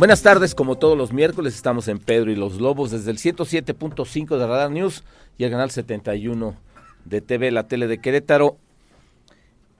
Buenas 0.00 0.22
tardes, 0.22 0.54
como 0.54 0.78
todos 0.78 0.96
los 0.96 1.12
miércoles 1.12 1.54
estamos 1.54 1.86
en 1.86 1.98
Pedro 1.98 2.30
y 2.32 2.34
los 2.34 2.58
Lobos 2.58 2.90
desde 2.90 3.10
el 3.10 3.18
107.5 3.18 4.38
de 4.38 4.46
Radar 4.46 4.70
News 4.70 5.04
y 5.36 5.44
el 5.44 5.50
canal 5.50 5.70
71 5.70 6.56
de 7.04 7.20
TV, 7.20 7.50
la 7.50 7.68
tele 7.68 7.86
de 7.86 7.98
Querétaro. 7.98 8.56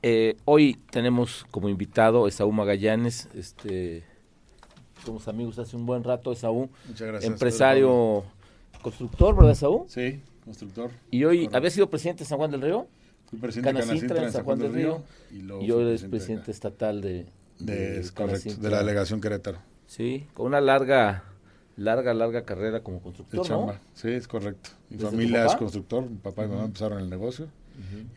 Eh, 0.03 0.37
hoy 0.45 0.79
tenemos 0.91 1.47
como 1.51 1.71
invitado 1.71 2.27
a 2.27 2.29
Esaú 2.29 2.53
Magallanes, 2.53 3.31
este, 3.35 4.03
somos 5.07 5.27
amigos 5.27 5.59
hace 5.59 5.75
un 5.75 5.87
buen 5.87 6.05
rato, 6.05 6.33
Esaú, 6.33 6.69
Muchas 6.87 7.09
gracias, 7.09 7.33
empresario, 7.33 8.23
constructor, 8.83 9.35
¿verdad 9.35 9.53
Esaú? 9.53 9.87
Sí, 9.89 10.21
constructor. 10.45 10.91
Y 11.11 11.25
hoy, 11.25 11.37
Correcto. 11.39 11.57
¿había 11.57 11.71
sido 11.71 11.89
presidente 11.89 12.25
de 12.25 12.29
San 12.29 12.37
Juan 12.37 12.51
del 12.51 12.61
Río? 12.61 12.87
Fui 13.31 13.39
presidente 13.39 13.71
de 13.71 13.79
Canacintra 13.79 14.17
Canacintra 14.17 14.27
en 14.27 14.33
San 14.33 14.45
Juan 14.45 14.59
del 14.59 14.75
Río 14.75 15.03
y, 15.31 15.41
luego 15.41 15.63
y 15.63 15.67
fui 15.67 15.75
hoy 15.77 15.89
eres 15.89 16.03
de 16.03 16.09
presidente 16.11 16.51
estatal 16.51 17.01
de, 17.01 17.25
de, 17.59 18.01
es 18.01 18.13
correcto, 18.13 18.33
Canacintra. 18.43 18.63
de 18.63 18.71
la 18.71 18.79
delegación 18.81 19.19
Querétaro. 19.23 19.70
Sí, 19.91 20.25
con 20.35 20.47
una 20.47 20.61
larga, 20.61 21.25
larga, 21.77 22.15
larga 22.15 22.45
carrera 22.45 22.81
como 22.85 22.99
De 22.99 23.03
constructor, 23.03 23.39
¿no? 23.41 23.45
chamba. 23.45 23.81
Sí, 23.95 24.09
es 24.11 24.29
correcto. 24.29 24.71
Mi 24.89 24.97
¿Desde 24.97 25.11
tu 25.11 25.11
familia 25.17 25.47
es 25.47 25.57
constructor, 25.57 26.09
mi 26.09 26.17
papá 26.17 26.45
y 26.45 26.49
mamá 26.49 26.65
empezaron 26.65 27.01
el 27.01 27.11
negocio 27.11 27.49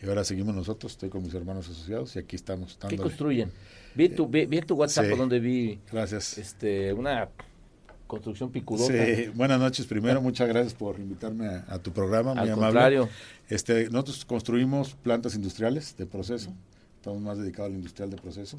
y 0.03 0.07
ahora 0.07 0.23
seguimos 0.23 0.53
nosotros, 0.53 0.91
estoy 0.91 1.09
con 1.09 1.23
mis 1.23 1.33
hermanos 1.33 1.67
asociados 1.69 2.15
y 2.15 2.19
aquí 2.19 2.35
estamos. 2.35 2.73
¿Qué 2.75 2.79
dándole. 2.81 3.01
construyen? 3.01 3.51
Vi 3.95 4.09
tu, 4.09 4.27
vi, 4.27 4.45
tu 4.61 4.75
WhatsApp 4.75 5.05
Sí. 5.09 5.17
donde 5.17 5.39
vi 5.39 5.79
Gracias. 5.91 6.37
este, 6.37 6.93
una 6.93 7.29
construcción 8.05 8.51
picudosa. 8.51 8.91
Sí, 8.93 9.31
buenas 9.33 9.59
noches 9.59 9.87
primero, 9.87 10.21
muchas 10.21 10.47
gracias 10.49 10.73
por 10.75 10.99
invitarme 10.99 11.47
a, 11.47 11.65
a 11.69 11.79
tu 11.79 11.91
programa, 11.91 12.33
muy 12.35 12.43
Al 12.43 12.49
amable. 12.51 12.65
contrario. 12.73 13.09
Este, 13.49 13.85
nosotros 13.89 14.25
construimos 14.25 14.93
plantas 14.95 15.33
industriales 15.33 15.95
de 15.97 16.05
proceso, 16.05 16.51
estamos 17.03 17.21
más 17.21 17.37
dedicados 17.37 17.69
al 17.69 17.75
industrial 17.75 18.09
de 18.11 18.15
proceso, 18.15 18.57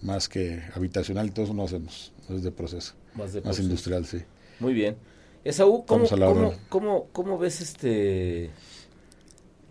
más 0.00 0.30
que 0.30 0.62
habitacional, 0.74 1.26
y 1.26 1.30
todo 1.30 1.44
eso 1.44 1.52
no 1.52 1.64
hacemos, 1.64 2.10
es 2.30 2.42
de 2.42 2.50
proceso, 2.50 2.94
Más 3.14 3.34
de 3.34 3.40
más 3.40 3.48
proceso. 3.48 3.62
industrial, 3.64 4.06
sí. 4.06 4.22
Muy 4.60 4.72
bien. 4.72 4.96
Esaú, 5.44 5.84
¿cómo, 5.84 6.08
cómo, 6.08 6.54
cómo, 6.70 7.06
cómo 7.12 7.36
ves 7.38 7.60
este 7.60 8.48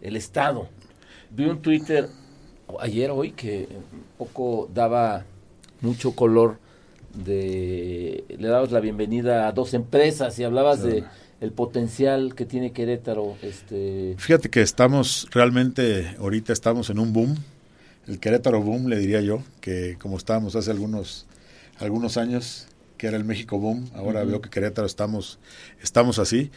el 0.03 0.15
estado? 0.15 0.69
Vi 1.31 1.45
un 1.45 1.63
Twitter 1.63 2.07
ayer 2.79 3.09
hoy 3.09 3.31
que 3.31 3.67
un 3.71 4.03
poco 4.19 4.69
daba 4.71 5.25
mucho 5.81 6.11
color 6.11 6.59
de 7.25 8.23
le 8.37 8.47
dabas 8.47 8.71
la 8.71 8.81
bienvenida 8.81 9.47
a 9.47 9.51
dos 9.51 9.73
empresas 9.73 10.37
y 10.37 10.43
hablabas 10.43 10.83
de 10.83 10.99
Claro. 10.99 11.11
el 11.41 11.51
potencial 11.53 12.35
que 12.35 12.45
tiene 12.45 12.71
Querétaro, 12.71 13.35
este 13.41 14.13
Fíjate 14.19 14.49
que 14.51 14.61
estamos 14.61 15.27
realmente, 15.31 16.15
ahorita 16.19 16.53
estamos 16.53 16.91
en 16.91 16.99
un 16.99 17.11
boom, 17.11 17.35
el 18.07 18.19
Querétaro 18.19 18.61
boom, 18.61 18.87
le 18.87 18.97
diría 18.97 19.21
yo, 19.21 19.41
que 19.61 19.97
como 19.99 20.17
estábamos 20.17 20.55
hace 20.55 20.71
algunos, 20.71 21.25
algunos 21.79 22.17
años, 22.17 22.67
que 22.97 23.07
era 23.07 23.17
el 23.17 23.25
México 23.25 23.59
boom, 23.59 23.89
ahora 23.95 24.23
veo 24.23 24.41
que 24.41 24.49
Querétaro 24.49 24.87
estamos, 24.87 25.39
estamos 25.81 26.19
así. 26.19 26.51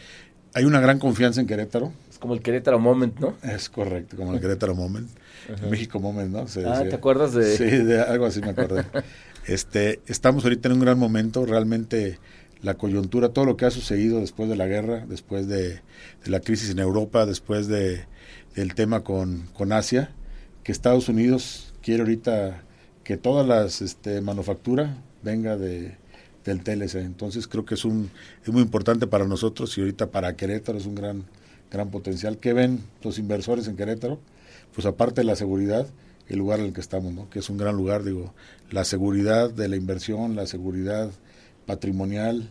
Hay 0.53 0.65
una 0.65 0.79
gran 0.79 0.99
confianza 0.99 1.41
en 1.41 1.47
Querétaro, 1.47 1.93
es 2.09 2.17
como 2.17 2.33
el 2.33 2.41
Querétaro 2.41 2.79
Moment, 2.79 3.19
¿no? 3.19 3.35
es 3.43 3.69
correcto, 3.69 4.17
como 4.17 4.33
el 4.33 4.39
Querétaro 4.39 4.75
moment, 4.75 5.09
el 5.47 5.69
México 5.69 5.99
moment, 5.99 6.31
¿no? 6.31 6.47
Se 6.47 6.65
Ah. 6.65 6.83
¿te 6.87 6.95
acuerdas 6.95 7.33
de 7.33 7.55
Sí, 7.55 7.65
de 7.65 8.01
algo 8.01 8.25
así 8.25 8.41
me 8.41 8.49
acordé. 8.49 8.85
este, 9.47 10.01
estamos 10.07 10.43
ahorita 10.43 10.69
en 10.69 10.75
un 10.75 10.79
gran 10.81 10.97
momento, 10.97 11.45
realmente 11.45 12.19
la 12.61 12.73
coyuntura, 12.73 13.29
todo 13.29 13.45
lo 13.45 13.57
que 13.57 13.65
ha 13.65 13.71
sucedido 13.71 14.19
después 14.19 14.49
de 14.49 14.55
la 14.55 14.67
guerra, 14.67 15.05
después 15.07 15.47
de, 15.47 15.81
de 16.23 16.29
la 16.29 16.39
crisis 16.39 16.71
en 16.71 16.79
Europa, 16.79 17.25
después 17.25 17.67
de, 17.67 18.05
del 18.55 18.75
tema 18.75 19.03
con, 19.03 19.47
con 19.53 19.71
Asia, 19.71 20.11
que 20.63 20.71
Estados 20.71 21.09
Unidos 21.09 21.73
quiere 21.81 22.01
ahorita 22.01 22.63
que 23.03 23.17
todas 23.17 23.47
las 23.47 23.81
este, 23.81 24.21
manufactura 24.21 24.97
venga 25.23 25.57
de, 25.57 25.97
del 26.45 26.63
TLC. 26.63 26.95
Entonces 26.95 27.47
creo 27.47 27.65
que 27.65 27.75
es 27.75 27.85
un 27.85 28.09
es 28.43 28.49
muy 28.51 28.61
importante 28.61 29.07
para 29.07 29.25
nosotros 29.25 29.77
y 29.77 29.81
ahorita 29.81 30.11
para 30.11 30.35
Querétaro 30.35 30.77
es 30.77 30.85
un 30.85 30.95
gran 30.95 31.25
gran 31.71 31.89
potencial. 31.89 32.37
¿Qué 32.37 32.53
ven 32.53 32.83
los 33.03 33.19
inversores 33.19 33.67
en 33.67 33.75
Querétaro? 33.75 34.19
Pues 34.73 34.85
aparte 34.85 35.21
de 35.21 35.25
la 35.25 35.35
seguridad, 35.35 35.87
el 36.27 36.37
lugar 36.37 36.59
en 36.59 36.67
el 36.67 36.73
que 36.73 36.81
estamos, 36.81 37.13
¿no? 37.13 37.29
que 37.29 37.39
es 37.39 37.49
un 37.49 37.57
gran 37.57 37.75
lugar, 37.75 38.03
digo, 38.03 38.33
la 38.69 38.85
seguridad 38.85 39.49
de 39.49 39.67
la 39.67 39.75
inversión, 39.75 40.35
la 40.35 40.45
seguridad 40.45 41.11
patrimonial, 41.65 42.49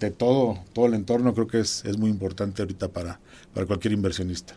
de 0.00 0.10
todo, 0.10 0.58
todo 0.72 0.86
el 0.86 0.94
entorno, 0.94 1.34
creo 1.34 1.46
que 1.46 1.60
es, 1.60 1.84
es 1.84 1.96
muy 1.96 2.10
importante 2.10 2.62
ahorita 2.62 2.88
para, 2.88 3.20
para 3.52 3.66
cualquier 3.66 3.92
inversionista. 3.92 4.56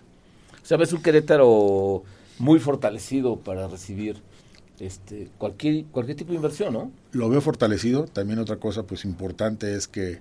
sabes 0.63 0.91
un 0.93 1.01
Querétaro 1.01 2.03
muy 2.39 2.59
fortalecido 2.59 3.37
para 3.37 3.67
recibir 3.67 4.21
este 4.79 5.29
cualquier 5.37 5.85
cualquier 5.85 6.17
tipo 6.17 6.31
de 6.31 6.35
inversión, 6.35 6.73
¿no? 6.73 6.91
Lo 7.11 7.29
veo 7.29 7.41
fortalecido, 7.41 8.05
también 8.05 8.39
otra 8.39 8.57
cosa 8.57 8.83
pues 8.83 9.05
importante 9.05 9.73
es 9.75 9.87
que 9.87 10.19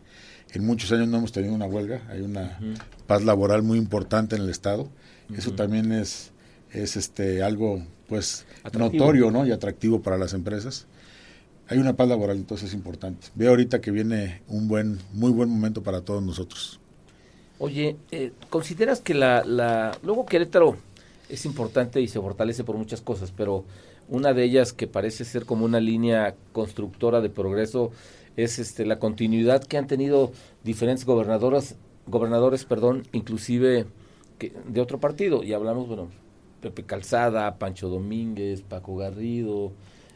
en 0.52 0.64
muchos 0.64 0.92
años 0.92 1.08
no 1.08 1.18
hemos 1.18 1.32
tenido 1.32 1.54
una 1.54 1.66
huelga, 1.66 2.02
hay 2.08 2.22
una 2.22 2.58
paz 3.06 3.24
laboral 3.24 3.62
muy 3.62 3.78
importante 3.78 4.36
en 4.36 4.42
el 4.42 4.48
estado, 4.48 4.88
eso 5.34 5.52
también 5.52 5.92
es, 5.92 6.32
es 6.72 6.96
este 6.96 7.42
algo 7.42 7.82
pues 8.08 8.46
Atractivo. 8.62 9.04
notorio 9.04 9.30
¿no? 9.30 9.46
y 9.46 9.52
atractivo 9.52 10.00
para 10.00 10.16
las 10.16 10.32
empresas. 10.32 10.86
Hay 11.68 11.78
una 11.78 11.96
paz 11.96 12.08
laboral, 12.08 12.36
entonces 12.36 12.68
es 12.68 12.74
importante. 12.74 13.26
Veo 13.34 13.50
ahorita 13.50 13.80
que 13.80 13.90
viene 13.90 14.42
un 14.46 14.68
buen, 14.68 15.00
muy 15.12 15.32
buen 15.32 15.48
momento 15.48 15.82
para 15.82 16.00
todos 16.00 16.22
nosotros. 16.22 16.78
Oye, 17.58 17.96
eh, 18.12 18.30
¿consideras 18.50 19.00
que 19.00 19.14
la, 19.14 19.44
la... 19.44 19.98
Luego 20.04 20.26
Querétaro 20.26 20.76
es 21.28 21.44
importante 21.44 22.00
y 22.00 22.08
se 22.08 22.20
fortalece 22.20 22.64
por 22.64 22.76
muchas 22.76 23.00
cosas, 23.00 23.32
pero 23.36 23.64
una 24.08 24.32
de 24.32 24.44
ellas 24.44 24.72
que 24.72 24.86
parece 24.86 25.24
ser 25.24 25.44
como 25.46 25.64
una 25.64 25.80
línea 25.80 26.34
constructora 26.52 27.20
de 27.20 27.30
progreso 27.30 27.90
es 28.36 28.58
este 28.58 28.86
la 28.86 28.98
continuidad 28.98 29.64
que 29.64 29.78
han 29.78 29.86
tenido 29.86 30.30
diferentes 30.62 31.04
gobernadoras, 31.04 31.76
gobernadores, 32.06 32.64
perdón, 32.64 33.04
inclusive 33.12 33.86
que, 34.38 34.52
de 34.68 34.80
otro 34.80 35.00
partido. 35.00 35.42
Y 35.42 35.52
hablamos, 35.52 35.88
bueno, 35.88 36.08
Pepe 36.60 36.84
Calzada, 36.84 37.58
Pancho 37.58 37.88
Domínguez, 37.88 38.62
Paco 38.62 38.96
Garrido, 38.96 39.72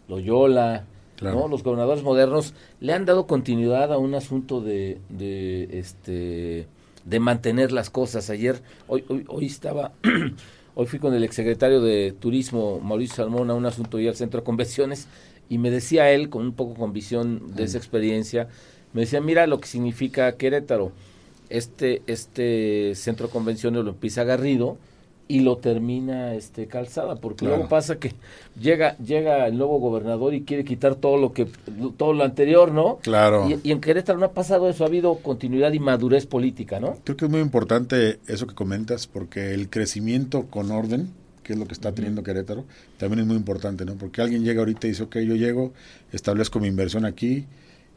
Loyola, 0.09 0.84
Claro. 1.16 1.41
¿no? 1.41 1.49
Los 1.49 1.62
gobernadores 1.62 2.03
modernos 2.03 2.54
le 2.81 2.94
han 2.94 3.04
dado 3.04 3.26
continuidad 3.26 3.93
a 3.93 3.99
un 3.99 4.15
asunto 4.15 4.62
de, 4.62 5.03
de 5.10 5.69
este 5.78 6.66
de 7.04 7.20
mantener 7.20 7.72
las 7.72 7.91
cosas. 7.91 8.31
Ayer, 8.31 8.62
hoy, 8.88 9.04
hoy, 9.09 9.25
hoy 9.28 9.47
estaba, 9.47 9.93
hoy 10.75 10.86
fui 10.86 10.98
con 10.98 11.14
el 11.14 11.25
exsecretario 11.25 11.81
de 11.81 12.14
Turismo, 12.19 12.81
Mauricio 12.81 13.16
Salmón, 13.16 13.50
a 13.50 13.55
un 13.55 13.67
asunto 13.67 13.96
ahí 13.96 14.08
al 14.08 14.17
centro 14.17 14.40
de 14.40 14.44
convenciones, 14.44 15.08
y 15.49 15.58
me 15.58 15.70
decía 15.70 16.11
él, 16.11 16.31
con 16.31 16.43
un 16.43 16.52
poco 16.52 16.75
con 16.75 16.93
visión 16.93 17.55
de 17.55 17.64
esa 17.64 17.78
experiencia, 17.78 18.49
me 18.93 19.02
decía, 19.02 19.20
mira 19.20 19.46
lo 19.46 19.61
que 19.61 19.69
significa 19.69 20.37
Querétaro. 20.37 20.93
Este, 21.49 22.02
este 22.06 22.94
centro 22.94 23.26
de 23.26 23.32
convenciones 23.32 23.82
lo 23.84 23.90
empieza 23.90 24.22
Garrido 24.22 24.78
y 25.31 25.41
lo 25.41 25.59
termina 25.59 26.35
este 26.35 26.67
Calzada, 26.67 27.17
porque 27.17 27.41
Claro. 27.44 27.55
luego 27.56 27.69
pasa 27.69 27.99
que 27.99 28.12
llega, 28.61 28.97
llega 28.99 29.47
el 29.47 29.56
nuevo 29.56 29.79
gobernador 29.79 30.35
y 30.35 30.43
quiere 30.43 30.65
quitar 30.65 30.97
todo 30.97 31.17
lo 31.17 31.32
que, 31.32 31.47
todo 31.97 32.12
lo 32.12 32.25
anterior, 32.25 32.73
¿no? 32.73 32.99
Claro. 33.03 33.49
Y, 33.49 33.61
y 33.69 33.73
en 33.73 33.81
Querétaro 33.81 34.19
no 34.19 34.27
ha 34.27 34.32
pasado 34.32 34.69
eso, 34.69 34.82
ha 34.85 34.88
habido 34.88 35.15
continuidad 35.19 35.73
y 35.73 35.79
madurez 35.79 36.27
política, 36.27 36.81
¿no? 36.81 36.97
Creo 37.05 37.17
que 37.17 37.27
es 37.27 37.31
muy 37.31 37.41
importante 37.41 38.19
eso 38.27 38.47
que 38.47 38.55
comentas, 38.55 39.06
porque 39.06 39.55
el 39.55 39.71
crecimiento 39.71 40.47
con 40.50 40.71
orden, 40.73 41.11
que 41.44 41.53
es 41.53 41.59
lo 41.59 41.67
que 41.67 41.75
está 41.75 41.93
teniendo 41.93 42.23
Querétaro, 42.23 42.65
también 42.99 43.21
es 43.21 43.27
muy 43.27 43.37
importante, 43.37 43.85
¿no? 43.85 43.94
Porque 43.94 44.21
alguien 44.23 44.43
llega 44.44 44.61
ahorita 44.61 44.87
y 44.87 44.91
dice, 44.91 45.05
ok, 45.05 45.19
yo 45.21 45.37
llego, 45.37 45.73
establezco 46.12 46.59
mi 46.59 46.67
inversión 46.69 47.05
aquí, 47.05 47.47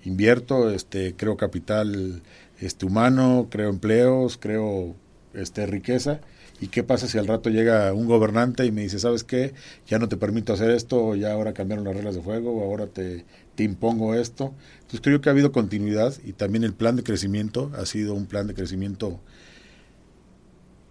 invierto, 0.06 0.70
este, 0.70 1.16
creo 1.16 1.36
capital 1.38 2.22
este, 2.60 2.86
humano, 2.86 3.48
creo 3.50 3.70
empleos, 3.70 4.38
creo 4.38 4.96
este, 5.34 5.66
riqueza, 5.66 6.20
¿Y 6.62 6.68
qué 6.68 6.84
pasa 6.84 7.08
si 7.08 7.18
al 7.18 7.28
rato 7.28 7.50
llega 7.50 7.92
un 7.94 8.08
gobernante 8.08 8.66
y 8.66 8.72
me 8.72 8.82
dice, 8.84 9.00
¿sabes 9.00 9.24
qué? 9.24 9.54
Ya 9.88 10.00
no 10.00 10.08
te 10.08 10.18
permito 10.18 10.54
hacer 10.54 10.72
esto, 10.72 11.04
o 11.04 11.16
ya 11.16 11.34
ahora 11.34 11.54
cambiaron 11.54 11.84
las 11.84 11.96
reglas 11.96 12.16
de 12.16 12.22
juego, 12.22 12.52
o 12.52 12.64
ahora 12.64 12.88
te, 12.88 13.26
te 13.56 13.64
impongo 13.64 14.16
esto. 14.16 14.54
Entonces 14.76 15.02
creo 15.02 15.20
que 15.20 15.30
ha 15.30 15.32
habido 15.34 15.52
continuidad 15.52 16.14
y 16.24 16.34
también 16.34 16.64
el 16.64 16.74
plan 16.74 16.96
de 16.96 17.04
crecimiento 17.04 17.72
ha 17.78 17.86
sido 17.86 18.14
un 18.14 18.28
plan 18.28 18.48
de 18.48 18.54
crecimiento 18.54 19.20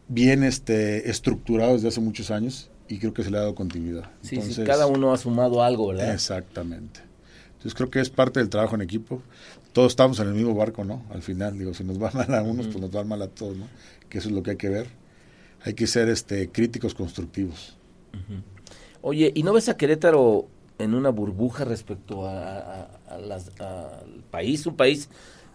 bien 0.09 0.44
este, 0.44 1.09
estructurado 1.11 1.75
desde 1.75 1.88
hace 1.88 2.00
muchos 2.00 2.31
años 2.31 2.70
y 2.88 2.99
creo 2.99 3.15
que 3.15 3.23
se 3.23 3.31
le 3.31 3.38
ha 3.38 3.41
dado 3.41 3.55
continuidad. 3.55 4.11
Sí, 4.23 4.41
sí, 4.43 4.62
cada 4.65 4.87
uno 4.87 5.12
ha 5.12 5.17
sumado 5.17 5.62
algo, 5.62 5.88
¿verdad? 5.88 6.12
Exactamente. 6.12 7.00
Entonces 7.53 7.75
creo 7.75 7.91
que 7.91 8.00
es 8.00 8.11
parte 8.11 8.41
del 8.41 8.50
trabajo 8.50 8.75
en 8.75 8.82
equipo. 8.82 9.23
Todos 9.73 9.93
estamos 9.93 10.19
en 10.20 10.29
el 10.29 10.35
mismo 10.35 10.55
barco, 10.55 10.85
¿no? 10.85 11.05
Al 11.11 11.23
final, 11.23 11.58
digo, 11.58 11.73
si 11.73 11.85
nos 11.85 12.03
va 12.03 12.11
mal 12.15 12.35
a 12.35 12.43
unos, 12.43 12.67
pues 12.67 12.81
nos 12.81 12.94
va 12.94 13.05
mal 13.05 13.23
a 13.23 13.29
todos, 13.29 13.56
¿no? 13.56 13.69
Que 14.08 14.19
eso 14.19 14.29
es 14.29 14.35
lo 14.35 14.43
que 14.43 14.50
hay 14.50 14.56
que 14.56 14.69
ver. 14.69 14.88
Hay 15.64 15.75
que 15.75 15.87
ser 15.87 16.09
este 16.09 16.50
críticos 16.50 16.94
constructivos. 16.94 17.76
Oye, 19.00 19.32
¿y 19.35 19.43
no 19.43 19.53
ves 19.53 19.69
a 19.69 19.76
Querétaro 19.76 20.47
en 20.79 20.94
una 20.94 21.11
burbuja 21.11 21.64
respecto 21.64 22.26
a, 22.26 22.88
al 23.09 24.25
país? 24.31 24.67
Un 24.67 24.76
país, 24.76 25.09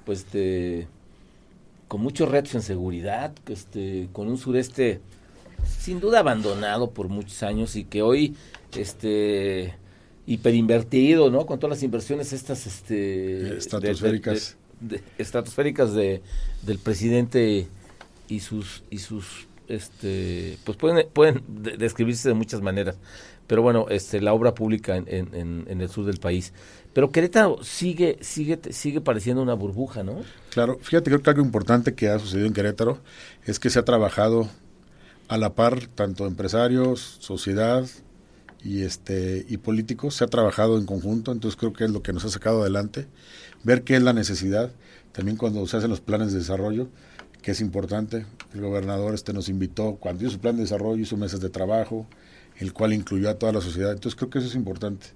pues, 0.06 0.32
de 0.32 0.88
con 1.88 2.02
muchos 2.02 2.30
retos 2.30 2.54
en 2.56 2.62
seguridad, 2.62 3.34
este, 3.48 4.10
con 4.12 4.28
un 4.28 4.38
sureste 4.38 5.00
sin 5.80 6.00
duda 6.00 6.20
abandonado 6.20 6.92
por 6.92 7.08
muchos 7.10 7.44
años 7.44 7.76
y 7.76 7.84
que 7.84 8.02
hoy 8.02 8.36
este 8.76 9.74
hiperinvertido, 10.26 11.32
¿no? 11.32 11.46
Con 11.46 11.60
todas 11.60 11.78
las 11.78 11.84
inversiones 11.84 12.34
estas 12.34 12.68
este 12.68 13.58
estratosféricas 13.58 14.58
de, 14.82 15.02
estratosféricas 15.18 15.94
de, 15.94 16.22
del 16.64 16.78
presidente 16.78 17.68
y 18.28 18.42
sus 18.42 18.84
y 18.90 19.00
sus 19.00 19.47
este 19.68 20.58
pues 20.64 20.78
pueden 20.78 21.08
pueden 21.12 21.44
describirse 21.48 22.30
de 22.30 22.36
muchas 22.36 22.62
maneras 22.62 22.98
pero 23.48 23.62
bueno 23.62 23.88
este 23.90 24.22
la 24.22 24.34
obra 24.34 24.54
pública 24.54 24.96
en, 24.96 25.08
en, 25.08 25.66
en 25.68 25.82
el 25.82 25.90
sur 25.90 26.06
del 26.06 26.18
país 26.18 26.54
pero 26.98 27.12
Querétaro 27.12 27.60
sigue, 27.62 28.18
sigue, 28.22 28.60
sigue 28.72 29.02
pareciendo 29.02 29.44
una 29.44 29.54
burbuja, 29.54 30.02
¿no? 30.02 30.24
Claro, 30.50 30.80
fíjate, 30.82 31.12
creo 31.12 31.22
que 31.22 31.30
algo 31.30 31.44
importante 31.44 31.94
que 31.94 32.10
ha 32.10 32.18
sucedido 32.18 32.48
en 32.48 32.54
Querétaro 32.54 32.98
es 33.46 33.60
que 33.60 33.70
se 33.70 33.78
ha 33.78 33.86
trabajado 33.86 34.50
a 35.28 35.38
la 35.38 35.54
par, 35.54 35.86
tanto 35.94 36.26
empresarios, 36.26 37.18
sociedad 37.20 37.86
y 38.64 38.82
este 38.82 39.46
y 39.48 39.58
políticos, 39.58 40.16
se 40.16 40.24
ha 40.24 40.28
trabajado 40.28 40.80
en 40.80 40.88
conjunto, 40.88 41.32
entonces 41.32 41.56
creo 41.56 41.72
que 41.72 41.86
es 41.86 41.92
lo 41.92 42.02
que 42.02 42.14
nos 42.14 42.26
ha 42.26 42.30
sacado 42.30 42.62
adelante, 42.62 43.06
ver 43.64 43.84
qué 43.84 43.96
es 43.96 44.02
la 44.02 44.14
necesidad, 44.14 44.72
también 45.12 45.38
cuando 45.38 45.68
se 45.68 45.78
hacen 45.78 45.92
los 45.92 46.02
planes 46.02 46.32
de 46.32 46.40
desarrollo, 46.40 46.88
que 47.42 47.52
es 47.52 47.62
importante, 47.62 48.26
el 48.54 48.62
gobernador 48.62 49.14
este 49.14 49.34
nos 49.34 49.50
invitó, 49.50 49.96
cuando 49.96 50.24
hizo 50.24 50.34
su 50.34 50.40
plan 50.40 50.56
de 50.56 50.64
desarrollo, 50.64 51.02
hizo 51.02 51.18
meses 51.18 51.40
de 51.40 51.50
trabajo, 51.50 52.08
el 52.58 52.74
cual 52.74 52.94
incluyó 52.94 53.30
a 53.30 53.36
toda 53.36 53.54
la 53.54 53.62
sociedad, 53.62 53.92
entonces 53.92 54.16
creo 54.16 54.30
que 54.30 54.40
eso 54.40 54.48
es 54.48 54.56
importante 54.56 55.08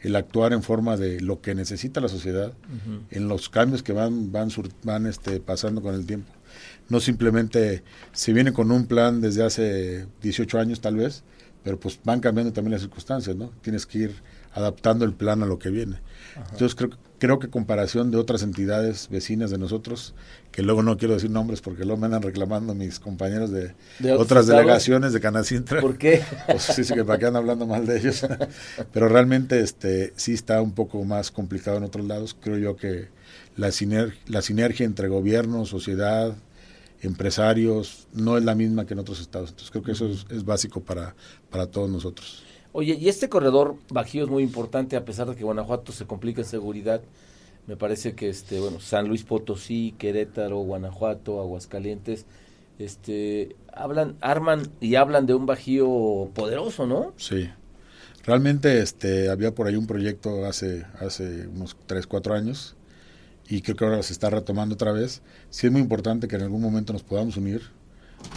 el 0.00 0.14
actuar 0.14 0.52
en 0.52 0.62
forma 0.62 0.96
de 0.96 1.20
lo 1.20 1.40
que 1.40 1.54
necesita 1.54 2.00
la 2.00 2.08
sociedad, 2.08 2.52
en 3.10 3.28
los 3.28 3.48
cambios 3.48 3.82
que 3.82 3.92
van, 3.92 4.30
van, 4.30 4.50
van 4.82 5.06
este, 5.06 5.40
pasando 5.40 5.82
con 5.82 5.94
el 5.94 6.06
tiempo. 6.06 6.32
No 6.88 7.00
simplemente 7.00 7.82
se 8.12 8.32
viene 8.32 8.52
con 8.52 8.70
un 8.70 8.86
plan 8.86 9.20
desde 9.20 9.42
hace 9.42 10.06
18 10.22 10.58
años 10.58 10.80
tal 10.80 10.96
vez, 10.96 11.24
pero 11.64 11.80
pues 11.80 11.98
van 12.04 12.20
cambiando 12.20 12.52
también 12.52 12.72
las 12.72 12.82
circunstancias, 12.82 13.34
¿no? 13.34 13.50
Tienes 13.62 13.86
que 13.86 13.98
ir 13.98 14.14
adaptando 14.56 15.04
el 15.04 15.12
plan 15.12 15.42
a 15.42 15.46
lo 15.46 15.58
que 15.58 15.70
viene. 15.70 16.00
Entonces 16.50 16.74
creo, 16.74 16.90
creo 17.18 17.38
que 17.38 17.48
comparación 17.48 18.10
de 18.10 18.16
otras 18.16 18.42
entidades 18.42 19.08
vecinas 19.10 19.50
de 19.50 19.58
nosotros, 19.58 20.14
que 20.50 20.62
luego 20.62 20.82
no 20.82 20.96
quiero 20.96 21.14
decir 21.14 21.30
nombres 21.30 21.60
porque 21.60 21.84
luego 21.84 22.00
me 22.00 22.06
andan 22.06 22.22
reclamando 22.22 22.74
mis 22.74 22.98
compañeros 22.98 23.50
de, 23.50 23.74
otras 24.16 24.46
delegaciones 24.46 25.12
de 25.12 25.20
Canacintra. 25.20 25.80
¿Por 25.80 25.98
qué? 25.98 26.22
Pues 26.46 26.62
sí, 26.62 26.84
sí, 26.84 26.94
que 26.94 27.04
para 27.04 27.18
qué 27.18 27.26
andan 27.26 27.42
hablando 27.42 27.66
mal 27.66 27.86
de 27.86 27.98
ellos. 27.98 28.26
Pero 28.92 29.08
realmente 29.08 29.60
este 29.60 30.12
sí 30.16 30.32
está 30.32 30.62
un 30.62 30.72
poco 30.72 31.04
más 31.04 31.30
complicado 31.30 31.76
en 31.76 31.84
otros 31.84 32.06
lados. 32.06 32.36
Creo 32.40 32.58
yo 32.58 32.76
que 32.76 33.08
la, 33.56 33.70
la 34.26 34.42
sinergia 34.42 34.86
entre 34.86 35.08
gobierno, 35.08 35.66
sociedad, 35.66 36.34
empresarios, 37.02 38.06
no 38.12 38.38
es 38.38 38.44
la 38.44 38.54
misma 38.54 38.86
que 38.86 38.94
en 38.94 39.00
otros 39.00 39.20
estados. 39.20 39.50
Entonces 39.50 39.70
creo 39.70 39.84
que 39.84 39.92
eso 39.92 40.08
es, 40.08 40.26
es 40.30 40.44
básico 40.44 40.80
para, 40.80 41.14
para 41.50 41.66
todos 41.66 41.90
nosotros. 41.90 42.45
Oye, 42.78 42.94
y 43.00 43.08
este 43.08 43.30
corredor 43.30 43.76
bajío 43.88 44.24
es 44.24 44.28
muy 44.28 44.42
importante, 44.42 44.96
a 44.96 45.04
pesar 45.06 45.26
de 45.30 45.34
que 45.34 45.44
Guanajuato 45.44 45.92
se 45.92 46.04
complica 46.04 46.42
en 46.42 46.46
seguridad. 46.46 47.00
Me 47.66 47.74
parece 47.74 48.14
que 48.14 48.28
este, 48.28 48.60
bueno, 48.60 48.80
San 48.80 49.08
Luis 49.08 49.22
Potosí, 49.22 49.94
Querétaro, 49.96 50.58
Guanajuato, 50.58 51.40
Aguascalientes, 51.40 52.26
este, 52.78 53.56
hablan, 53.72 54.16
arman 54.20 54.68
y 54.78 54.96
hablan 54.96 55.24
de 55.24 55.32
un 55.32 55.46
bajío 55.46 56.28
poderoso, 56.34 56.86
¿no? 56.86 57.14
Sí. 57.16 57.48
Realmente 58.26 58.82
este, 58.82 59.30
había 59.30 59.54
por 59.54 59.68
ahí 59.68 59.76
un 59.76 59.86
proyecto 59.86 60.44
hace, 60.44 60.84
hace 61.00 61.46
unos 61.46 61.78
3, 61.86 62.06
4 62.06 62.34
años 62.34 62.76
y 63.48 63.62
creo 63.62 63.76
que 63.76 63.84
ahora 63.86 64.02
se 64.02 64.12
está 64.12 64.28
retomando 64.28 64.74
otra 64.74 64.92
vez. 64.92 65.22
Sí 65.48 65.66
es 65.66 65.72
muy 65.72 65.80
importante 65.80 66.28
que 66.28 66.36
en 66.36 66.42
algún 66.42 66.60
momento 66.60 66.92
nos 66.92 67.02
podamos 67.02 67.38
unir, 67.38 67.62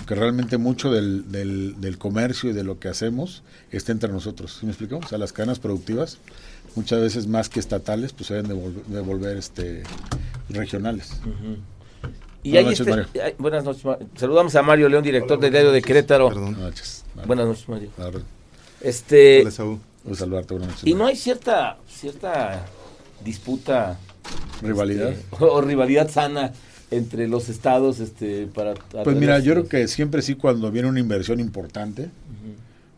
que 0.09 0.15
realmente 0.15 0.57
mucho 0.57 0.91
del, 0.91 1.31
del, 1.31 1.97
comercio 1.99 2.49
y 2.49 2.53
de 2.53 2.63
lo 2.63 2.79
que 2.79 2.87
hacemos 2.87 3.43
está 3.71 3.91
entre 3.91 4.11
nosotros. 4.11 4.57
¿Sí 4.59 4.65
me 4.65 4.71
explico? 4.71 4.97
O 4.97 5.07
sea, 5.07 5.17
las 5.19 5.33
cadenas 5.33 5.59
productivas, 5.59 6.17
muchas 6.75 6.99
veces 6.99 7.27
más 7.27 7.47
que 7.47 7.59
estatales, 7.59 8.13
pues 8.13 8.27
se 8.27 8.33
deben 8.33 8.47
de 8.87 8.99
volver, 9.01 9.37
este, 9.37 9.83
regionales. 10.49 11.11
Y 12.41 12.53
buenas, 12.53 12.79
noches, 12.79 12.87
Mario. 12.87 13.35
buenas 13.37 13.63
noches, 13.63 13.83
Saludamos 14.15 14.55
a 14.55 14.63
Mario 14.63 14.89
León, 14.89 15.03
director 15.03 15.39
del 15.39 15.51
diario 15.51 15.71
de 15.71 15.81
Querétaro. 15.81 16.31
Buenas 16.31 16.57
noches. 16.57 17.05
Buenas 17.27 17.47
noches, 17.47 17.69
Mario. 17.69 17.91
Este, 18.81 19.43
saludarte, 19.51 20.55
buenas 20.55 20.69
noches. 20.69 20.87
Y 20.87 20.95
no 20.95 21.05
hay 21.05 21.15
cierta, 21.15 21.77
cierta 21.87 22.65
disputa. 23.23 23.99
Rivalidad. 24.61 25.11
Este, 25.11 25.35
o 25.39 25.61
rivalidad 25.61 26.09
sana 26.09 26.51
entre 26.91 27.27
los 27.27 27.49
estados 27.49 27.99
este 27.99 28.47
para 28.47 28.73
pues 29.03 29.15
mira 29.15 29.39
yo 29.39 29.53
creo 29.53 29.67
que 29.67 29.87
siempre 29.87 30.21
sí 30.21 30.35
cuando 30.35 30.71
viene 30.71 30.87
una 30.87 30.99
inversión 30.99 31.39
importante 31.39 32.09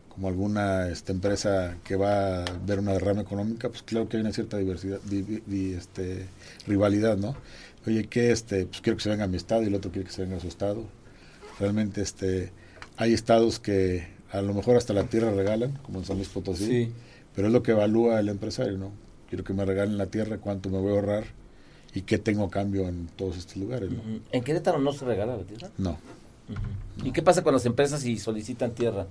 como 0.10 0.28
alguna 0.28 0.90
este, 0.90 1.14
empresa 1.14 1.78
que 1.84 1.96
va 1.96 2.44
a 2.44 2.46
ver 2.66 2.80
una 2.80 2.94
derrama 2.94 3.22
económica 3.22 3.70
pues 3.70 3.84
claro 3.84 4.08
que 4.08 4.18
hay 4.18 4.22
una 4.22 4.34
cierta 4.34 4.58
diversidad 4.58 5.00
este 5.78 6.28
rivalidad 6.68 7.18
no 7.18 7.36
oye 7.86 8.08
que 8.08 8.32
este 8.32 8.66
pues 8.66 8.82
quiero 8.82 8.98
que 8.98 9.04
se 9.04 9.10
venga 9.10 9.26
a 9.26 9.28
mi 9.28 9.38
estado 9.38 9.64
y 9.64 9.68
el 9.68 9.76
otro 9.76 9.92
quiere 9.92 10.08
que 10.08 10.14
se 10.14 10.22
venga 10.22 10.38
a 10.38 10.40
su 10.40 10.48
estado 10.48 10.86
realmente 11.60 12.02
este 12.02 12.52
hay 12.98 13.14
estados 13.14 13.60
que 13.60 14.08
a 14.32 14.42
lo 14.42 14.54
mejor 14.54 14.78
hasta 14.78 14.94
la 14.94 15.06
tierra 15.06 15.32
regalan 15.32 15.78
como 15.84 16.00
en 16.00 16.06
San 16.06 16.18
Luis 16.18 16.30
Potosí 16.30 16.92
pero 17.36 17.48
es 17.48 17.54
lo 17.54 17.64
que 17.64 17.72
evalúa 17.72 18.20
el 18.20 18.30
empresario 18.30 18.78
no 18.78 18.92
quiero 19.28 19.44
que 19.44 19.54
me 19.54 19.66
regalen 19.66 19.98
la 19.98 20.06
tierra 20.06 20.38
cuánto 20.38 20.70
me 20.70 20.78
voy 20.78 20.92
a 20.92 20.96
ahorrar 20.96 21.41
y 21.94 22.02
qué 22.02 22.18
tengo 22.18 22.50
cambio 22.50 22.88
en 22.88 23.08
todos 23.16 23.38
estos 23.38 23.58
lugares. 23.58 23.90
¿En 24.32 24.44
Querétaro 24.44 24.80
no 24.80 24.94
se 24.94 25.06
regala 25.06 25.38
la 25.38 25.44
tierra? 25.44 25.70
No. 25.78 25.98
¿Y 27.04 27.12
qué 27.12 27.22
pasa 27.22 27.44
con 27.44 27.54
las 27.54 27.66
empresas 27.66 28.02
si 28.02 28.18
solicitan 28.18 28.72
tierra? 28.72 29.08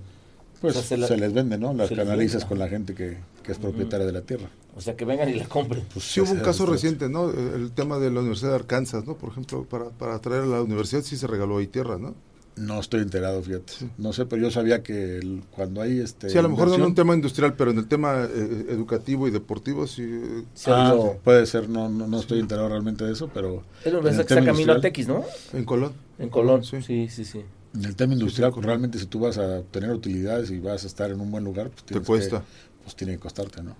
Pues 0.61 0.75
se, 0.75 0.95
les 0.95 1.33
vende, 1.33 1.57
¿no? 1.57 1.73
Las 1.73 1.89
canalizas 1.89 2.45
con 2.45 2.59
la 2.59 2.67
gente 2.67 2.93
que, 2.93 3.17
es 3.47 3.57
propietaria 3.57 4.05
de 4.05 4.11
la 4.11 4.21
tierra. 4.21 4.47
O 4.75 4.81
sea, 4.81 4.95
que 4.95 5.05
vengan 5.05 5.27
y 5.27 5.33
la 5.33 5.45
compren. 5.45 5.83
Pues 5.91 6.05
sí, 6.05 6.21
hubo 6.21 6.31
un 6.31 6.39
caso 6.39 6.65
reciente, 6.67 7.09
¿no? 7.09 7.31
El 7.31 7.71
tema 7.71 7.97
de 7.97 8.11
la 8.11 8.19
Universidad 8.19 8.51
de 8.51 8.57
Arkansas, 8.57 9.05
¿no? 9.05 9.15
Por 9.15 9.31
ejemplo, 9.31 9.65
para, 9.65 9.89
para 9.89 10.19
traer 10.19 10.43
a 10.43 10.45
la 10.45 10.61
universidad 10.61 11.01
sí 11.01 11.17
se 11.17 11.25
regaló 11.25 11.57
ahí 11.57 11.67
tierra, 11.67 11.97
¿no? 11.97 12.13
No 12.55 12.79
estoy 12.79 13.01
enterado, 13.01 13.41
fíjate. 13.41 13.73
No 13.97 14.11
sé, 14.11 14.25
pero 14.25 14.41
yo 14.41 14.51
sabía 14.51 14.83
que 14.83 15.39
cuando 15.51 15.81
hay 15.81 15.99
este. 15.99 16.29
Sí, 16.29 16.37
a 16.37 16.41
lo 16.41 16.49
mejor 16.49 16.67
no 16.67 16.75
en 16.75 16.81
un 16.81 16.95
tema 16.95 17.15
industrial, 17.15 17.55
pero 17.55 17.71
en 17.71 17.77
el 17.77 17.87
tema 17.87 18.23
eh, 18.23 18.65
educativo 18.69 19.27
y 19.27 19.31
deportivo 19.31 19.87
sí. 19.87 20.43
Ah, 20.67 20.95
puede 21.23 21.45
ser, 21.45 21.69
no, 21.69 21.89
no, 21.89 22.19
estoy 22.19 22.39
enterado 22.39 22.67
realmente 22.69 23.05
de 23.05 23.13
eso, 23.13 23.29
pero. 23.33 23.63
Es 23.85 23.93
que 23.93 24.21
está 24.21 24.43
camino 24.43 24.73
a 24.73 24.81
Tex, 24.81 25.07
¿no? 25.07 25.23
En 25.53 25.63
Colón. 25.63 25.93
En 26.19 26.29
Colón, 26.29 26.63
sí, 26.63 26.81
sí, 26.81 27.07
sí. 27.09 27.41
En 27.73 27.85
el 27.85 27.95
tema 27.95 28.13
industrial, 28.13 28.51
pues, 28.51 28.65
realmente 28.65 28.99
si 28.99 29.05
tú 29.05 29.19
vas 29.19 29.37
a 29.37 29.59
obtener 29.59 29.91
utilidades 29.91 30.51
y 30.51 30.59
vas 30.59 30.83
a 30.83 30.87
estar 30.87 31.09
en 31.09 31.21
un 31.21 31.31
buen 31.31 31.43
lugar, 31.43 31.69
pues 31.69 31.83
te 31.85 31.99
cuesta. 32.01 32.43
pues 32.83 32.95
tiene 32.95 33.13
que 33.13 33.19
costarte, 33.19 33.63
¿no? 33.63 33.75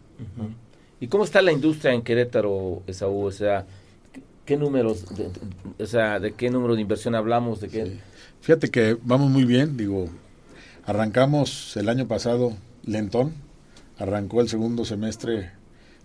¿Y 0.99 1.07
cómo 1.07 1.23
está 1.23 1.41
la 1.41 1.51
industria 1.51 1.93
en 1.93 2.03
Querétaro, 2.03 2.83
Esaú? 2.87 3.25
O 3.25 3.31
sea, 3.31 3.65
¿qué 4.45 4.55
números, 4.55 5.03
o 5.79 5.85
sea, 5.85 6.19
de 6.19 6.33
qué 6.33 6.49
número 6.49 6.75
de 6.75 6.81
inversión 6.81 7.15
hablamos? 7.15 7.59
¿De 7.59 7.67
qué? 7.67 7.99
Fíjate 8.41 8.69
que 8.69 8.98
vamos 9.03 9.29
muy 9.29 9.45
bien, 9.45 9.77
digo, 9.77 10.10
arrancamos 10.86 11.77
el 11.77 11.89
año 11.89 12.07
pasado 12.07 12.57
lentón, 12.83 13.33
arrancó 14.00 14.41
el 14.41 14.50
segundo 14.50 14.83
semestre, 14.83 15.51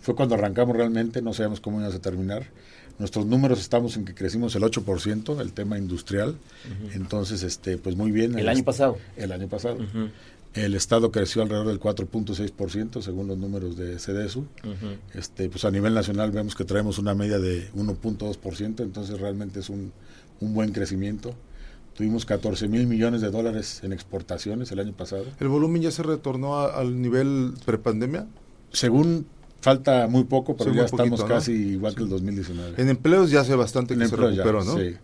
fue 0.00 0.14
cuando 0.14 0.34
arrancamos 0.34 0.76
realmente, 0.76 1.22
no 1.22 1.32
sabemos 1.32 1.60
cómo 1.60 1.78
íbamos 1.78 1.96
a 1.96 2.00
terminar. 2.00 2.44
Nuestros 2.98 3.24
números 3.24 3.60
estamos 3.60 3.96
en 3.96 4.04
que 4.04 4.14
crecimos 4.14 4.54
el 4.54 4.62
8%, 4.64 5.40
el 5.40 5.52
tema 5.54 5.78
industrial, 5.78 6.36
entonces, 6.92 7.42
este 7.42 7.78
pues 7.78 7.96
muy 7.96 8.10
bien. 8.10 8.38
¿El, 8.38 8.50
año 8.50 8.64
pasado? 8.64 8.98
El 9.16 9.32
año 9.32 9.48
pasado. 9.48 9.78
El 10.52 10.74
Estado 10.74 11.10
creció 11.10 11.40
alrededor 11.40 11.68
del 11.68 11.80
4.6% 11.80 13.00
según 13.00 13.28
los 13.28 13.38
números 13.38 13.78
de 13.78 13.96
CDSU. 13.96 14.46
este, 15.14 15.48
pues 15.48 15.64
a 15.64 15.70
nivel 15.70 15.94
nacional 15.94 16.32
vemos 16.32 16.54
que 16.54 16.64
traemos 16.64 16.98
una 16.98 17.14
media 17.14 17.38
de 17.38 17.70
1.2%, 17.72 18.80
entonces 18.80 19.20
realmente 19.20 19.60
es 19.60 19.70
un, 19.70 19.92
un 20.40 20.52
buen 20.52 20.72
crecimiento 20.72 21.34
Tuvimos 21.96 22.26
14 22.26 22.68
mil 22.68 22.86
millones 22.86 23.22
de 23.22 23.30
dólares 23.30 23.80
en 23.82 23.92
exportaciones 23.92 24.70
el 24.72 24.80
año 24.80 24.92
pasado. 24.92 25.24
¿El 25.40 25.48
volumen 25.48 25.80
ya 25.82 25.90
se 25.90 26.02
retornó 26.02 26.56
a- 26.58 26.78
al 26.78 27.00
nivel 27.00 27.54
prepandemia? 27.64 28.26
Según 28.70 29.26
falta 29.62 30.06
muy 30.06 30.24
poco, 30.24 30.56
pero 30.56 30.70
Sí, 30.72 30.76
ya 30.76 30.84
estamos 30.84 31.08
poquito, 31.20 31.28
¿no? 31.28 31.34
casi 31.34 31.52
igual 31.52 31.94
que 31.94 32.02
el 32.02 32.08
2019. 32.10 32.80
En 32.82 32.88
empleos 32.90 33.30
ya 33.30 33.40
hace 33.40 33.54
bastante 33.54 33.96
que 33.96 34.02
En 34.02 34.08
se 34.08 34.14
empleo 34.14 34.30
ya, 34.30 34.44
recuperó, 34.44 34.64
¿no? 34.64 34.78
sí. 34.78 34.96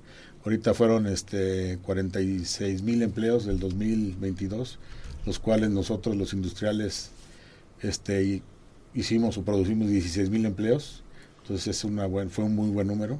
Ahorita 0.44 0.74
fueron 0.74 1.06
este 1.06 1.78
46 1.82 2.82
mil 2.82 3.00
empleos 3.02 3.46
del 3.46 3.58
2022, 3.58 4.78
los 5.24 5.38
cuales 5.38 5.70
nosotros 5.70 6.16
los 6.16 6.32
industriales 6.34 7.10
este 7.80 8.42
hicimos 8.94 9.38
o 9.38 9.42
producimos 9.44 9.88
16 9.88 10.30
mil 10.30 10.44
empleos. 10.44 11.02
Entonces 11.42 11.68
es 11.68 11.84
una 11.84 12.06
buen, 12.06 12.28
fue 12.30 12.44
un 12.44 12.54
muy 12.54 12.70
buen 12.70 12.86
número. 12.88 13.18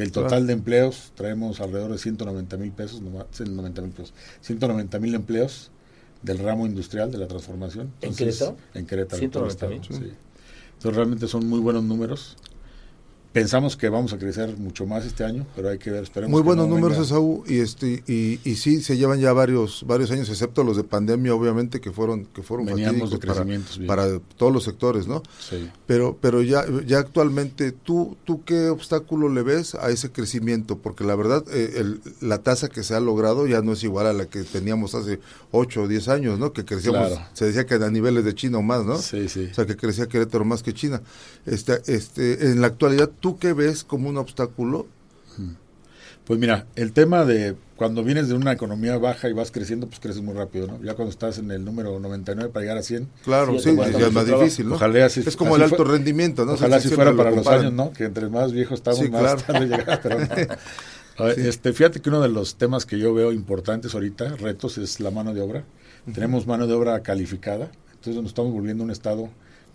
Del 0.00 0.12
total 0.12 0.28
Claro. 0.30 0.44
de 0.46 0.52
empleos 0.54 1.12
traemos 1.14 1.60
alrededor 1.60 1.92
de 1.92 1.98
190 1.98 2.56
mil 2.56 2.72
pesos, 2.72 3.00
no 3.02 3.10
más, 3.10 3.26
190 3.32 3.82
mil 3.82 3.90
pesos, 3.92 4.14
190 4.40 4.98
mil 4.98 5.14
empleos 5.14 5.70
del 6.22 6.38
ramo 6.38 6.66
industrial 6.66 7.10
de 7.12 7.18
la 7.18 7.28
transformación. 7.28 7.92
¿En 8.00 8.10
Entonces, 8.10 8.38
Querétaro? 8.38 8.56
En 8.74 8.86
Querétaro. 8.86 9.18
en 9.18 9.24
el 9.24 9.30
190,000. 9.30 9.80
estado, 9.80 10.00
sí. 10.00 10.12
Entonces 10.74 10.96
realmente 10.96 11.28
son 11.28 11.46
muy 11.46 11.60
buenos 11.60 11.84
números. 11.84 12.36
Pensamos 13.32 13.76
que 13.76 13.88
vamos 13.88 14.12
a 14.12 14.18
crecer 14.18 14.56
mucho 14.56 14.86
más 14.86 15.04
este 15.06 15.22
año, 15.22 15.46
pero 15.54 15.68
hay 15.68 15.78
que 15.78 15.92
ver, 15.92 16.02
esperemos 16.02 16.32
Muy 16.32 16.42
buenos 16.42 16.66
no 16.66 16.74
números, 16.74 16.96
venga- 16.98 17.04
Esaú, 17.06 17.44
y 17.46 17.60
este 17.60 18.02
y, 18.08 18.40
y 18.44 18.56
sí 18.56 18.82
se 18.82 18.96
llevan 18.96 19.20
ya 19.20 19.32
varios 19.32 19.84
varios 19.86 20.10
años, 20.10 20.28
excepto 20.28 20.64
los 20.64 20.76
de 20.76 20.82
pandemia, 20.82 21.32
obviamente 21.32 21.80
que 21.80 21.92
fueron 21.92 22.24
que 22.24 22.42
fueron 22.42 22.66
Veníamos 22.66 23.12
de 23.12 23.18
para, 23.18 23.34
crecimientos 23.34 23.78
para 23.86 24.18
todos 24.36 24.52
los 24.52 24.64
sectores, 24.64 25.06
¿no? 25.06 25.22
Sí. 25.48 25.70
Pero 25.86 26.18
pero 26.20 26.42
ya 26.42 26.64
ya 26.84 26.98
actualmente 26.98 27.70
tú 27.70 28.16
tú 28.24 28.42
qué 28.44 28.68
obstáculo 28.68 29.28
le 29.28 29.42
ves 29.42 29.76
a 29.76 29.90
ese 29.90 30.10
crecimiento, 30.10 30.78
porque 30.78 31.04
la 31.04 31.14
verdad 31.14 31.44
eh, 31.52 31.74
el- 31.76 32.00
la 32.20 32.38
tasa 32.38 32.68
que 32.68 32.82
se 32.82 32.96
ha 32.96 33.00
logrado 33.00 33.46
ya 33.46 33.62
no 33.62 33.74
es 33.74 33.84
igual 33.84 34.08
a 34.08 34.12
la 34.12 34.26
que 34.26 34.42
teníamos 34.42 34.96
hace 34.96 35.20
8 35.52 35.82
o 35.82 35.86
10 35.88 36.08
años, 36.08 36.40
¿no? 36.40 36.52
Que 36.52 36.64
crecíamos, 36.64 37.06
Claro. 37.10 37.26
se 37.32 37.44
decía 37.44 37.64
que 37.64 37.74
a 37.76 37.90
niveles 37.90 38.24
de 38.24 38.34
China 38.34 38.58
o 38.58 38.62
más, 38.62 38.84
¿no? 38.84 38.98
Sí, 38.98 39.28
sí. 39.28 39.46
O 39.52 39.54
sea, 39.54 39.66
que 39.66 39.76
crecía 39.76 40.08
Querétaro 40.08 40.44
más 40.44 40.64
que 40.64 40.74
China. 40.74 41.00
Este, 41.46 41.80
este, 41.86 42.50
en 42.50 42.60
la 42.60 42.66
actualidad, 42.66 43.08
¿tú 43.20 43.38
qué 43.38 43.52
ves 43.52 43.84
como 43.84 44.08
un 44.08 44.16
obstáculo? 44.16 44.86
Pues 46.24 46.38
mira, 46.38 46.66
el 46.76 46.92
tema 46.92 47.24
de 47.24 47.56
cuando 47.76 48.04
vienes 48.04 48.28
de 48.28 48.34
una 48.34 48.52
economía 48.52 48.96
baja 48.98 49.28
y 49.28 49.32
vas 49.32 49.50
creciendo, 49.50 49.86
pues 49.88 49.98
creces 50.00 50.22
muy 50.22 50.34
rápido, 50.34 50.66
¿no? 50.66 50.80
Ya 50.82 50.94
cuando 50.94 51.10
estás 51.10 51.38
en 51.38 51.50
el 51.50 51.64
número 51.64 51.98
99 51.98 52.50
para 52.52 52.62
llegar 52.62 52.78
a 52.78 52.82
100, 52.82 53.08
Claro, 53.24 53.58
Sí, 53.58 53.74
ya 53.74 54.06
es 54.06 54.12
más 54.12 54.26
difícil, 54.26 54.68
¿no? 54.68 54.74
Ojalá 54.76 55.06
así- 55.06 55.22
es 55.26 55.36
como 55.36 55.54
así 55.56 55.64
el 55.64 55.70
alto 55.70 55.82
rendimiento, 55.84 56.44
¿no? 56.44 56.52
ojalá 56.52 56.78
si 56.78 56.88
fuera 56.88 57.10
lo 57.10 57.16
para 57.16 57.30
los 57.30 57.46
años, 57.46 57.72
¿no? 57.72 57.92
Que 57.92 58.04
entre 58.04 58.28
más 58.28 58.52
viejos 58.52 58.74
estamos, 58.78 59.00
Sí, 59.00 59.08
más 59.10 59.20
claro. 59.22 59.40
tarde 59.46 59.66
llegar, 59.66 60.00
pero 60.02 60.18
no. 60.20 60.26
Este, 61.36 61.72
fíjate 61.74 62.00
que 62.00 62.08
uno 62.08 62.22
de 62.22 62.28
los 62.30 62.54
temas 62.54 62.86
que 62.86 62.98
yo 62.98 63.12
veo 63.12 63.32
importantes 63.32 63.92
ahorita, 63.94 64.36
retos, 64.36 64.78
es 64.78 65.00
la 65.00 65.10
mano 65.10 65.34
de 65.34 65.42
obra. 65.42 65.64
Tenemos 66.14 66.46
mano 66.46 66.66
de 66.66 66.72
obra 66.72 67.00
calificada, 67.02 67.70
entonces 67.90 68.14
nos 68.16 68.26
estamos 68.30 68.52
volviendo 68.52 68.82
un 68.84 68.90
estado 68.90 69.28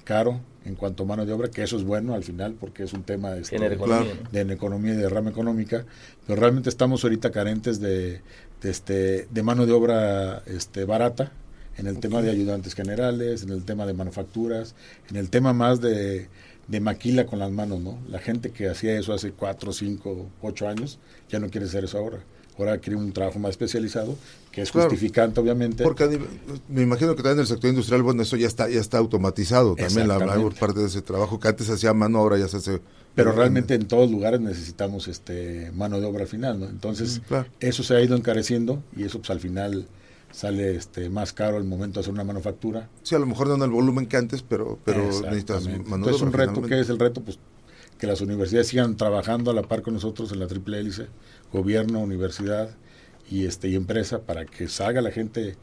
caro 0.05 0.39
en 0.65 0.75
cuanto 0.75 1.03
a 1.03 1.05
mano 1.05 1.25
de 1.25 1.33
obra, 1.33 1.49
que 1.49 1.63
eso 1.63 1.77
es 1.77 1.83
bueno 1.83 2.15
al 2.15 2.23
final 2.23 2.55
porque 2.59 2.83
es 2.83 2.93
un 2.93 3.03
tema 3.03 3.35
este, 3.37 3.55
Genera 3.55 3.75
economía, 3.75 4.13
de 4.31 4.39
en 4.41 4.51
economía 4.51 4.93
y 4.93 4.97
de 4.97 5.09
rama 5.09 5.29
económica, 5.29 5.85
pero 6.25 6.39
realmente 6.39 6.69
estamos 6.69 7.03
ahorita 7.03 7.31
carentes 7.31 7.79
de, 7.79 8.21
de, 8.61 8.69
este, 8.69 9.27
de 9.29 9.43
mano 9.43 9.65
de 9.65 9.73
obra 9.73 10.43
este, 10.47 10.85
barata 10.85 11.31
en 11.77 11.87
el 11.87 11.99
tema 11.99 12.21
de 12.21 12.31
ayudantes 12.31 12.73
generales, 12.73 13.43
en 13.43 13.49
el 13.49 13.63
tema 13.63 13.85
de 13.85 13.93
manufacturas, 13.93 14.75
en 15.09 15.17
el 15.17 15.29
tema 15.29 15.53
más 15.53 15.81
de, 15.81 16.29
de 16.67 16.79
maquila 16.79 17.25
con 17.25 17.39
las 17.39 17.51
manos, 17.51 17.79
¿no? 17.81 17.99
La 18.09 18.19
gente 18.19 18.51
que 18.51 18.69
hacía 18.69 18.97
eso 18.97 19.13
hace 19.13 19.31
cuatro, 19.31 19.71
cinco, 19.73 20.29
ocho 20.41 20.67
años, 20.67 20.99
ya 21.29 21.39
no 21.39 21.49
quiere 21.49 21.67
hacer 21.67 21.83
eso 21.83 21.97
ahora. 21.97 22.19
Ahora 22.57 22.77
quiere 22.77 22.97
un 22.97 23.11
trabajo 23.11 23.37
más 23.37 23.51
especializado, 23.51 24.17
que 24.55 24.61
es 24.61 24.71
Claro. 24.71 24.89
justificante, 24.89 25.39
obviamente. 25.41 25.83
Porque 25.83 26.17
me 26.69 26.81
imagino 26.81 27.11
que 27.15 27.17
también 27.21 27.39
en 27.39 27.41
el 27.41 27.47
sector 27.47 27.69
industrial, 27.69 28.01
bueno, 28.03 28.23
eso 28.23 28.37
ya 28.37 28.47
está 28.47 28.69
ya 28.69 28.79
está 28.79 28.97
automatizado 28.97 29.75
también, 29.75 30.07
la 30.07 30.17
mayor 30.17 30.55
parte 30.55 30.79
de 30.79 30.85
ese 30.87 31.01
trabajo 31.01 31.39
que 31.41 31.49
antes 31.49 31.67
se 31.67 31.73
hacía 31.73 31.89
a 31.89 31.93
mano, 31.93 32.19
ahora 32.19 32.37
ya 32.37 32.47
se 32.47 32.57
hace... 32.57 32.81
pero 33.15 33.33
realmente 33.33 33.73
en 33.75 33.85
todos 33.85 34.09
lugares 34.09 34.39
necesitamos 34.39 35.09
este 35.09 35.71
mano 35.75 35.99
de 35.99 36.05
obra 36.05 36.21
al 36.21 36.27
final, 36.29 36.57
¿no? 36.61 36.67
Entonces, 36.69 37.19
Mm, 37.19 37.27
claro. 37.27 37.47
eso 37.59 37.83
se 37.83 37.95
ha 37.97 38.01
ido 38.01 38.15
encareciendo 38.15 38.81
y 38.95 39.03
eso 39.03 39.19
pues 39.19 39.29
al 39.29 39.41
final 39.41 39.87
sale 40.31 40.75
este 40.75 41.09
más 41.09 41.33
caro 41.33 41.57
el 41.57 41.65
momento 41.65 41.99
de 41.99 42.01
hacer 42.05 42.13
una 42.13 42.23
manufactura. 42.23 42.89
Sí, 43.03 43.13
a 43.13 43.19
lo 43.19 43.25
mejor 43.25 43.47
no 43.49 43.55
en 43.55 43.61
el 43.63 43.69
volumen 43.71 44.05
que 44.05 44.15
antes, 44.17 44.41
pero, 44.41 44.79
pero 44.85 45.03
necesitas 45.03 45.63
mano 45.65 45.75
de 45.77 45.83
Entonces, 45.95 46.21
un 46.21 46.29
obra, 46.29 46.39
reto, 46.39 46.51
finalmente. 46.55 46.75
¿qué 46.75 46.81
es 46.81 46.89
el 46.89 46.99
reto? 46.99 47.21
Pues 47.21 47.39
que 47.99 48.07
las 48.07 48.21
universidades 48.21 48.67
sigan 48.67 48.95
trabajando 48.97 49.51
a 49.51 49.53
la 49.53 49.63
par 49.63 49.81
con 49.81 49.93
nosotros 49.95 50.31
en 50.31 50.39
la 50.39 50.47
triple 50.47 50.79
hélice, 50.79 51.07
gobierno, 51.51 51.99
universidad 51.99 52.69
y 53.29 53.45
este 53.45 53.67
y 53.69 53.75
empresa 53.75 54.21
para 54.21 54.45
que 54.45 54.67
salga 54.67 55.01
la 55.01 55.11
gente 55.11 55.55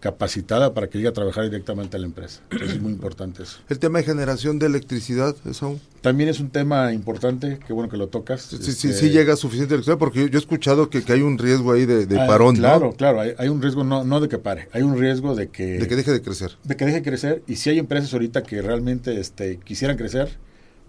capacitada 0.00 0.74
para 0.74 0.88
que 0.88 0.98
llegue 0.98 1.08
a 1.10 1.12
trabajar 1.12 1.44
directamente 1.44 1.96
a 1.96 2.00
la 2.00 2.06
empresa. 2.06 2.40
Entonces, 2.50 2.76
es 2.76 2.82
muy 2.82 2.90
importante 2.90 3.44
eso. 3.44 3.58
El 3.68 3.78
tema 3.78 4.00
de 4.00 4.04
generación 4.04 4.58
de 4.58 4.66
electricidad, 4.66 5.36
eso... 5.48 5.78
También 6.00 6.28
es 6.28 6.40
un 6.40 6.50
tema 6.50 6.92
importante, 6.92 7.60
qué 7.64 7.72
bueno 7.72 7.88
que 7.88 7.96
lo 7.96 8.08
tocas. 8.08 8.42
Sí, 8.42 8.56
sí, 8.60 8.70
este, 8.88 8.92
sí 8.94 9.10
llega 9.10 9.36
suficiente 9.36 9.74
electricidad, 9.74 9.98
porque 9.98 10.22
yo, 10.22 10.26
yo 10.26 10.38
he 10.38 10.40
escuchado 10.40 10.90
que, 10.90 11.04
que 11.04 11.12
hay 11.12 11.22
un 11.22 11.38
riesgo 11.38 11.70
ahí 11.70 11.86
de, 11.86 12.06
de 12.06 12.20
Ah, 12.20 12.26
parón, 12.26 12.56
Claro, 12.56 12.86
¿no? 12.86 12.92
claro, 12.94 13.20
hay, 13.20 13.34
hay 13.38 13.48
un 13.48 13.62
riesgo 13.62 13.84
no, 13.84 14.02
no 14.02 14.18
de 14.18 14.28
que 14.28 14.38
pare, 14.38 14.68
hay 14.72 14.82
un 14.82 14.98
riesgo 14.98 15.36
de 15.36 15.50
que, 15.50 15.78
De 15.78 15.86
que 15.86 15.94
deje 15.94 16.10
de 16.10 16.20
crecer. 16.20 16.50
de 16.64 16.76
que 16.76 16.84
deje 16.84 16.96
de 16.96 17.02
crecer 17.04 17.42
y 17.46 17.54
si 17.54 17.70
hay 17.70 17.78
empresas 17.78 18.12
ahorita 18.12 18.42
que 18.42 18.60
realmente 18.60 19.20
este, 19.20 19.58
quisieran 19.58 19.96
crecer, 19.96 20.36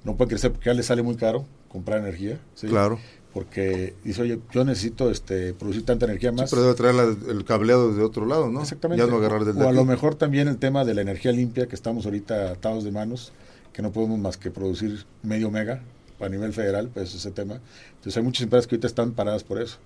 no 0.03 0.17
pueden 0.17 0.29
crecer 0.29 0.51
porque 0.51 0.71
ya 0.71 0.73
les 0.73 0.87
sale 0.87 1.03
muy 1.03 1.17
caro 1.17 1.45
comprar 1.69 1.99
energía. 1.99 2.39
¿sí? 2.55 2.65
Claro. 2.65 2.99
Porque 3.33 3.95
dice, 4.03 4.21
oye, 4.21 4.39
yo 4.53 4.63
necesito 4.63 5.09
este, 5.09 5.53
producir 5.55 5.83
tanta 5.85 6.05
energía 6.05 6.29
Sí, 6.29 6.35
más. 6.37 6.49
pero 6.51 6.61
debe 6.61 6.75
traer 6.75 6.93
la- 6.95 7.31
el 7.31 7.43
cableado 7.45 7.89
desde 7.89 8.03
otro 8.03 8.25
lado, 8.27 8.49
¿no? 8.49 8.61
Exactamente. 8.61 9.03
Ya 9.03 9.09
no 9.09 9.17
agarrar 9.17 9.43
desde 9.43 9.59
o 9.59 9.63
a 9.63 9.67
aquí. 9.69 9.75
lo 9.75 9.85
mejor 9.85 10.13
también 10.15 10.47
el 10.47 10.57
tema 10.57 10.85
de 10.85 10.93
la 10.93 11.01
energía 11.01 11.31
limpia, 11.31 11.67
que 11.67 11.75
estamos 11.75 12.05
ahorita 12.05 12.51
atados 12.51 12.83
de 12.83 12.91
manos, 12.91 13.31
que 13.73 13.81
no 13.81 13.91
podemos 13.91 14.19
más 14.19 14.37
que 14.37 14.51
producir 14.51 15.05
medio 15.23 15.49
mega 15.49 15.81
a 16.19 16.29
nivel 16.29 16.53
federal, 16.53 16.89
pues 16.93 17.13
ese 17.15 17.31
tema. 17.31 17.59
Entonces 17.95 18.15
hay 18.17 18.23
muchas 18.23 18.43
empresas 18.43 18.67
que 18.67 18.75
ahorita 18.75 18.87
están 18.87 19.11
paradas 19.13 19.43
por 19.43 19.59
eso. 19.61 19.77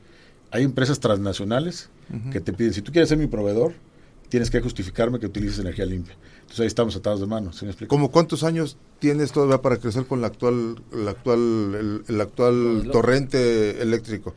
Hay 0.52 0.64
empresas 0.64 1.00
transnacionales 1.00 1.90
que 2.32 2.40
te 2.42 2.54
piden, 2.54 2.74
si 2.74 2.82
tú 2.82 2.92
quieres 2.92 3.10
ser 3.10 3.18
mi 3.18 3.28
proveedor, 3.28 3.74
tienes 4.30 4.50
que 4.50 4.60
justificarme 4.62 5.20
que 5.20 5.26
utilices 5.26 5.60
energía 5.60 5.86
limpia. 5.86 6.16
Entonces 6.48 6.62
ahí 6.62 6.68
estamos 6.68 6.96
atados 6.96 7.20
de 7.20 7.26
manos, 7.28 7.58
¿sí 7.58 7.66
me 7.66 7.72
explico? 7.72 7.90
¿Cómo 7.94 8.10
cuántos 8.10 8.44
años 8.44 8.78
tienes 9.00 9.34
todavía 9.34 9.62
para 9.62 9.76
crecer 9.78 10.06
con 10.06 10.22
la 10.22 10.28
actual, 10.28 10.78
el 10.94 11.08
actual, 11.08 11.38
el, 11.76 12.04
el 12.08 12.22
actual 12.22 12.90
torrente 12.92 13.82
eléctrico? 13.82 14.34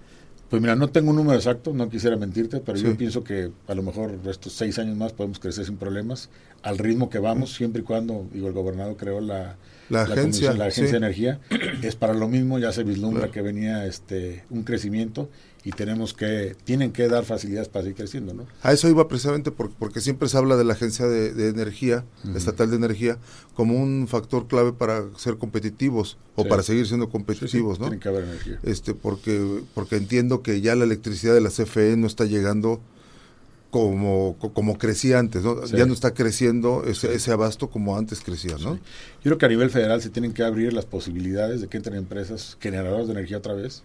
Pues 0.49 0.61
mira, 0.61 0.75
no 0.75 0.89
tengo 0.91 1.11
un 1.11 1.17
número 1.17 1.39
exacto, 1.39 1.73
no 1.73 1.89
quisiera 1.89 2.17
mentirte, 2.17 2.59
pero 2.59 2.77
Sí. 2.77 2.83
yo 2.85 2.97
pienso 2.97 3.23
que 3.23 3.53
a 3.69 3.75
lo 3.75 3.83
mejor 3.85 4.19
estos 4.29 4.53
seis 4.53 4.81
años 4.81 4.97
más 4.97 5.13
podemos 5.13 5.39
crecer 5.39 5.65
sin 5.65 5.77
problemas, 5.77 6.29
al 6.63 6.77
ritmo 6.79 7.09
que 7.09 7.21
vamos, 7.21 7.53
siempre 7.55 7.83
y 7.83 7.85
cuando, 7.85 8.27
digo, 8.33 8.49
el 8.49 8.53
gobernador 8.55 8.97
creó 8.97 9.21
la, 9.21 9.55
La 9.89 10.03
agencia, 10.03 10.49
comisión- 10.51 10.59
la 10.59 10.65
agencia 10.65 10.87
sí. 10.87 10.91
de 10.91 10.97
energía, 10.99 11.41
es 11.83 11.95
para 11.95 12.15
lo 12.15 12.27
mismo, 12.29 12.59
ya 12.59 12.73
se 12.73 12.83
vislumbra 12.83 13.21
Claro. 13.29 13.33
que 13.33 13.43
venía 13.43 13.87
este 13.87 14.43
un 14.51 14.65
crecimiento 14.65 15.31
y 15.63 15.73
tenemos 15.73 16.15
que, 16.15 16.57
tienen 16.65 16.91
que 16.91 17.07
dar 17.09 17.25
facilidades 17.25 17.69
para 17.69 17.83
seguir 17.83 17.97
creciendo, 17.97 18.33
¿no? 18.33 18.47
A 18.63 18.73
eso 18.73 18.89
iba 18.89 19.07
precisamente 19.09 19.51
por- 19.51 19.71
porque 19.71 20.01
siempre 20.01 20.29
se 20.29 20.39
habla 20.39 20.57
de 20.57 20.65
la 20.65 20.73
Agencia 20.73 21.07
de, 21.07 21.35
de 21.35 21.49
Energía. 21.49 22.05
Estatal 22.35 22.71
de 22.71 22.77
Energía, 22.77 23.19
como 23.55 23.75
un 23.77 24.09
factor 24.09 24.47
clave 24.49 24.73
para 24.73 25.05
ser 25.19 25.37
competitivos 25.37 26.17
o 26.35 26.45
Sí. 26.45 26.49
para 26.49 26.63
seguir 26.63 26.87
siendo 26.87 27.05
Sí, 27.07 27.09
sí, 27.09 27.13
competitivos, 27.13 27.79
¿no? 27.79 27.87
Tiene 27.89 28.01
que 28.03 28.09
haber 28.09 28.25
energía. 28.25 28.59
Este, 28.63 28.95
porque, 28.95 29.63
porque 29.75 29.97
entiendo 29.97 30.43
que 30.43 30.63
ya 30.63 30.75
la 30.77 30.85
electricidad 30.85 31.35
de 31.35 31.43
la 31.43 31.51
CFE 31.51 31.97
no 31.99 32.07
está 32.07 32.25
llegando 32.25 32.81
como, 33.71 34.37
co- 34.41 34.53
como 34.53 34.79
crecía 34.79 35.19
antes, 35.19 35.43
¿no? 35.45 35.65
Sí. 35.67 35.77
Ya 35.77 35.87
no 35.87 35.93
está 35.93 36.13
creciendo 36.13 36.83
ese, 36.87 37.15
ese 37.15 37.31
abasto 37.31 37.71
como 37.71 37.97
antes 37.97 38.21
crecía, 38.21 38.57
¿no? 38.61 38.75
Sí. 38.75 38.81
Yo 39.17 39.23
creo 39.25 39.39
que 39.39 39.47
a 39.47 39.49
nivel 39.51 39.71
federal 39.71 40.03
se 40.03 40.11
tienen 40.11 40.33
que 40.33 40.43
abrir 40.43 40.73
las 40.73 40.87
posibilidades 40.87 41.61
de 41.61 41.69
que 41.69 41.77
entren 41.77 41.97
empresas 41.97 42.57
generadoras 42.61 43.07
de 43.07 43.13
energía 43.13 43.39
otra 43.39 43.55
vez. 43.55 43.83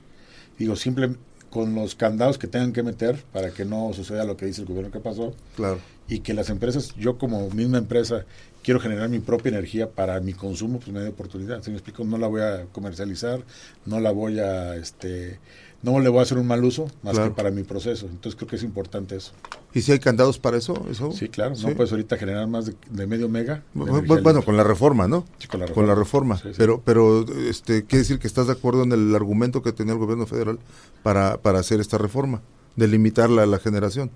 Digo, 0.57 0.75
simple 0.75 1.15
con 1.55 1.73
los 1.73 1.95
candados 1.95 2.37
que 2.37 2.47
tengan 2.47 2.73
que 2.73 2.83
meter 2.83 3.23
para 3.31 3.49
que 3.51 3.63
no 3.63 3.93
suceda 3.93 4.25
lo 4.25 4.35
que 4.35 4.45
dice 4.45 4.59
el 4.59 4.67
gobierno 4.67 4.91
que 4.91 4.99
pasó 4.99 5.33
Claro. 5.55 5.79
y 6.09 6.19
que 6.19 6.33
las 6.33 6.49
empresas, 6.49 6.93
yo 6.97 7.17
como 7.17 7.49
misma 7.51 7.77
empresa, 7.77 8.25
quiero 8.61 8.81
generar 8.81 9.07
mi 9.07 9.19
propia 9.19 9.51
energía 9.51 9.89
para 9.89 10.19
mi 10.19 10.33
consumo, 10.33 10.79
pues 10.79 10.91
me 10.91 10.99
dé 10.99 11.07
oportunidad. 11.07 11.63
Si 11.63 11.69
me 11.71 11.77
explico, 11.77 12.03
no 12.03 12.17
la 12.17 12.27
voy 12.27 12.41
a 12.41 12.65
comercializar, 12.73 13.39
no 13.85 14.01
la 14.01 14.11
voy 14.11 14.39
a, 14.39 14.75
este, 14.75 15.39
no 15.85 15.99
le 15.99 16.09
voy 16.09 16.19
a 16.19 16.23
hacer 16.23 16.37
un 16.37 16.47
mal 16.47 16.63
uso 16.63 16.87
más 17.03 17.13
Claro. 17.13 17.29
que 17.29 17.35
para 17.35 17.51
mi 17.51 17.63
proceso. 17.63 18.07
Entonces 18.07 18.35
creo 18.35 18.47
que 18.49 18.55
es 18.55 18.63
importante 18.63 19.15
eso. 19.15 19.31
¿Y 19.73 19.81
si 19.81 19.91
hay 19.91 19.99
candados 19.99 20.39
para 20.39 20.57
eso? 20.57 20.85
eso? 20.89 21.11
Sí, 21.11 21.29
claro, 21.29 21.55
Sí. 21.55 21.65
no 21.67 21.73
puedes 21.75 21.91
ahorita 21.91 22.17
generar 22.17 22.47
más 22.47 22.65
de, 22.65 22.75
de 22.89 23.07
medio 23.07 23.29
mega. 23.29 23.63
de 23.73 24.19
Bueno, 24.21 24.41
con 24.43 24.57
la 24.57 24.63
reforma, 24.63 25.07
¿no? 25.07 25.25
Sí, 25.37 25.47
con 25.47 25.59
la 25.59 25.67
Con 25.67 25.87
la 25.87 25.95
reforma. 25.95 26.37
Sí. 26.37 26.49
Pero, 26.57 26.81
pero 26.83 27.25
este, 27.49 27.85
quiere 27.85 27.99
decir 27.99 28.19
que 28.19 28.27
estás 28.27 28.47
de 28.47 28.53
acuerdo 28.53 28.83
en 28.83 28.91
el 28.91 29.13
argumento 29.15 29.61
que 29.61 29.71
tenía 29.71 29.93
el 29.93 29.99
gobierno 29.99 30.25
federal 30.25 30.59
para, 31.03 31.37
para 31.37 31.59
hacer 31.59 31.79
esta 31.79 31.97
reforma, 31.97 32.41
de 32.75 32.87
limitar 32.87 33.29
la, 33.29 33.45
la 33.45 33.59
generación. 33.59 34.11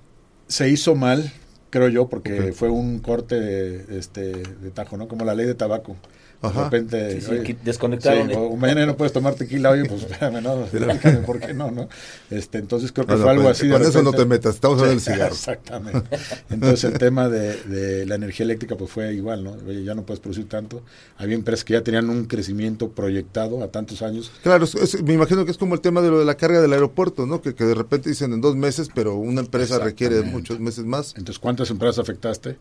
se 0.48 0.70
hizo 0.70 0.96
mal 0.96 1.32
creo 1.72 1.88
yo, 1.88 2.10
porque 2.10 2.52
fue 2.52 2.70
un 2.70 2.98
corte 2.98 3.40
de, 3.40 4.00
este, 4.00 4.22
de 4.42 4.72
tajo, 4.72 4.98
¿no? 4.98 5.08
Como 5.08 5.24
la 5.24 5.36
ley 5.36 5.46
de 5.46 5.54
tabaco. 5.54 5.96
De 6.42 6.50
repente, 6.50 7.20
sí, 7.20 7.28
sí, 7.46 7.58
desconectaron. 7.66 8.32
o 8.34 8.56
mañana 8.56 8.86
no 8.86 8.96
puedes 8.96 9.12
tomar 9.12 9.36
tequila, 9.36 9.72
oye, 9.72 9.84
pues 9.84 10.04
espérame, 10.04 10.42
no, 10.42 10.66
¿por 11.26 11.40
qué 11.40 11.54
no? 11.54 11.70
no? 11.70 11.90
Este, 12.30 12.60
entonces 12.60 12.94
creo 12.94 13.06
que 13.06 13.18
fue 13.18 13.30
algo 13.30 13.44
pues, 13.44 13.58
así. 13.58 13.70
Con 13.70 13.82
eso 13.82 14.02
no 14.04 14.14
te 14.14 14.24
metas, 14.26 14.56
estamos 14.56 14.80
hablando 14.80 15.02
del 15.02 15.14
cigarro. 15.14 15.34
Exactamente. 15.34 16.18
Entonces 16.50 16.86
el 16.86 16.98
tema 16.98 17.28
de, 17.28 17.56
de, 17.64 18.06
la 18.06 18.16
energía 18.16 18.46
eléctrica 18.46 18.78
pues 18.78 18.90
fue 18.90 19.14
igual, 19.14 19.44
¿no? 19.44 19.58
Oye, 19.68 19.84
ya 19.84 19.96
no 19.96 20.04
puedes 20.04 20.22
producir 20.22 20.48
tanto. 20.48 20.82
Había 21.18 21.36
empresas 21.36 21.66
que 21.66 21.74
ya 21.74 21.84
tenían 21.84 22.10
un 22.10 22.24
crecimiento 22.24 22.90
proyectado 22.90 23.62
a 23.62 23.68
tantos 23.68 24.02
años. 24.02 24.32
Claro, 24.42 24.66
me 25.04 25.14
imagino 25.14 25.44
que 25.44 25.52
es 25.52 25.58
como 25.58 25.76
el 25.76 25.82
tema 25.82 26.02
de 26.02 26.10
lo 26.10 26.20
de 26.20 26.26
la 26.26 26.36
carga 26.36 26.62
del 26.62 26.72
aeropuerto, 26.72 27.26
¿no? 27.26 27.42
Que, 27.42 27.54
que 27.54 27.66
de 27.66 27.76
repente 27.76 28.08
dicen 28.08 28.32
en 28.32 28.40
dos 28.40 28.56
meses, 28.56 28.88
pero 28.96 29.16
una 29.16 29.42
empresa 29.42 29.78
requiere 29.80 30.22
muchos 30.22 30.62
meses 30.62 30.86
más. 30.86 31.16
Entonces, 31.18 31.38
¿cuántas 31.38 31.70
empresas 31.70 32.00
afectaste? 32.00 32.58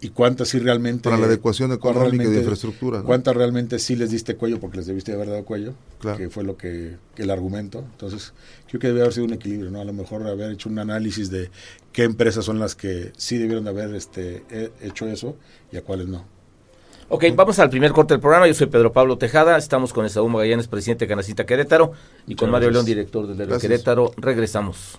Y 0.00 0.10
cuántas 0.10 0.48
sí 0.48 0.58
realmente... 0.58 1.04
Para 1.04 1.18
la 1.18 1.26
adecuación 1.26 1.72
económica 1.72 2.24
y 2.24 2.28
de 2.28 2.38
infraestructura. 2.38 3.02
¿Cuántas 3.02 3.36
realmente 3.36 3.78
sí 3.78 3.96
les 3.96 4.10
diste 4.10 4.36
cuello 4.36 4.58
porque 4.58 4.78
les 4.78 4.86
debiste 4.86 5.12
haber 5.12 5.28
dado 5.28 5.44
cuello? 5.44 5.74
Que 6.16 6.30
fue 6.30 6.44
lo 6.44 6.56
que, 6.56 6.96
el 7.16 7.30
argumento. 7.30 7.84
Entonces, 7.92 8.32
creo 8.68 8.80
que 8.80 8.88
debe 8.88 9.02
haber 9.02 9.12
sido 9.12 9.26
un 9.26 9.34
equilibrio, 9.34 9.70
¿no? 9.70 9.80
A 9.80 9.84
lo 9.84 9.92
mejor 9.92 10.26
haber 10.26 10.52
hecho 10.52 10.68
un 10.68 10.78
análisis 10.78 11.30
de 11.30 11.50
qué 11.92 12.04
empresas 12.04 12.44
son 12.44 12.58
las 12.58 12.74
que 12.74 13.12
sí 13.16 13.36
debieron 13.36 13.64
de 13.64 13.70
haber 13.70 13.94
este, 13.94 14.42
hecho 14.80 15.06
eso 15.06 15.36
y 15.70 15.76
a 15.76 15.82
cuáles 15.82 16.08
no. 16.08 16.24
Ok, 17.12 17.24
vamos 17.34 17.58
al 17.58 17.68
primer 17.70 17.90
corte 17.90 18.14
del 18.14 18.20
programa. 18.20 18.46
Yo 18.46 18.54
soy 18.54 18.68
Pedro 18.68 18.92
Pablo 18.92 19.18
Tejada. 19.18 19.58
Estamos 19.58 19.92
con 19.92 20.06
Esaú 20.06 20.28
Magallanes, 20.28 20.68
presidente 20.68 21.06
de 21.06 21.08
Canacita 21.08 21.44
Querétaro, 21.44 21.90
y 22.28 22.36
con 22.36 22.50
Mario 22.50 22.70
León, 22.70 22.86
director 22.86 23.26
del 23.26 23.58
Querétaro. 23.58 24.12
Regresamos. 24.16 24.98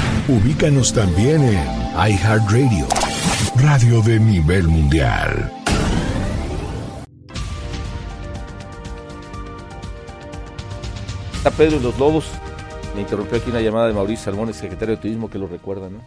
Ubícanos 0.31 0.93
también 0.93 1.43
en 1.43 1.59
iHeartRadio, 1.93 2.87
radio 3.57 4.01
de 4.01 4.17
nivel 4.17 4.65
mundial. 4.65 5.51
Está 11.33 11.51
Pedro 11.51 11.75
y 11.75 11.79
los 11.81 11.99
Lobos. 11.99 12.27
Me 12.95 13.01
interrumpió 13.01 13.39
aquí 13.39 13.49
una 13.49 13.59
llamada 13.59 13.87
de 13.87 13.93
Mauricio 13.93 14.23
Salmón, 14.23 14.53
secretario 14.53 14.95
de 14.95 15.01
Turismo, 15.01 15.29
que 15.29 15.37
lo 15.37 15.47
recuerda, 15.47 15.89
¿no? 15.89 16.01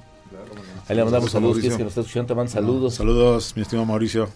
Ahí 0.89 0.97
le 0.97 1.05
mandamos 1.05 1.31
saludos, 1.31 1.61
que 1.61 1.69
nos 1.69 1.81
está 1.81 2.01
escuchando, 2.01 2.29
te 2.29 2.35
mandan 2.35 2.55
saludos. 2.55 2.95
saludos, 2.95 3.53
mi 3.55 3.61
estimado 3.61 3.85
Mauricio. 3.85 4.31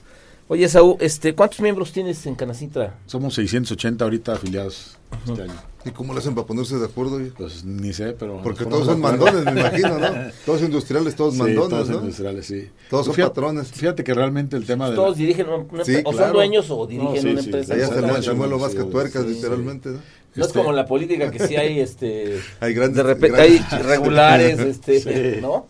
Oye, 0.50 0.66
Saúl, 0.66 0.96
este, 1.00 1.34
¿cuántos 1.34 1.60
miembros 1.60 1.92
tienes 1.92 2.24
en 2.26 2.34
Canacintra? 2.34 2.94
Somos 3.04 3.34
680 3.34 4.02
ahorita 4.02 4.32
afiliados 4.32 4.96
este 5.28 5.42
año. 5.42 5.52
¿Y 5.84 5.90
cómo 5.90 6.14
le 6.14 6.20
hacen 6.20 6.34
para 6.34 6.46
ponerse 6.46 6.76
de 6.76 6.86
acuerdo? 6.86 7.20
Pues 7.36 7.64
ni 7.64 7.92
sé, 7.92 8.14
pero... 8.18 8.40
Porque 8.42 8.64
todos 8.64 8.86
son 8.86 8.98
mandones, 8.98 9.44
me 9.44 9.60
imagino, 9.60 9.98
¿no? 9.98 10.08
Todos 10.46 10.62
industriales, 10.62 11.14
todos 11.16 11.34
sí, 11.34 11.40
mandones, 11.40 11.68
todos 11.68 11.88
¿no? 11.90 11.98
industriales, 11.98 12.46
sí. 12.46 12.70
Todos 12.88 13.06
son 13.06 13.16
patrones. 13.16 13.68
Fíjate 13.72 14.02
que 14.02 14.14
realmente 14.14 14.56
el 14.56 14.64
tema 14.64 14.88
de... 14.88 14.96
Todos 14.96 15.18
dirigen 15.18 15.48
una 15.48 15.56
empresa, 15.56 16.00
o 16.04 16.12
son 16.14 16.32
dueños 16.32 16.70
o 16.70 16.86
dirigen 16.86 17.28
una 17.28 17.40
empresa. 17.40 17.74
Allá 17.74 18.22
se 18.22 18.32
mueve 18.32 18.56
más 18.56 18.74
que 18.74 18.84
tuercas, 18.84 19.26
literalmente, 19.26 19.90
¿no? 19.90 19.98
No 20.34 20.44
es 20.46 20.52
como 20.52 20.72
la 20.72 20.86
política 20.86 21.30
que 21.30 21.46
sí 21.46 21.56
hay, 21.56 21.80
este... 21.80 22.40
hay 22.60 22.72
grandes... 22.72 22.96
De 22.96 23.02
repente 23.02 23.40
hay 23.40 23.58
regulares, 23.82 24.58
este, 24.88 25.40
¿no? 25.42 25.66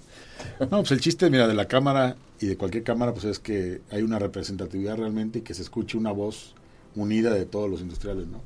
No, 0.60 0.68
pues 0.68 0.92
el 0.92 1.00
chiste, 1.00 1.30
mira, 1.30 1.48
de 1.48 1.54
la 1.54 1.66
Cámara 1.66 2.16
y 2.40 2.46
de 2.46 2.56
cualquier 2.56 2.84
Cámara, 2.84 3.12
pues 3.12 3.24
es 3.24 3.38
que 3.38 3.80
hay 3.90 4.02
una 4.02 4.18
representatividad 4.18 4.96
realmente 4.96 5.40
y 5.40 5.42
que 5.42 5.54
se 5.54 5.62
escuche 5.62 5.98
una 5.98 6.12
voz 6.12 6.54
unida 6.94 7.32
de 7.34 7.46
todos 7.46 7.70
los 7.70 7.80
industriales, 7.80 8.26
¿no? 8.26 8.40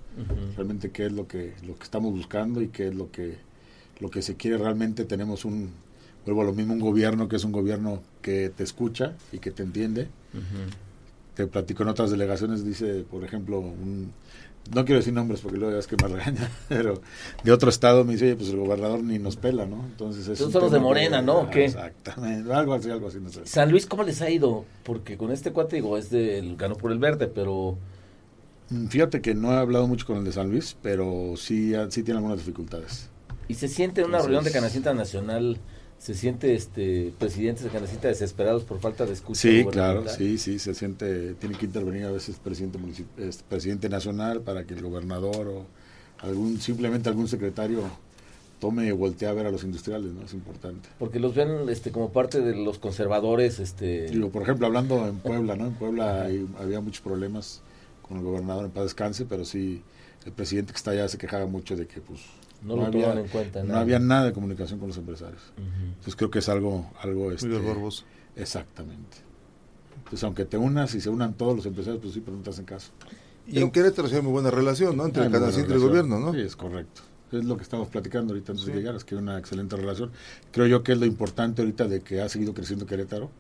Realmente 0.56 0.90
qué 0.90 1.06
es 1.06 1.12
lo 1.12 1.26
que, 1.26 1.54
lo 1.66 1.76
que 1.76 1.84
estamos 1.84 2.12
buscando 2.12 2.60
y 2.62 2.68
qué 2.68 2.88
es 2.88 2.94
lo 2.94 3.10
que, 3.10 3.38
lo 4.00 4.10
que 4.10 4.22
se 4.22 4.36
quiere 4.36 4.58
realmente. 4.58 5.04
Tenemos 5.04 5.44
un, 5.44 5.70
vuelvo 6.24 6.42
a 6.42 6.44
lo 6.44 6.52
mismo, 6.52 6.74
un 6.74 6.80
gobierno 6.80 7.28
que 7.28 7.36
es 7.36 7.44
un 7.44 7.52
gobierno 7.52 8.02
que 8.20 8.50
te 8.50 8.64
escucha 8.64 9.14
y 9.32 9.38
que 9.38 9.50
te 9.50 9.62
entiende. 9.62 10.08
Te 11.34 11.46
platico 11.46 11.82
en 11.82 11.88
otras 11.88 12.10
delegaciones, 12.10 12.64
dice, 12.64 13.04
por 13.10 13.24
ejemplo, 13.24 13.60
un, 13.60 14.12
no 14.70 14.84
quiero 14.84 15.00
decir 15.00 15.12
nombres 15.12 15.40
porque 15.40 15.58
luego 15.58 15.76
es 15.76 15.86
que 15.86 15.96
me 15.96 16.08
regaña, 16.08 16.48
pero 16.68 17.00
de 17.42 17.52
otro 17.52 17.68
estado 17.68 18.04
me 18.04 18.12
dice, 18.12 18.26
oye, 18.26 18.36
pues 18.36 18.50
el 18.50 18.56
gobernador 18.56 19.02
ni 19.02 19.18
nos 19.18 19.36
pela, 19.36 19.66
¿no? 19.66 19.84
Entonces 19.84 20.28
es 20.28 20.38
son 20.38 20.52
los 20.52 20.72
de 20.72 20.78
Morena, 20.78 21.20
¿no? 21.20 21.50
¿Qué? 21.50 21.66
Exactamente, 21.66 22.52
algo 22.52 22.74
así, 22.74 22.90
algo 22.90 23.08
así, 23.08 23.18
no 23.20 23.30
sé. 23.30 23.44
San 23.44 23.70
Luis, 23.70 23.86
¿cómo 23.86 24.02
les 24.04 24.22
ha 24.22 24.30
ido? 24.30 24.64
Porque 24.84 25.16
con 25.16 25.32
este 25.32 25.52
cuate, 25.52 25.76
digo, 25.76 25.98
es 25.98 26.10
del 26.10 26.56
ganó 26.56 26.76
por 26.76 26.92
el 26.92 26.98
verde, 26.98 27.26
pero... 27.26 27.76
Mm, 28.70 28.86
fíjate 28.86 29.20
que 29.20 29.34
no 29.34 29.52
he 29.52 29.56
hablado 29.56 29.86
mucho 29.86 30.06
con 30.06 30.18
el 30.18 30.24
de 30.24 30.32
San 30.32 30.50
Luis, 30.50 30.76
pero 30.80 31.34
sí, 31.36 31.72
sí 31.90 32.02
tiene 32.02 32.18
algunas 32.18 32.38
dificultades. 32.38 33.08
¿Y 33.48 33.54
se 33.54 33.68
siente 33.68 34.04
una 34.04 34.18
reunión 34.18 34.44
de 34.44 34.52
Canacita 34.52 34.94
Nacional 34.94 35.58
se 36.02 36.14
siente 36.14 36.54
este 36.54 37.12
presidentes 37.16 37.62
de 37.62 37.70
Canacita 37.70 38.08
desesperados 38.08 38.64
por 38.64 38.80
falta 38.80 39.06
de 39.06 39.12
escucha 39.12 39.40
sí 39.40 39.64
claro 39.70 40.04
sí 40.08 40.36
sí 40.36 40.58
se 40.58 40.74
siente 40.74 41.34
tiene 41.34 41.56
que 41.56 41.66
intervenir 41.66 42.06
a 42.06 42.10
veces 42.10 42.36
presidente 42.42 42.76
presidente 43.48 43.88
nacional 43.88 44.40
para 44.40 44.64
que 44.64 44.74
el 44.74 44.82
gobernador 44.82 45.46
o 45.46 45.66
algún 46.18 46.60
simplemente 46.60 47.08
algún 47.08 47.28
secretario 47.28 47.84
tome 48.58 48.86
y 48.86 48.90
voltee 48.90 49.28
a 49.28 49.32
ver 49.32 49.46
a 49.46 49.52
los 49.52 49.64
industriales 49.64 50.12
no 50.12 50.24
es 50.24 50.34
importante. 50.34 50.88
Porque 50.98 51.18
los 51.18 51.34
ven 51.34 51.68
este 51.68 51.90
como 51.92 52.10
parte 52.12 52.40
de 52.40 52.56
los 52.56 52.78
conservadores 52.78 53.60
este 53.60 54.06
digo 54.06 54.30
por 54.30 54.42
ejemplo 54.42 54.66
hablando 54.66 55.06
en 55.06 55.20
Puebla 55.20 55.54
no 55.54 55.66
en 55.66 55.74
Puebla 55.74 56.28
había 56.58 56.80
muchos 56.80 57.00
problemas 57.00 57.62
con 58.02 58.16
el 58.16 58.24
gobernador 58.24 58.64
en 58.64 58.72
paz 58.72 58.84
descanse 58.84 59.24
pero 59.24 59.44
sí 59.44 59.82
el 60.26 60.32
presidente 60.32 60.72
que 60.72 60.78
está 60.78 60.90
allá 60.90 61.06
se 61.06 61.16
quejaba 61.16 61.46
mucho 61.46 61.76
de 61.76 61.86
que 61.86 62.00
pues 62.00 62.20
no, 62.64 62.76
lo 62.76 62.86
había, 62.86 63.12
en 63.12 63.28
cuenta. 63.28 63.62
No 63.62 63.76
había 63.76 63.98
nada 63.98 64.26
de 64.26 64.32
comunicación 64.32 64.78
con 64.78 64.88
los 64.88 64.96
empresarios. 64.96 65.42
Entonces 65.56 66.16
creo 66.16 66.30
que 66.30 66.38
es 66.40 66.48
algo... 66.48 66.90
algo 67.00 67.32
este, 67.32 67.48
Muy 67.48 67.90
Exactamente. 68.36 69.18
Entonces 69.98 70.24
aunque 70.24 70.44
te 70.44 70.56
unas 70.58 70.94
y 70.94 71.00
se 71.00 71.10
unan 71.10 71.34
todos 71.34 71.56
los 71.56 71.66
empresarios, 71.66 72.00
pues 72.02 72.14
sí, 72.14 72.20
pero 72.20 72.36
no 72.36 72.42
te 72.42 72.50
hacen 72.50 72.64
caso. 72.64 72.90
Y 73.46 73.60
en 73.60 73.70
Querétaro 73.70 74.08
se 74.08 74.16
hay 74.16 74.22
muy 74.22 74.32
buena 74.32 74.50
relación, 74.50 74.96
¿no? 74.96 75.06
Entre 75.06 75.24
el 75.24 75.32
y 75.32 75.72
el 75.72 75.78
gobierno, 75.78 76.18
¿no? 76.18 76.32
Sí, 76.32 76.40
es 76.40 76.56
correcto. 76.56 77.02
Es 77.32 77.44
lo 77.44 77.56
que 77.56 77.62
estamos 77.62 77.88
platicando 77.88 78.34
ahorita 78.34 78.52
antes 78.52 78.66
de 78.66 78.74
llegar, 78.74 78.94
es 78.94 79.04
que 79.04 79.14
hay 79.14 79.22
una 79.22 79.38
excelente 79.38 79.74
relación. 79.74 80.10
Creo 80.50 80.66
yo 80.66 80.82
que 80.82 80.92
es 80.92 80.98
lo 80.98 81.06
importante 81.06 81.62
ahorita 81.62 81.88
de 81.88 82.00
que 82.02 82.20
ha 82.20 82.28
seguido 82.28 82.52
creciendo 82.52 82.84
Querétaro 82.84 83.30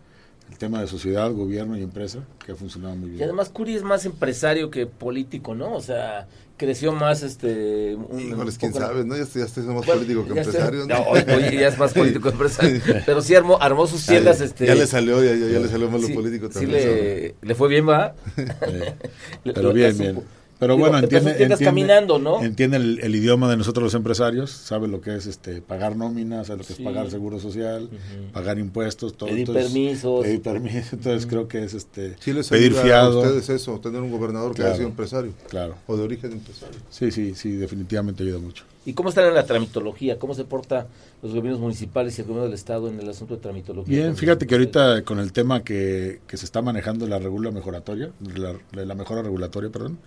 el 0.52 0.58
tema 0.58 0.80
de 0.80 0.86
sociedad, 0.86 1.32
gobierno 1.32 1.76
y 1.78 1.82
empresa, 1.82 2.20
que 2.44 2.52
ha 2.52 2.54
funcionado 2.54 2.94
muy 2.94 3.08
bien. 3.08 3.20
Y 3.20 3.22
además 3.24 3.48
Curi 3.48 3.74
es 3.74 3.82
más 3.82 4.04
empresario 4.04 4.70
que 4.70 4.86
político, 4.86 5.54
¿no? 5.54 5.74
O 5.74 5.80
sea, 5.80 6.28
creció 6.58 6.92
más 6.92 7.22
este... 7.22 7.94
Un, 7.96 8.46
quién 8.58 8.74
sabe, 8.74 9.04
¿no? 9.04 9.16
Ya, 9.16 9.24
ya 9.24 9.44
está 9.44 9.62
más 9.62 9.86
político 9.86 10.24
que 10.24 10.38
empresario, 10.38 10.86
¿no? 10.86 11.02
Oye, 11.08 11.58
ya 11.58 11.68
es 11.68 11.78
más 11.78 11.94
político 11.94 12.24
que 12.24 12.28
empresario. 12.28 12.80
Pero 13.06 13.22
sí 13.22 13.34
armó, 13.34 13.58
armó 13.60 13.86
sus 13.86 14.04
tiendas, 14.04 14.40
este... 14.42 14.66
Ya 14.66 14.74
le 14.74 14.86
salió, 14.86 15.24
ya, 15.24 15.34
ya, 15.34 15.58
le 15.58 15.68
salió 15.68 15.90
más 15.90 16.02
lo 16.02 16.14
político 16.14 16.50
también. 16.50 16.80
Sí 16.80 16.86
le, 16.86 17.34
le 17.40 17.54
fue 17.54 17.68
bien, 17.68 17.88
¿va? 17.88 18.14
pero 19.44 19.72
bien, 19.72 19.96
bien. 19.96 20.22
Pero 20.62 20.76
bueno, 20.76 20.98
entiende, 20.98 21.32
entiende, 21.32 21.56
caminando, 21.58 22.20
¿no? 22.20 22.40
entiende 22.40 22.76
el, 22.76 23.14
idioma 23.16 23.50
de 23.50 23.56
nosotros 23.56 23.82
los 23.82 23.94
empresarios, 23.94 24.52
sabe 24.52 24.86
lo 24.86 25.00
que 25.00 25.16
es 25.16 25.26
este 25.26 25.60
pagar 25.60 25.96
nóminas, 25.96 26.46
sabe 26.46 26.60
lo 26.60 26.64
que 26.64 26.74
es 26.74 26.78
pagar 26.78 27.10
seguro 27.10 27.40
social, 27.40 27.90
pagar 28.32 28.60
impuestos, 28.60 29.16
todo. 29.16 29.28
Pedir 29.28 29.52
permisos. 29.52 30.22
Pedir 30.22 30.40
permisos, 30.40 30.92
entonces 30.92 31.26
creo 31.26 31.48
que 31.48 31.64
es 31.64 31.74
este 31.74 32.14
sí 32.20 32.32
les 32.32 32.48
pedir 32.48 32.74
fiado. 32.74 33.24
a 33.24 33.24
ustedes 33.24 33.48
eso, 33.48 33.80
tener 33.80 34.02
un 34.02 34.12
gobernador 34.12 34.54
que 34.54 34.62
haya 34.62 34.76
sido 34.76 34.86
empresario. 34.86 35.32
Claro. 35.48 35.74
O 35.88 35.96
de 35.96 36.04
origen 36.04 36.30
empresario. 36.30 36.78
Sí, 36.90 37.10
sí, 37.10 37.34
sí, 37.34 37.56
definitivamente 37.56 38.22
ayuda 38.22 38.38
mucho. 38.38 38.62
¿Y 38.86 38.92
cómo 38.92 39.08
están 39.08 39.24
en 39.24 39.34
la 39.34 39.44
tramitología? 39.44 40.20
¿Cómo 40.20 40.32
se 40.32 40.44
porta 40.44 40.86
los 41.24 41.34
gobiernos 41.34 41.60
municipales 41.60 42.16
y 42.18 42.20
el 42.20 42.28
gobierno 42.28 42.44
del 42.44 42.54
Estado 42.54 42.88
en 42.88 43.00
el 43.00 43.08
asunto 43.08 43.34
de 43.34 43.40
tramitología? 43.40 43.96
Bien, 43.96 44.16
fíjate 44.16 44.46
que 44.46 44.54
ahorita 44.54 45.02
con 45.02 45.18
el 45.18 45.32
tema 45.32 45.64
que, 45.64 46.20
que 46.28 46.36
se 46.36 46.44
está 46.44 46.62
manejando 46.62 47.08
la 47.08 47.18
regula 47.18 47.50
mejoratoria, 47.50 48.12
la, 48.36 48.84
la 48.84 48.94
mejora 48.94 49.22
regulatoria, 49.22 49.70
perdón, 49.70 49.98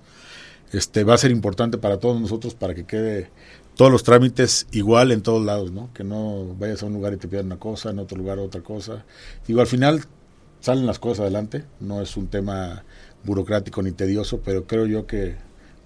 este 0.71 1.04
va 1.04 1.13
a 1.13 1.17
ser 1.17 1.32
importante 1.32 1.78
para 1.78 1.99
todos 1.99 2.19
nosotros 2.19 2.56
para 2.56 2.73
que 2.73 2.86
quede 2.86 3.30
todos 3.75 3.91
los 3.91 4.04
trámites 4.04 4.67
igual 4.71 5.12
en 5.12 5.21
todos 5.21 5.45
lados, 5.45 5.71
¿no? 5.71 5.93
Que 5.93 6.04
no 6.04 6.56
vayas 6.58 6.84
a 6.84 6.86
un 6.86 6.93
lugar 6.93 7.13
y 7.13 7.17
te 7.17 7.28
pidan 7.28 7.47
una 7.47 7.60
cosa, 7.60 7.89
en 7.89 7.99
otro 7.99 8.17
lugar 8.17 8.39
otra 8.39 8.62
cosa. 8.62 9.06
Digo, 9.47 9.62
al 9.62 9.67
final 9.67 10.04
salen 10.62 10.86
las 10.86 10.99
cosas 10.99 11.21
adelante, 11.21 11.65
no 11.80 12.01
es 12.01 12.17
un 12.17 12.28
tema 12.28 12.84
burocrático 13.23 13.82
ni 13.82 13.91
tedioso, 13.91 14.41
pero 14.43 14.65
creo 14.65 14.86
yo 14.86 15.06
que 15.06 15.36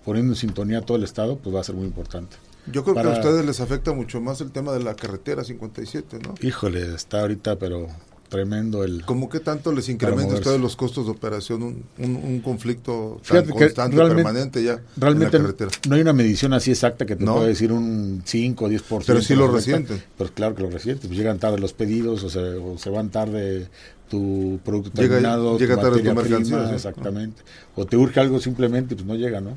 poniendo 0.05 0.33
en 0.33 0.37
sintonía 0.37 0.81
todo 0.81 0.97
el 0.97 1.03
estado, 1.03 1.37
pues 1.37 1.55
va 1.55 1.61
a 1.61 1.63
ser 1.63 1.75
muy 1.75 1.85
importante. 1.85 2.37
Yo 2.71 2.83
creo 2.83 2.95
que 2.95 3.01
a 3.01 3.13
ustedes 3.13 3.45
les 3.45 3.59
afecta 3.61 3.93
mucho 3.93 4.21
más 4.21 4.41
el 4.41 4.51
tema 4.51 4.71
de 4.71 4.83
la 4.83 4.95
carretera 4.95 5.43
57, 5.43 6.19
¿no? 6.19 6.35
Híjole, 6.41 6.93
está 6.93 7.21
ahorita, 7.21 7.57
pero 7.57 7.87
tremendo 8.29 8.83
el... 8.83 9.03
¿Cómo 9.05 9.27
que 9.27 9.39
tanto 9.39 9.71
les 9.73 9.89
incrementa 9.89 10.35
ustedes 10.35 10.59
los 10.61 10.75
costos 10.75 11.05
de 11.05 11.11
operación 11.11 11.63
un, 11.63 11.83
un, 11.97 12.15
un 12.15 12.39
conflicto 12.41 13.19
tan 13.27 13.43
Fíjate 13.45 13.49
constante, 13.59 13.97
permanente 13.97 14.63
ya 14.63 14.79
Realmente 14.97 15.37
en 15.37 15.43
la 15.43 15.49
carretera? 15.49 15.71
no 15.89 15.95
hay 15.95 16.01
una 16.01 16.13
medición 16.13 16.53
así 16.53 16.71
exacta 16.71 17.05
que 17.05 17.15
te 17.15 17.25
No. 17.25 17.35
pueda 17.35 17.47
decir 17.47 17.71
un 17.71 18.21
5 18.23 18.65
o 18.65 18.69
10%. 18.69 19.03
Pero 19.05 19.21
sí 19.21 19.35
lo 19.35 19.51
resienten. 19.51 20.01
Pues 20.17 20.31
claro 20.31 20.55
que 20.55 20.61
lo 20.61 20.69
resientes. 20.69 21.07
Pues 21.07 21.17
llegan 21.17 21.39
tarde 21.39 21.59
los 21.59 21.73
pedidos 21.73 22.23
o 22.23 22.29
se, 22.29 22.39
o 22.39 22.77
se 22.77 22.89
van 22.89 23.09
tarde 23.09 23.67
tu 24.09 24.59
producto 24.63 25.01
Llega- 25.01 25.15
terminado, 25.15 25.57
llega 25.59 25.75
tu 25.75 25.81
tarde 25.81 25.99
tu 26.01 26.05
materia 26.13 26.15
mercancía, 26.37 26.55
prima, 26.57 26.69
sí. 26.69 26.75
exactamente. 26.75 27.41
O 27.75 27.85
te 27.85 27.95
urge 27.97 28.19
algo 28.19 28.39
simplemente, 28.39 28.95
pues 28.95 29.05
no 29.07 29.15
llega, 29.15 29.39
¿no? 29.41 29.55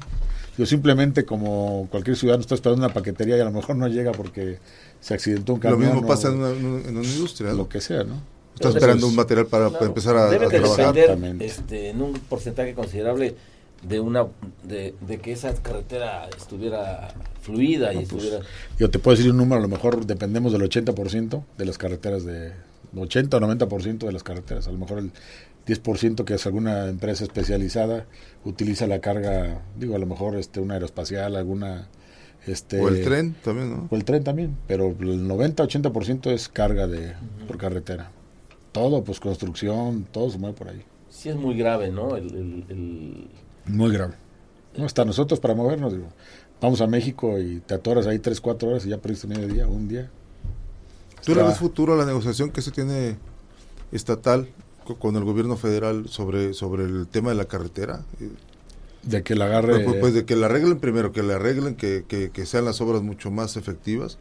Yo 0.58 0.66
simplemente 0.66 1.24
como 1.24 1.88
cualquier 1.90 2.16
ciudadano 2.16 2.42
está 2.42 2.54
esperando 2.54 2.84
una 2.84 2.92
paquetería 2.92 3.38
y 3.38 3.40
a 3.40 3.44
lo 3.44 3.52
mejor 3.52 3.76
no 3.76 3.88
llega 3.88 4.12
porque 4.12 4.58
se 5.00 5.14
accidentó 5.14 5.54
un 5.54 5.60
Lo 5.60 5.70
camión. 5.70 5.92
mismo 5.92 6.00
o 6.02 6.06
pasa 6.06 6.28
en 6.28 6.34
una, 6.34 6.50
en 6.50 6.64
una- 6.66 6.88
en 6.88 6.96
una 6.98 7.06
industria, 7.08 7.54
lo 7.54 7.68
que 7.70 7.80
sea, 7.80 8.04
¿no? 8.04 8.20
Pero 8.62 8.74
esperando 8.74 9.06
un 9.06 9.16
material 9.16 9.46
para, 9.46 9.68
empezar 9.80 10.16
a, 10.16 10.30
debe 10.30 10.46
a 10.46 10.48
de 10.48 10.58
trabajar. 10.60 10.94
depender 10.94 11.42
este, 11.42 11.90
en 11.90 12.02
un 12.02 12.12
porcentaje 12.12 12.74
considerable 12.74 13.34
de 13.82 14.00
una 14.00 14.26
de, 14.62 14.94
de 15.00 15.18
que 15.18 15.32
esa 15.32 15.52
carretera 15.54 16.28
estuviera 16.36 17.08
fluida 17.40 17.92
y 17.92 17.96
pues, 17.96 18.08
estuviera 18.08 18.40
Yo 18.78 18.90
te 18.90 18.98
puedo 18.98 19.16
decir 19.16 19.30
un 19.30 19.36
número, 19.36 19.58
a 19.58 19.62
lo 19.62 19.68
mejor 19.68 20.06
dependemos 20.06 20.52
del 20.52 20.62
80% 20.62 21.42
de 21.58 21.66
las 21.66 21.78
carreteras 21.78 22.24
de 22.24 22.52
80 22.96 23.36
o 23.36 23.40
90% 23.40 23.98
de 23.98 24.12
las 24.12 24.22
carreteras, 24.22 24.68
a 24.68 24.72
lo 24.72 24.78
mejor 24.78 24.98
el 24.98 25.10
10% 25.66 26.24
que 26.24 26.34
es 26.34 26.46
alguna 26.46 26.88
empresa 26.88 27.24
especializada 27.24 28.06
utiliza 28.44 28.86
la 28.86 29.00
carga, 29.00 29.62
digo, 29.78 29.96
a 29.96 29.98
lo 29.98 30.06
mejor 30.06 30.36
este 30.36 30.60
una 30.60 30.74
aeroespacial, 30.74 31.36
alguna 31.36 31.88
este 32.46 32.80
O 32.80 32.88
el 32.88 33.02
tren 33.04 33.34
también, 33.42 33.70
¿no? 33.70 33.88
o 33.90 33.96
el 33.96 34.04
tren 34.04 34.24
también, 34.24 34.56
pero 34.66 34.88
el 34.88 35.28
90-80% 35.28 36.32
es 36.32 36.48
carga 36.48 36.86
de 36.86 37.14
por 37.46 37.56
carretera. 37.56 38.10
Todo, 38.72 39.04
pues 39.04 39.20
construcción, 39.20 40.06
todo 40.10 40.30
se 40.30 40.38
mueve 40.38 40.56
por 40.56 40.68
ahí. 40.68 40.82
sí 41.10 41.28
es 41.28 41.36
muy 41.36 41.56
grave, 41.56 41.90
¿no? 41.90 42.16
El, 42.16 42.26
el- 42.34 42.64
el- 42.68 43.28
Muy 43.66 43.92
grave. 43.92 44.14
No, 44.76 44.86
hasta 44.86 45.04
nosotros 45.04 45.38
para 45.40 45.54
movernos, 45.54 45.92
digo, 45.92 46.06
vamos 46.60 46.80
a 46.80 46.86
México 46.86 47.38
y 47.38 47.60
te 47.60 47.74
atoras 47.74 48.06
ahí 48.06 48.18
3, 48.18 48.40
4 48.40 48.70
horas 48.70 48.86
y 48.86 48.88
ya 48.88 48.98
perdiste 48.98 49.26
medio 49.26 49.46
día, 49.46 49.66
un 49.66 49.88
día. 49.88 50.10
¿Tú 51.24 51.34
le 51.34 51.42
ves 51.42 51.58
futuro 51.58 51.92
a 51.92 51.96
la 51.96 52.06
negociación 52.06 52.50
que 52.50 52.62
se 52.62 52.70
tiene 52.70 53.16
estatal 53.92 54.48
co- 54.86 54.96
con 54.98 55.14
el 55.16 55.24
gobierno 55.24 55.56
federal 55.56 56.08
sobre, 56.08 56.54
sobre 56.54 56.84
el 56.84 57.06
tema 57.06 57.28
de 57.30 57.36
la 57.36 57.44
carretera? 57.44 58.00
De 59.02 59.22
que 59.22 59.34
la 59.34 59.44
agarre. 59.46 59.80
Pues, 59.84 59.96
pues 60.00 60.14
de 60.14 60.24
que 60.24 60.34
la 60.36 60.46
arreglen 60.46 60.78
primero, 60.80 61.12
que 61.12 61.22
la 61.22 61.34
arreglen, 61.34 61.74
que, 61.76 62.04
que, 62.08 62.30
que 62.30 62.46
sean 62.46 62.64
las 62.64 62.80
obras 62.80 63.02
mucho 63.02 63.30
más 63.30 63.56
efectivas. 63.56 64.18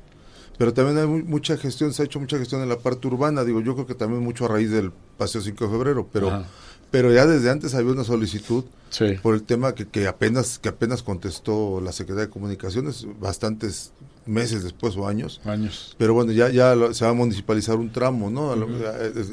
Pero 0.57 0.73
también 0.73 0.97
hay 0.97 1.07
mu- 1.07 1.23
mucha 1.25 1.57
gestión, 1.57 1.93
se 1.93 2.01
ha 2.01 2.05
hecho 2.05 2.19
mucha 2.19 2.37
gestión 2.37 2.61
en 2.61 2.69
la 2.69 2.77
parte 2.77 3.07
urbana, 3.07 3.43
digo, 3.43 3.61
yo 3.61 3.73
creo 3.73 3.87
que 3.87 3.95
también 3.95 4.21
mucho 4.23 4.45
a 4.45 4.49
raíz 4.49 4.69
del 4.71 4.91
Paseo 5.17 5.41
5 5.41 5.65
de 5.65 5.71
febrero, 5.71 6.07
pero, 6.11 6.27
Ajá. 6.29 6.45
pero 6.91 7.11
ya 7.11 7.25
desde 7.25 7.49
antes 7.49 7.73
había 7.73 7.91
una 7.91 8.03
solicitud 8.03 8.63
Sí. 8.91 9.15
por 9.23 9.33
el 9.35 9.43
tema 9.43 9.73
que, 9.73 9.87
que 9.87 10.05
apenas 10.07 10.59
que 10.59 10.67
apenas 10.69 11.01
contestó 11.01 11.79
la 11.81 11.91
Secretaría 11.93 12.25
de 12.27 12.31
Comunicaciones, 12.31 13.07
bastantes 13.21 13.93
meses 14.25 14.63
después 14.63 14.95
o 14.97 15.07
años. 15.07 15.39
años. 15.45 15.95
Pero 15.97 16.13
bueno, 16.13 16.31
ya 16.33 16.49
ya 16.49 16.75
se 16.93 17.05
va 17.05 17.11
a 17.11 17.13
municipalizar 17.13 17.77
un 17.77 17.91
tramo, 17.91 18.29
¿no? 18.29 18.53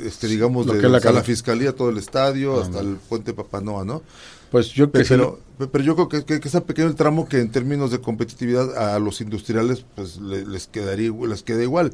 Este, 0.07 0.29
digamos, 0.29 0.65
Lo 0.67 0.73
de 0.75 0.81
que 0.81 0.89
la 0.89 1.23
fiscalía, 1.25 1.75
todo 1.75 1.91
el 1.91 1.99
estadio, 1.99 2.59
Ah, 2.59 2.63
hasta 2.63 2.83
no. 2.83 2.89
el 2.91 2.97
puente 2.97 3.35
Papanoa, 3.35 3.85
¿no? 3.85 4.03
Pues 4.51 4.69
yo 4.71 4.91
que 4.91 5.05
Pero, 5.05 5.39
pe- 5.59 5.67
pero 5.67 5.85
yo 5.85 5.95
creo 5.95 6.09
que, 6.09 6.25
que, 6.25 6.41
que 6.41 6.49
está 6.49 6.63
pequeño 6.63 6.89
el 6.89 6.95
tramo 6.95 7.29
que 7.29 7.39
en 7.41 7.51
términos 7.51 7.91
de 7.91 8.01
competitividad 8.01 8.95
a 8.95 8.99
los 8.99 9.21
industriales 9.21 9.85
pues 9.95 10.17
le- 10.19 10.47
les 10.47 10.67
quedaría 10.69 11.11
les 11.29 11.43
queda 11.43 11.63
igual. 11.63 11.93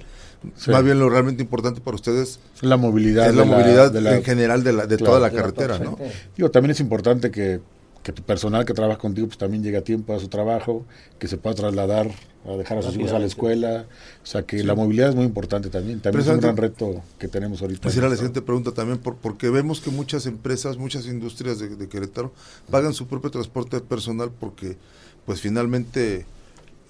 Sí. 0.56 0.70
Más 0.70 0.84
bien 0.84 0.98
lo 0.98 1.08
realmente 1.08 1.42
importante 1.42 1.80
para 1.80 1.94
ustedes 1.96 2.38
la 2.60 2.76
movilidad. 2.76 3.28
es 3.28 3.34
la 3.34 3.42
de 3.44 3.48
movilidad 3.50 3.90
de 3.90 4.00
la- 4.02 4.16
en 4.16 4.22
general 4.24 4.62
de, 4.62 4.72
la, 4.72 4.86
de 4.86 4.96
Claro, 4.96 5.12
toda 5.14 5.20
la 5.20 5.34
carretera, 5.34 5.78
¿no? 5.78 5.96
Digo, 6.36 6.50
también 6.50 6.70
es 6.72 6.80
importante 6.80 7.30
que, 7.30 7.60
que 8.04 8.12
tu 8.12 8.22
personal 8.22 8.64
que 8.64 8.74
trabaja 8.74 8.98
contigo 8.98 9.26
pues 9.26 9.38
también 9.38 9.64
llegue 9.64 9.78
a 9.78 9.82
tiempo 9.82 10.14
a 10.14 10.20
su 10.20 10.28
trabajo, 10.28 10.84
que 11.18 11.26
se 11.26 11.36
pueda 11.38 11.56
trasladar 11.56 12.10
a 12.46 12.52
dejar 12.52 12.76
a 12.78 12.82
sus 12.82 12.94
hijos 12.96 13.12
a 13.12 13.18
la 13.18 13.24
escuela. 13.26 13.86
O 14.22 14.26
sea 14.26 14.42
que 14.42 14.62
la 14.62 14.74
movilidad 14.74 15.08
es 15.08 15.14
muy 15.14 15.24
importante 15.24 15.70
también. 15.70 16.00
También 16.00 16.22
es 16.22 16.30
un 16.30 16.38
gran 16.38 16.56
reto 16.56 17.02
que 17.18 17.28
tenemos 17.28 17.62
ahorita. 17.62 17.88
Esa 17.88 17.98
era 18.00 18.08
la 18.10 18.16
siguiente 18.16 18.42
pregunta 18.42 18.72
también, 18.72 18.98
por- 18.98 19.16
porque 19.16 19.48
vemos 19.48 19.80
que 19.80 19.90
muchas 19.90 20.26
empresas, 20.26 20.76
muchas 20.76 21.06
industrias 21.06 21.58
de, 21.58 21.74
de 21.76 21.88
Querétaro 21.88 22.32
pagan 22.70 22.92
su 22.92 23.06
propio 23.08 23.30
transporte 23.30 23.80
personal 23.80 24.30
porque, 24.38 24.76
pues 25.24 25.40
finalmente, 25.40 26.26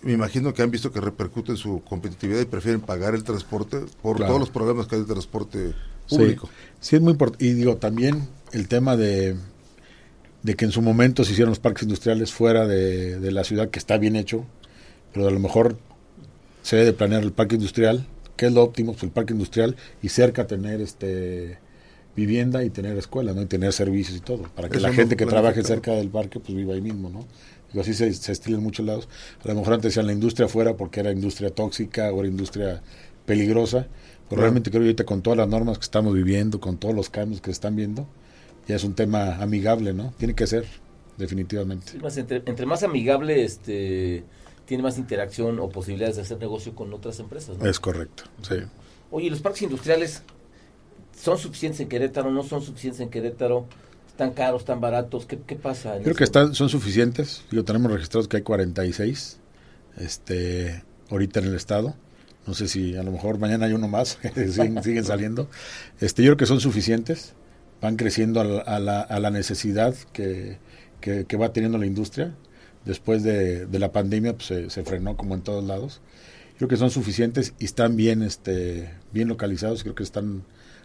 me 0.03 0.13
imagino 0.13 0.53
que 0.53 0.63
han 0.63 0.73
visto 0.73 0.91
que 0.91 1.01
repercute 1.01 1.53
en 1.53 1.57
su 1.57 1.81
competitividad 1.89 2.41
y 2.41 2.45
prefieren 2.47 2.81
pagar 2.81 3.15
el 3.15 3.23
transporte 3.23 3.79
por 4.03 4.17
Claro. 4.17 4.31
todos 4.33 4.41
los 4.41 4.51
problemas 4.51 4.89
que 4.89 4.97
hay 4.97 5.03
de 5.03 5.07
transporte 5.07 5.73
Sí, 6.07 6.17
público. 6.19 6.49
Sí, 6.81 6.97
es 6.97 7.03
muy 7.03 7.13
importante. 7.13 7.45
Y 7.47 7.53
digo, 7.53 7.77
también 7.77 8.27
el 8.53 8.67
tema 8.67 8.97
de, 8.97 9.37
de 10.45 10.55
que 10.55 10.65
en 10.67 10.71
su 10.71 10.81
momento 10.83 11.25
se 11.25 11.33
hicieron 11.33 11.51
los 11.51 11.59
parques 11.59 11.83
industriales 11.85 12.33
fuera 12.33 12.69
de, 12.69 13.19
de 13.19 13.33
la 13.33 13.43
ciudad, 13.43 13.71
que 13.71 13.81
está 13.81 13.99
bien 13.99 14.15
hecho, 14.15 14.45
pero 15.13 15.27
a 15.27 15.31
lo 15.33 15.41
mejor 15.41 15.77
se 16.63 16.77
debe 16.77 16.87
de 16.87 16.93
planear 16.93 17.23
el 17.25 17.33
parque 17.33 17.57
industrial, 17.57 18.07
que 18.37 18.47
es 18.47 18.53
lo 18.53 18.63
óptimo, 18.63 18.93
pues 18.93 19.03
el 19.05 19.11
parque 19.11 19.33
industrial, 19.33 19.75
y 20.03 20.09
cerca 20.11 20.47
tener 20.47 20.81
este 20.81 21.59
vivienda 22.17 22.63
y 22.63 22.71
tener 22.71 22.97
escuela, 22.97 23.33
¿no? 23.33 23.43
Y 23.43 23.47
tener 23.47 23.73
servicios 23.73 24.17
y 24.17 24.21
todo, 24.21 24.45
para 24.55 24.69
que 24.69 24.77
Eso 24.77 24.87
la 24.87 24.93
gente 24.93 25.17
que 25.17 25.27
trabaje 25.27 25.65
cerca 25.65 25.93
del 25.93 26.11
parque, 26.11 26.39
pues 26.41 26.55
viva 26.55 26.75
ahí 26.75 26.81
mismo, 26.81 27.09
¿no? 27.11 27.27
Digo, 27.73 27.81
así 27.83 27.93
se, 27.95 28.13
se 28.13 28.31
estila 28.31 28.59
en 28.59 28.63
muchos 28.63 28.87
lados. 28.87 29.09
A 29.45 29.49
lo 29.49 29.55
mejor 29.57 29.75
antes 29.75 29.91
decían 29.91 30.07
la 30.07 30.13
industria 30.13 30.47
fuera 30.47 30.77
porque 30.77 31.01
era 31.01 31.11
industria 31.11 31.51
tóxica 31.51 32.13
o 32.13 32.21
era 32.21 32.29
industria 32.29 32.83
peligrosa, 33.27 33.89
pero 34.29 34.41
Claro. 34.41 34.43
realmente 34.43 34.71
creo 34.71 34.83
que 34.83 34.87
ahorita 34.89 35.05
con 35.05 35.23
todas 35.23 35.39
las 35.39 35.49
normas 35.49 35.79
que 35.79 35.85
estamos 35.85 36.15
viviendo, 36.15 36.61
con 36.61 36.77
todos 36.77 36.95
los 36.95 37.11
cambios 37.11 37.41
que 37.41 37.47
se 37.47 37.53
están 37.53 37.75
viendo, 37.77 38.07
ya 38.67 38.77
es 38.77 38.85
un 38.85 38.95
tema 38.95 39.37
amigable, 39.37 39.93
¿no? 39.93 40.13
Tiene 40.19 40.35
que 40.35 40.47
ser, 40.47 40.67
definitivamente. 41.17 41.93
Sí, 41.93 41.99
más 41.99 42.17
entre, 42.17 42.43
entre 42.47 42.67
más 42.67 42.83
amigable 42.83 43.45
este 43.45 44.25
tiene 44.67 44.83
más 44.83 44.97
interacción 44.99 45.59
o 45.61 45.69
posibilidades 45.69 46.17
de 46.17 46.23
hacer 46.23 46.39
negocio 46.39 46.75
con 46.75 46.93
otras 46.95 47.19
empresas. 47.21 47.59
¿no? 47.59 47.67
Es 47.69 47.79
correcto, 47.79 48.25
sí. 48.43 48.57
Oye, 49.11 49.29
¿los 49.31 49.43
parques 49.43 49.63
industriales 49.63 50.23
son 51.15 51.39
suficientes 51.39 51.81
en 51.81 51.89
Querétaro? 51.89 52.31
¿No 52.31 52.43
son 52.43 52.63
suficientes 52.63 53.01
en 53.01 53.11
Querétaro? 53.11 53.67
¿Están 54.09 54.33
caros, 54.33 54.63
están 54.63 54.81
baratos? 54.81 55.27
¿Qué, 55.27 55.39
qué 55.47 55.57
pasa? 55.57 55.97
en 55.97 56.03
Creo 56.03 56.13
eso? 56.13 56.19
que 56.19 56.25
están, 56.25 56.55
son 56.55 56.69
suficientes. 56.69 57.45
Digo, 57.51 57.65
tenemos 57.65 57.93
registrados 57.93 58.27
que 58.27 58.39
hay 58.39 58.43
46 58.43 59.39
este, 59.99 60.83
ahorita 61.11 61.41
en 61.41 61.47
el 61.47 61.55
estado. 61.55 61.95
No 62.47 62.55
sé 62.55 62.69
si 62.69 62.97
a 62.97 63.03
lo 63.03 63.11
mejor 63.11 63.39
mañana 63.39 63.67
hay 63.67 63.73
uno 63.73 63.89
más, 63.89 64.19
siguen, 64.35 64.83
siguen 64.83 65.05
saliendo. 65.05 65.49
Este, 66.01 66.23
yo 66.23 66.29
creo 66.29 66.37
que 66.39 66.47
son 66.47 66.61
suficientes. 66.61 67.35
Van 67.85 67.97
creciendo 67.97 68.41
a 68.41 68.45
la, 68.45 68.61
a 68.63 68.79
la, 68.79 69.01
a 69.03 69.21
la 69.21 69.31
necesidad 69.31 69.95
que, 70.15 70.57
que, 71.03 71.27
que 71.27 71.37
va 71.37 71.53
teniendo 71.53 71.77
la 71.77 71.85
industria. 71.85 72.35
Después 72.87 73.23
de, 73.23 73.67
de 73.67 73.79
la 73.79 73.93
pandemia 73.93 74.33
pues, 74.33 74.47
se, 74.47 74.71
se 74.71 74.85
frenó 74.85 75.19
como 75.19 75.35
en 75.35 75.43
todos 75.43 75.63
lados. 75.65 76.01
Creo 76.57 76.67
que 76.67 76.79
son 76.79 76.91
suficientes 76.91 77.53
y 77.59 77.67
están 77.67 77.95
bien, 77.95 78.23
este, 78.23 78.89
bien 79.13 79.29
localizados. 79.29 79.83
Creo 79.83 79.95
que 79.95 80.03
están 80.03 80.45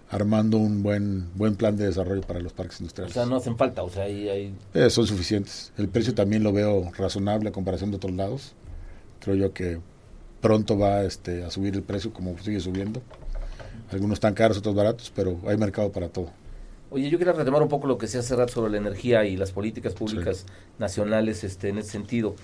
armando 0.10 0.58
un 0.58 0.84
buen, 0.84 1.30
buen 1.36 1.56
plan 1.56 1.78
de 1.78 1.86
desarrollo 1.86 2.20
para 2.22 2.42
los 2.42 2.52
parques 2.52 2.82
O 2.82 2.84
industriales. 2.84 3.14
sea, 3.14 3.26
no 3.26 3.38
hacen 3.38 3.56
falta. 3.56 3.82
O 3.84 3.90
sea, 3.90 4.04
ahí 4.04 4.28
hay... 4.28 4.54
Eh, 4.74 4.90
son 4.90 5.08
suficientes. 5.08 5.72
El 5.78 5.88
precio 5.88 6.14
también 6.14 6.44
lo 6.44 6.52
veo 6.52 6.92
razonable 6.98 7.48
a 7.48 7.52
comparación 7.54 7.92
de 7.92 7.96
otros 7.96 8.14
lados. 8.14 8.56
Creo 9.22 9.36
yo 9.36 9.54
que 9.54 9.80
pronto 10.42 10.78
va 10.78 11.04
este, 11.04 11.46
a 11.46 11.50
subir 11.50 11.76
el 11.76 11.84
precio 11.84 12.12
como 12.12 12.38
sigue 12.40 12.60
subiendo. 12.60 13.02
Algunos 13.90 14.16
están 14.18 14.34
caros, 14.34 14.58
otros 14.58 14.76
baratos, 14.76 15.14
pero 15.16 15.40
hay 15.48 15.56
mercado 15.56 15.94
para 15.94 16.10
todo. 16.10 16.32
Oye, 16.91 17.10
yo 17.10 17.17
quería 17.19 17.34
retomar 17.34 17.62
un 17.62 17.69
poco 17.69 17.88
lo 17.88 17.97
que 17.97 18.08
se 18.08 18.17
hace 18.17 18.36
rato 18.36 18.54
sobre 18.54 18.71
la 18.71 18.78
energía 18.78 19.25
y 19.25 19.38
las 19.38 19.52
políticas 19.52 19.93
públicas 19.93 20.45
nacionales 20.80 21.43
este, 21.43 21.69
en 21.69 21.78
ese 21.78 21.91
sentido. 21.91 22.36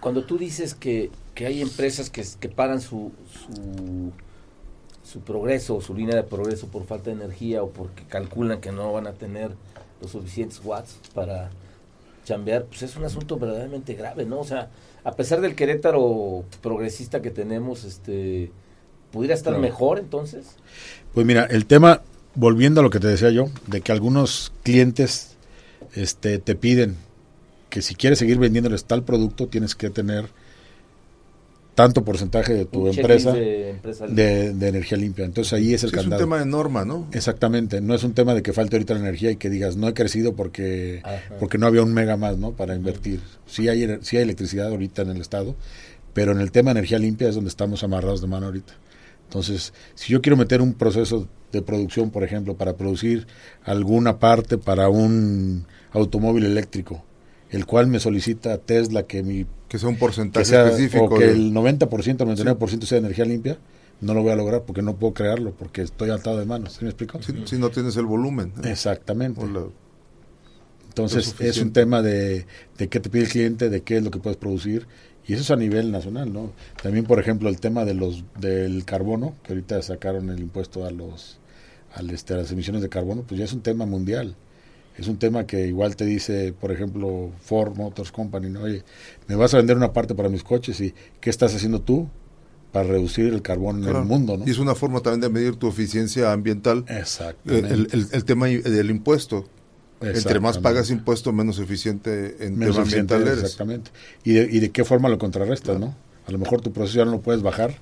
Cuando 0.00 0.24
tú 0.24 0.36
dices 0.38 0.74
que, 0.74 1.10
que 1.34 1.46
hay 1.46 1.62
empresas 1.62 2.10
que, 2.10 2.24
que 2.40 2.48
paran 2.50 2.80
su, 2.80 3.12
su, 3.32 4.12
su 5.02 5.20
progreso, 5.20 5.80
su 5.80 5.94
línea 5.94 6.16
de 6.16 6.24
progreso 6.24 6.66
por 6.68 6.84
falta 6.84 7.06
de 7.10 7.16
energía 7.16 7.62
o 7.62 7.70
porque 7.70 8.04
calculan 8.04 8.60
que 8.60 8.70
no 8.72 8.92
van 8.92 9.06
a 9.06 9.12
tener 9.12 9.52
los 10.02 10.10
suficientes 10.10 10.60
watts 10.62 10.98
para 11.14 11.50
chambear, 12.24 12.64
pues 12.64 12.82
es 12.82 12.96
un 12.96 13.04
asunto 13.04 13.38
verdaderamente 13.38 13.94
grave, 13.94 14.24
¿no? 14.24 14.40
O 14.40 14.44
sea, 14.44 14.70
a 15.04 15.12
pesar 15.12 15.40
del 15.40 15.54
Querétaro 15.54 16.44
progresista 16.62 17.20
que 17.22 17.30
tenemos, 17.30 17.84
este, 17.84 18.50
¿pudiera 19.12 19.34
estar 19.34 19.52
Claro. 19.52 19.62
mejor 19.62 19.98
entonces? 19.98 20.56
Pues 21.12 21.26
mira, 21.26 21.44
el 21.44 21.66
tema, 21.66 22.00
volviendo 22.34 22.80
a 22.80 22.82
lo 22.82 22.90
que 22.90 23.00
te 23.00 23.08
decía 23.08 23.30
yo, 23.30 23.46
de 23.66 23.80
que 23.80 23.92
algunos 23.92 24.52
clientes 24.62 25.36
este, 25.94 26.38
te 26.38 26.54
piden 26.54 26.96
que 27.70 27.82
si 27.82 27.94
quieres 27.94 28.18
seguir 28.18 28.38
vendiéndoles 28.38 28.84
tal 28.84 29.02
producto, 29.02 29.48
tienes 29.48 29.74
que 29.74 29.90
tener 29.90 30.26
tanto 31.74 32.04
porcentaje 32.04 32.54
de 32.54 32.64
tu 32.66 32.86
empresa 32.86 33.32
de 33.32 33.70
empresa 33.70 34.06
de, 34.06 34.54
de 34.54 34.68
energía 34.68 34.96
limpia. 34.96 35.24
Entonces 35.24 35.52
ahí 35.52 35.74
es 35.74 35.82
el 35.82 35.90
Sí, 35.90 35.96
es 35.98 36.06
un 36.06 36.16
tema 36.16 36.38
de 36.38 36.46
norma, 36.46 36.84
¿no? 36.84 37.08
Exactamente, 37.12 37.80
no 37.80 37.94
es 37.94 38.04
un 38.04 38.14
tema 38.14 38.34
de 38.34 38.42
que 38.42 38.52
falte 38.52 38.76
ahorita 38.76 38.94
la 38.94 39.00
energía 39.00 39.32
y 39.32 39.36
que 39.36 39.50
digas 39.50 39.76
no 39.76 39.88
he 39.88 39.94
crecido 39.94 40.34
porque 40.34 41.00
Ajá. 41.02 41.36
porque 41.40 41.58
no 41.58 41.66
había 41.66 41.82
un 41.82 41.92
mega 41.92 42.16
más, 42.16 42.38
¿no? 42.38 42.52
Para 42.52 42.76
invertir. 42.76 43.20
Sí 43.46 43.68
hay 43.68 43.98
sí 44.02 44.16
hay 44.16 44.22
electricidad 44.22 44.68
ahorita 44.68 45.02
en 45.02 45.10
el 45.10 45.20
estado, 45.20 45.56
pero 46.12 46.32
en 46.32 46.40
el 46.40 46.52
tema 46.52 46.72
de 46.72 46.78
energía 46.78 46.98
limpia 46.98 47.28
es 47.28 47.34
donde 47.34 47.48
estamos 47.48 47.82
amarrados 47.82 48.20
de 48.20 48.28
mano 48.28 48.46
ahorita. 48.46 48.72
Entonces, 49.34 49.72
si 49.96 50.12
yo 50.12 50.22
quiero 50.22 50.36
meter 50.36 50.62
un 50.62 50.74
proceso 50.74 51.26
de 51.50 51.60
producción, 51.60 52.10
por 52.12 52.22
ejemplo, 52.22 52.56
para 52.56 52.76
producir 52.76 53.26
alguna 53.64 54.20
parte 54.20 54.58
para 54.58 54.88
un 54.88 55.66
automóvil 55.90 56.44
eléctrico, 56.44 57.02
el 57.50 57.66
cual 57.66 57.88
me 57.88 57.98
solicita 57.98 58.58
Tesla 58.58 59.02
que 59.08 59.24
mi 59.24 59.44
Que 59.68 59.80
sea 59.80 59.88
un 59.88 59.96
que 59.96 60.00
porcentaje 60.00 60.44
sea, 60.46 60.66
específico. 60.68 61.06
o 61.06 61.18
que 61.18 61.24
de- 61.26 61.32
el 61.32 61.52
90%, 61.52 62.22
el 62.22 62.28
99% 62.30 62.86
sea 62.86 62.98
energía 62.98 63.24
limpia, 63.24 63.58
no 64.00 64.14
lo 64.14 64.22
voy 64.22 64.30
a 64.30 64.36
lograr 64.36 64.62
porque 64.62 64.82
no 64.82 64.94
puedo 64.94 65.14
crearlo, 65.14 65.50
porque 65.50 65.82
estoy 65.82 66.10
atado 66.10 66.38
de 66.38 66.44
manos. 66.44 66.74
¿Sí 66.74 66.84
me 66.84 66.90
explico? 66.90 67.20
si, 67.20 67.32
si 67.44 67.58
no 67.58 67.70
tienes 67.70 67.96
el 67.96 68.06
volumen. 68.06 68.52
Exactamente. 68.62 69.44
La- 69.48 69.64
Entonces 70.88 71.34
lo 71.40 71.44
es 71.44 71.58
un 71.58 71.72
tema 71.72 72.02
de, 72.02 72.46
de 72.78 72.88
qué 72.88 73.00
te 73.00 73.10
pide 73.10 73.24
el 73.24 73.28
cliente, 73.28 73.68
de 73.68 73.80
qué 73.82 73.96
es 73.96 74.04
lo 74.04 74.12
que 74.12 74.20
puedes 74.20 74.36
producir 74.36 74.86
y 75.26 75.32
eso 75.34 75.42
es 75.42 75.50
a 75.50 75.56
nivel 75.56 75.90
nacional, 75.92 76.32
¿no? 76.32 76.52
También, 76.82 77.04
por 77.06 77.18
ejemplo, 77.18 77.48
el 77.48 77.58
tema 77.60 77.84
de 77.84 77.94
los 77.94 78.24
del 78.38 78.84
carbono, 78.84 79.34
que 79.42 79.52
ahorita 79.52 79.80
sacaron 79.82 80.28
el 80.30 80.40
impuesto 80.40 80.84
a 80.84 80.90
los 80.90 81.38
este, 82.12 82.34
a 82.34 82.38
las 82.38 82.50
emisiones 82.50 82.82
de 82.82 82.88
carbono, 82.88 83.22
pues 83.22 83.38
ya 83.38 83.44
es 83.44 83.52
un 83.52 83.60
tema 83.62 83.86
mundial. 83.86 84.34
Es 84.98 85.08
un 85.08 85.16
tema 85.16 85.44
que 85.46 85.66
igual 85.66 85.96
te 85.96 86.04
dice, 86.06 86.52
por 86.52 86.70
ejemplo, 86.70 87.30
Ford 87.40 87.76
Motors 87.76 88.12
Company, 88.12 88.48
¿no? 88.48 88.62
oye, 88.62 88.82
me 89.26 89.34
vas 89.34 89.52
a 89.54 89.56
vender 89.56 89.76
una 89.76 89.92
parte 89.92 90.14
para 90.14 90.28
mis 90.28 90.44
coches 90.44 90.80
y 90.80 90.94
¿qué 91.20 91.30
estás 91.30 91.54
haciendo 91.54 91.80
tú 91.80 92.08
para 92.70 92.88
reducir 92.88 93.26
el 93.32 93.42
carbón 93.42 93.82
en 93.84 93.88
el 93.96 94.04
mundo, 94.04 94.36
¿no? 94.36 94.46
Y 94.46 94.50
es 94.50 94.58
una 94.58 94.74
forma 94.74 95.00
también 95.00 95.20
de 95.20 95.28
medir 95.30 95.56
tu 95.56 95.68
eficiencia 95.68 96.32
ambiental. 96.32 96.84
Exactamente. 96.88 97.72
el- 97.74 97.88
el- 97.92 98.06
el 98.10 98.24
tema 98.24 98.46
del 98.46 98.90
impuesto. 98.90 99.46
Entre 100.00 100.40
más 100.40 100.58
pagas 100.58 100.90
impuesto, 100.90 101.32
menos 101.32 101.58
eficiente 101.58 102.36
en 102.46 102.58
Menos 102.58 102.74
tema 102.76 102.86
eficiente. 102.86 103.14
Exactamente. 103.16 103.90
¿Y 104.24 104.32
de, 104.34 104.48
¿Y 104.50 104.60
de 104.60 104.70
qué 104.70 104.84
forma 104.84 105.08
lo 105.08 105.18
contrarrestas, 105.18 105.78
no? 105.78 105.94
A 106.26 106.32
lo 106.32 106.38
mejor 106.38 106.60
tu 106.60 106.72
proceso 106.72 106.98
ya 106.98 107.04
no 107.04 107.12
lo 107.12 107.20
puedes 107.20 107.42
bajar 107.42 107.78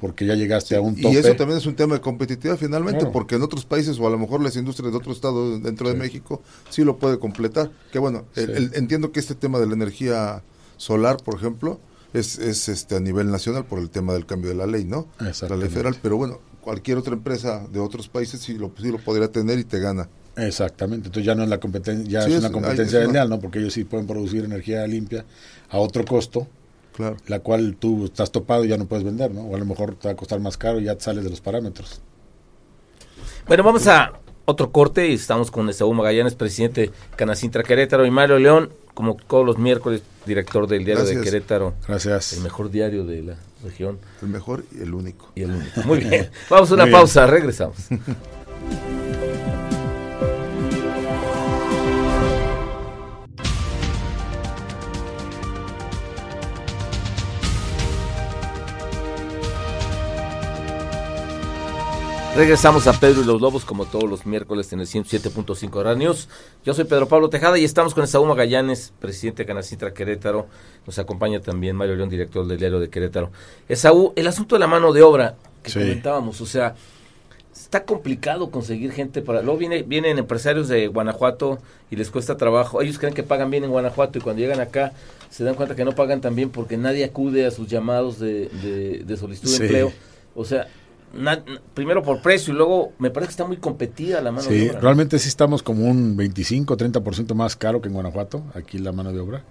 porque 0.00 0.26
ya 0.26 0.34
llegaste 0.34 0.74
a 0.74 0.80
un 0.80 0.96
tope. 0.96 1.14
Y 1.14 1.16
eso 1.16 1.34
también 1.36 1.58
es 1.58 1.66
un 1.66 1.76
tema 1.76 1.94
de 1.94 2.00
competitividad 2.00 2.56
finalmente, 2.56 2.98
Claro. 3.00 3.12
porque 3.12 3.36
en 3.36 3.42
otros 3.42 3.64
países 3.64 3.98
o 4.00 4.06
a 4.06 4.10
lo 4.10 4.18
mejor 4.18 4.42
las 4.42 4.56
industrias 4.56 4.90
de 4.90 4.98
otro 4.98 5.12
estado 5.12 5.58
dentro 5.60 5.88
de. 5.88 5.94
México 5.94 6.42
sí 6.70 6.82
lo 6.82 6.98
puede 6.98 7.18
completar. 7.20 7.70
Que 7.92 7.98
bueno, 8.00 8.24
el- 8.34 8.46
Sí. 8.46 8.52
el- 8.56 8.70
entiendo 8.74 9.12
que 9.12 9.20
este 9.20 9.34
tema 9.36 9.60
de 9.60 9.66
la 9.66 9.74
energía 9.74 10.42
solar, 10.76 11.18
por 11.24 11.34
ejemplo, 11.36 11.78
es, 12.12 12.38
es 12.38 12.68
este 12.68 12.96
a 12.96 13.00
nivel 13.00 13.30
nacional 13.30 13.64
por 13.64 13.78
el 13.78 13.90
tema 13.90 14.12
del 14.14 14.26
cambio 14.26 14.50
de 14.50 14.56
la 14.56 14.66
ley, 14.66 14.84
¿no? 14.84 15.06
La 15.48 15.56
ley 15.56 15.68
federal, 15.68 15.96
pero 16.02 16.16
bueno, 16.16 16.40
cualquier 16.60 16.98
otra 16.98 17.14
empresa 17.14 17.64
de 17.72 17.78
otros 17.78 18.08
países 18.08 18.40
sí 18.40 18.54
lo, 18.58 18.72
sí 18.80 18.90
lo 18.90 18.98
podría 18.98 19.30
tener 19.30 19.58
y 19.60 19.64
te 19.64 19.78
gana. 19.78 20.08
Exactamente. 20.36 21.08
Entonces 21.08 21.26
ya 21.26 21.34
no 21.34 21.42
es 21.42 21.48
la 21.48 21.58
competencia, 21.60 22.04
ya 22.10 22.22
Sí, 22.22 22.30
es 22.30 22.34
es- 22.34 22.40
una 22.40 22.52
competencia 22.52 22.82
hay- 22.84 22.88
es 22.88 22.94
una- 22.94 23.00
desleal, 23.20 23.28
¿no? 23.28 23.40
Porque 23.40 23.58
ellos 23.58 23.72
sí 23.74 23.84
pueden 23.84 24.06
producir 24.06 24.44
energía 24.44 24.86
limpia 24.86 25.24
a 25.70 25.78
otro 25.78 26.04
costo, 26.04 26.46
Claro. 26.96 27.16
la 27.26 27.40
cual 27.40 27.76
tú 27.78 28.06
estás 28.06 28.30
topado 28.32 28.64
y 28.64 28.68
ya 28.68 28.76
no 28.78 28.86
puedes 28.86 29.04
vender, 29.04 29.30
¿no? 29.30 29.42
O 29.42 29.56
a 29.56 29.58
lo 29.58 29.64
mejor 29.66 29.94
te 29.96 30.08
va 30.08 30.12
a 30.12 30.16
costar 30.16 30.40
más 30.40 30.56
caro 30.56 30.80
y 30.80 30.84
ya 30.84 30.94
te 30.94 31.02
sales 31.04 31.24
de 31.24 31.30
los 31.30 31.40
parámetros. 31.40 32.00
Bueno, 33.46 33.62
vamos 33.62 33.86
a 33.88 34.12
otro 34.44 34.72
corte 34.72 35.08
y 35.08 35.14
estamos 35.14 35.50
con 35.50 35.68
Esaú 35.68 35.92
Magallanes, 35.94 36.34
presidente 36.34 36.80
de 36.82 36.90
Canacintra 37.16 37.62
Querétaro, 37.62 38.04
y 38.06 38.10
Mario 38.10 38.38
León, 38.38 38.72
como 38.94 39.16
todos 39.16 39.44
los 39.46 39.58
miércoles, 39.58 40.02
director 40.26 40.66
del 40.66 40.84
diario 40.84 41.04
de. 41.04 41.20
Querétaro, 41.20 41.74
Gracias. 41.86 42.32
el 42.34 42.40
mejor 42.42 42.70
diario 42.70 43.04
de 43.04 43.22
la 43.22 43.36
región 43.64 43.98
El 44.22 44.28
mejor 44.28 44.64
y 44.72 44.82
el 44.82 44.94
único. 44.94 45.30
y 45.34 45.42
el 45.42 45.50
único. 45.52 45.82
Muy 45.84 45.98
bien, 46.04 46.30
vamos 46.50 46.70
a 46.70 46.74
una 46.74 46.84
Muy 46.84 46.90
bien. 46.90 47.00
pausa, 47.00 47.26
regresamos. 47.26 47.76
Regresamos 62.34 62.86
a 62.86 62.98
Pedro 62.98 63.20
y 63.20 63.24
los 63.26 63.42
Lobos 63.42 63.66
como 63.66 63.84
todos 63.84 64.08
los 64.08 64.24
miércoles 64.24 64.72
en 64.72 64.80
el 64.80 64.86
107.5 64.86 65.70
de 65.78 65.82
Radio 65.84 65.98
News. 65.98 66.28
Yo 66.64 66.72
soy 66.72 66.84
Pedro 66.84 67.06
Pablo 67.06 67.28
Tejada 67.28 67.58
y 67.58 67.64
estamos 67.64 67.92
con 67.92 68.04
Esaú 68.04 68.24
Magallanes, 68.24 68.94
presidente 69.00 69.42
de 69.42 69.46
Canacintra 69.46 69.92
Querétaro. 69.92 70.46
Nos 70.86 70.98
acompaña 70.98 71.40
también 71.40 71.76
Mario 71.76 71.94
León, 71.96 72.08
director 72.08 72.46
del 72.46 72.58
diario 72.58 72.80
de 72.80 72.88
Querétaro. 72.88 73.30
Esaú, 73.68 74.14
el 74.16 74.26
asunto 74.26 74.54
de 74.54 74.60
la 74.60 74.66
mano 74.66 74.94
de 74.94 75.02
obra 75.02 75.34
que 75.62 75.70
Sí. 75.70 75.78
comentábamos, 75.78 76.40
o 76.40 76.46
sea, 76.46 76.74
está 77.54 77.84
complicado 77.84 78.50
conseguir 78.50 78.92
gente 78.92 79.20
para... 79.20 79.42
Luego 79.42 79.58
viene, 79.58 79.82
vienen 79.82 80.16
empresarios 80.16 80.68
de 80.68 80.86
Guanajuato 80.86 81.58
y 81.90 81.96
les 81.96 82.10
cuesta 82.10 82.38
trabajo. 82.38 82.80
Ellos 82.80 82.98
creen 82.98 83.12
que 83.12 83.22
pagan 83.22 83.50
bien 83.50 83.64
en 83.64 83.70
Guanajuato 83.70 84.18
y 84.18 84.22
cuando 84.22 84.40
llegan 84.40 84.58
acá 84.60 84.94
se 85.28 85.44
dan 85.44 85.54
cuenta 85.54 85.76
que 85.76 85.84
no 85.84 85.92
pagan 85.94 86.22
tan 86.22 86.34
bien 86.34 86.48
porque 86.48 86.78
nadie 86.78 87.04
acude 87.04 87.44
a 87.44 87.50
sus 87.50 87.68
llamados 87.68 88.18
de, 88.18 88.48
de- 88.48 89.02
de 89.04 89.16
solicitud 89.18 89.50
de 89.50 89.56
Sí. 89.58 89.62
empleo. 89.64 89.92
O 90.34 90.46
sea, 90.46 90.66
na- 91.14 91.44
primero 91.74 92.02
por 92.02 92.20
precio 92.22 92.52
y 92.52 92.56
luego 92.56 92.92
me 92.98 93.10
parece 93.10 93.28
que 93.28 93.32
está 93.32 93.44
muy 93.46 93.56
competida 93.58 94.20
la 94.20 94.32
mano 94.32 94.48
de 94.48 94.58
Sí, 94.58 94.64
obra. 94.68 94.74
¿no? 94.74 94.80
realmente 94.80 95.18
sí 95.18 95.28
estamos 95.28 95.62
como 95.62 95.84
un 95.86 96.16
25, 96.16 96.76
30% 96.76 97.34
más 97.34 97.56
caro 97.56 97.80
que 97.80 97.88
en 97.88 97.94
Guanajuato, 97.94 98.42
aquí 98.54 98.78
la 98.78 98.92
mano 98.92 99.12
de 99.12 99.20
obra. 99.20 99.44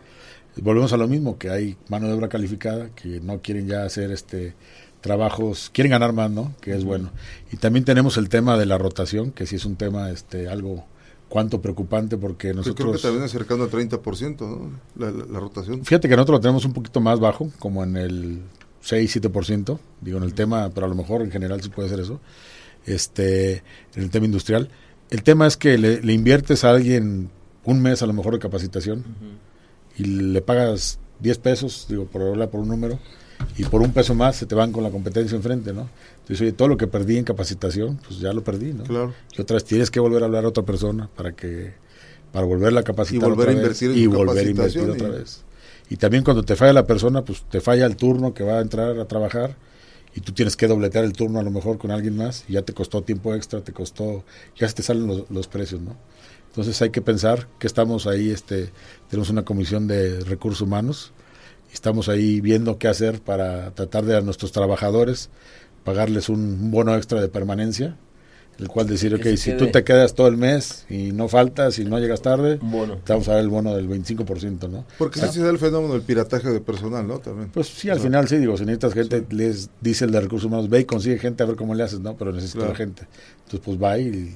Volvemos 0.57 0.91
a 0.91 0.97
lo 0.97 1.07
mismo, 1.07 1.37
que 1.37 1.49
hay 1.49 1.77
mano 1.87 2.07
de 2.07 2.13
obra 2.13 2.27
calificada, 2.27 2.89
que 2.89 3.21
no 3.21 3.39
quieren 3.41 3.67
ya 3.67 3.83
hacer 3.85 4.11
este 4.11 4.53
trabajos, 4.99 5.71
quieren 5.73 5.91
ganar 5.91 6.13
más, 6.13 6.29
¿no? 6.29 6.53
Que 6.61 6.75
es 6.75 6.83
bueno. 6.83 7.09
Y 7.51 7.57
también 7.57 7.85
tenemos 7.85 8.17
el 8.17 8.29
tema 8.29 8.57
de 8.57 8.65
la 8.65 8.77
rotación, 8.77 9.31
que 9.31 9.45
sí 9.47 9.55
es 9.55 9.65
un 9.65 9.75
tema 9.75 10.11
este 10.11 10.47
algo 10.49 10.85
cuanto 11.29 11.61
preocupante 11.61 12.17
porque 12.17 12.49
Yo 12.49 12.61
creo 12.61 12.63
que 12.75 12.83
nosotros 12.83 13.01
también 13.01 13.23
es 13.23 13.31
cercano 13.31 13.63
al 13.63 13.69
30%, 13.71 14.41
¿no? 14.41 14.69
La, 14.97 15.09
la- 15.11 15.25
la 15.25 15.39
rotación. 15.39 15.83
Fíjate 15.85 16.07
que 16.09 16.15
nosotros 16.15 16.35
lo 16.37 16.41
tenemos 16.41 16.65
un 16.65 16.73
poquito 16.73 16.99
más 16.99 17.19
bajo, 17.19 17.49
como 17.57 17.83
en 17.83 17.95
el 17.95 18.41
6-7%, 18.83 19.79
digo 20.01 20.17
en 20.17 20.23
el 20.23 20.33
tema, 20.33 20.69
pero 20.73 20.85
a 20.85 20.89
lo 20.89 20.95
mejor 20.95 21.21
en 21.21 21.31
general 21.31 21.61
sí 21.61 21.69
puede 21.69 21.89
ser 21.89 21.99
eso, 21.99 22.19
este, 22.85 23.63
en 23.95 24.03
el 24.03 24.09
tema 24.09 24.25
industrial. 24.25 24.69
El 25.09 25.23
tema 25.23 25.47
es 25.47 25.57
que 25.57 25.77
le, 25.77 26.01
le 26.01 26.13
inviertes 26.13 26.63
a 26.63 26.71
alguien 26.71 27.29
un 27.63 27.81
mes 27.81 28.01
a 28.01 28.05
lo 28.07 28.13
mejor 28.13 28.33
de 28.33 28.39
capacitación 28.39 29.03
y 29.97 30.03
le 30.05 30.41
pagas 30.41 30.99
10 31.19 31.37
pesos, 31.39 31.85
digo, 31.89 32.05
por 32.05 32.21
hablar 32.23 32.49
por 32.49 32.61
un 32.61 32.69
número, 32.69 32.97
y 33.57 33.63
por 33.65 33.81
un 33.81 33.91
peso 33.91 34.13
más 34.15 34.35
se 34.35 34.45
te 34.45 34.55
van 34.55 34.71
con 34.71 34.83
la 34.83 34.89
competencia 34.91 35.35
enfrente, 35.35 35.73
¿no? 35.73 35.89
Entonces, 36.21 36.41
oye, 36.41 36.51
todo 36.51 36.67
lo 36.67 36.77
que 36.77 36.87
perdí 36.87 37.17
en 37.17 37.23
capacitación, 37.23 37.99
pues 38.07 38.19
ya 38.19 38.33
lo 38.33 38.43
perdí, 38.43 38.73
¿no? 38.73 38.83
Claro. 38.83 39.13
Y 39.35 39.41
otra 39.41 39.55
vez 39.55 39.65
tienes 39.65 39.89
que 39.91 39.99
volver 39.99 40.21
a 40.21 40.25
hablar 40.27 40.45
a 40.45 40.47
otra 40.47 40.63
persona 40.63 41.09
para 41.15 41.31
que 41.33 41.73
para 42.31 42.45
volverla 42.45 42.79
a 42.79 42.83
capacitar 42.83 43.27
Y 43.27 43.31
volver 43.31 43.49
otra 43.49 43.51
a 43.51 43.55
vez 43.55 43.81
invertir 43.81 43.91
en 43.91 43.97
y 43.97 44.07
volver 44.07 44.47
a 44.47 44.49
invertir 44.49 44.89
otra 44.89 45.07
y- 45.07 45.11
vez. 45.11 45.43
Y 45.91 45.97
también 45.97 46.23
cuando 46.23 46.43
te 46.43 46.55
falla 46.55 46.71
la 46.71 46.87
persona, 46.87 47.25
pues 47.25 47.43
te 47.49 47.59
falla 47.59 47.85
el 47.85 47.97
turno 47.97 48.33
que 48.33 48.45
va 48.45 48.59
a 48.59 48.61
entrar 48.61 48.97
a 48.97 49.05
trabajar 49.09 49.57
y 50.15 50.21
tú 50.21 50.31
tienes 50.31 50.55
que 50.55 50.67
dobletear 50.67 51.03
el 51.03 51.11
turno 51.11 51.37
a 51.37 51.43
lo 51.43 51.51
mejor 51.51 51.77
con 51.77 51.91
alguien 51.91 52.15
más 52.15 52.45
y 52.47 52.53
ya 52.53 52.61
te 52.61 52.73
costó 52.73 53.01
tiempo 53.03 53.35
extra, 53.35 53.59
te 53.61 53.73
costó, 53.73 54.23
ya 54.55 54.69
se 54.69 54.75
te 54.75 54.83
salen 54.83 55.25
los, 55.29 55.47
precios, 55.49 55.81
¿no? 55.81 55.97
Entonces 56.47 56.81
hay 56.81 56.91
que 56.91 57.01
pensar 57.01 57.49
que 57.59 57.67
estamos 57.67 58.07
ahí, 58.07 58.29
este, 58.29 58.71
tenemos 59.09 59.29
una 59.29 59.43
comisión 59.43 59.85
de 59.87 60.21
recursos 60.21 60.61
humanos 60.61 61.11
estamos 61.73 62.09
ahí 62.09 62.41
viendo 62.41 62.77
qué 62.77 62.87
hacer 62.87 63.21
para 63.21 63.71
tratar 63.71 64.05
de 64.05 64.17
a 64.17 64.21
nuestros 64.21 64.51
trabajadores 64.53 65.29
pagarles 65.83 66.29
un 66.29 66.71
bono 66.71 66.95
extra 66.95 67.19
de 67.19 67.27
permanencia, 67.27 67.97
el 68.61 68.67
cual 68.67 68.87
decir, 68.87 69.19
Que 69.19 69.31
ok, 69.31 69.37
si 69.37 69.49
quede. 69.51 69.57
tú 69.59 69.71
te 69.71 69.83
quedas 69.83 70.13
todo 70.13 70.27
el 70.27 70.37
mes 70.37 70.85
y 70.89 71.11
no 71.11 71.27
faltas 71.27 71.79
y 71.79 71.83
no 71.85 71.99
llegas 71.99 72.21
tarde, 72.21 72.59
bono. 72.61 72.97
te 73.03 73.11
vamos 73.11 73.27
a 73.27 73.33
dar 73.33 73.41
el 73.41 73.49
bono 73.49 73.75
del 73.75 73.89
25%, 73.89 74.69
¿no? 74.69 74.85
Porque 74.97 75.19
Ah, 75.19 75.27
sí 75.27 75.39
se 75.39 75.43
da 75.43 75.49
el 75.49 75.57
fenómeno 75.57 75.93
del 75.93 76.03
pirataje 76.03 76.49
de 76.49 76.61
personal, 76.61 77.05
¿no? 77.07 77.19
También. 77.19 77.49
Pues 77.49 77.67
sí, 77.67 77.89
al 77.89 77.95
Claro. 77.97 78.09
final 78.09 78.27
sí, 78.27 78.37
digo, 78.37 78.55
si 78.57 78.63
necesitas 78.65 78.93
gente, 78.93 79.25
les 79.31 79.69
dice 79.81 80.05
el 80.05 80.11
de 80.11 80.21
recursos 80.21 80.45
humanos, 80.47 80.69
ve 80.69 80.79
y 80.81 80.85
consigue 80.85 81.17
gente 81.17 81.43
a 81.43 81.45
ver 81.47 81.55
cómo 81.55 81.73
le 81.75 81.83
haces, 81.83 81.99
¿no? 81.99 82.15
Pero 82.15 82.31
necesito 82.31 82.59
Claro. 82.59 82.75
gente. 82.75 83.07
Entonces, 83.45 83.59
pues 83.65 83.81
va 83.81 83.97
y 83.97 84.35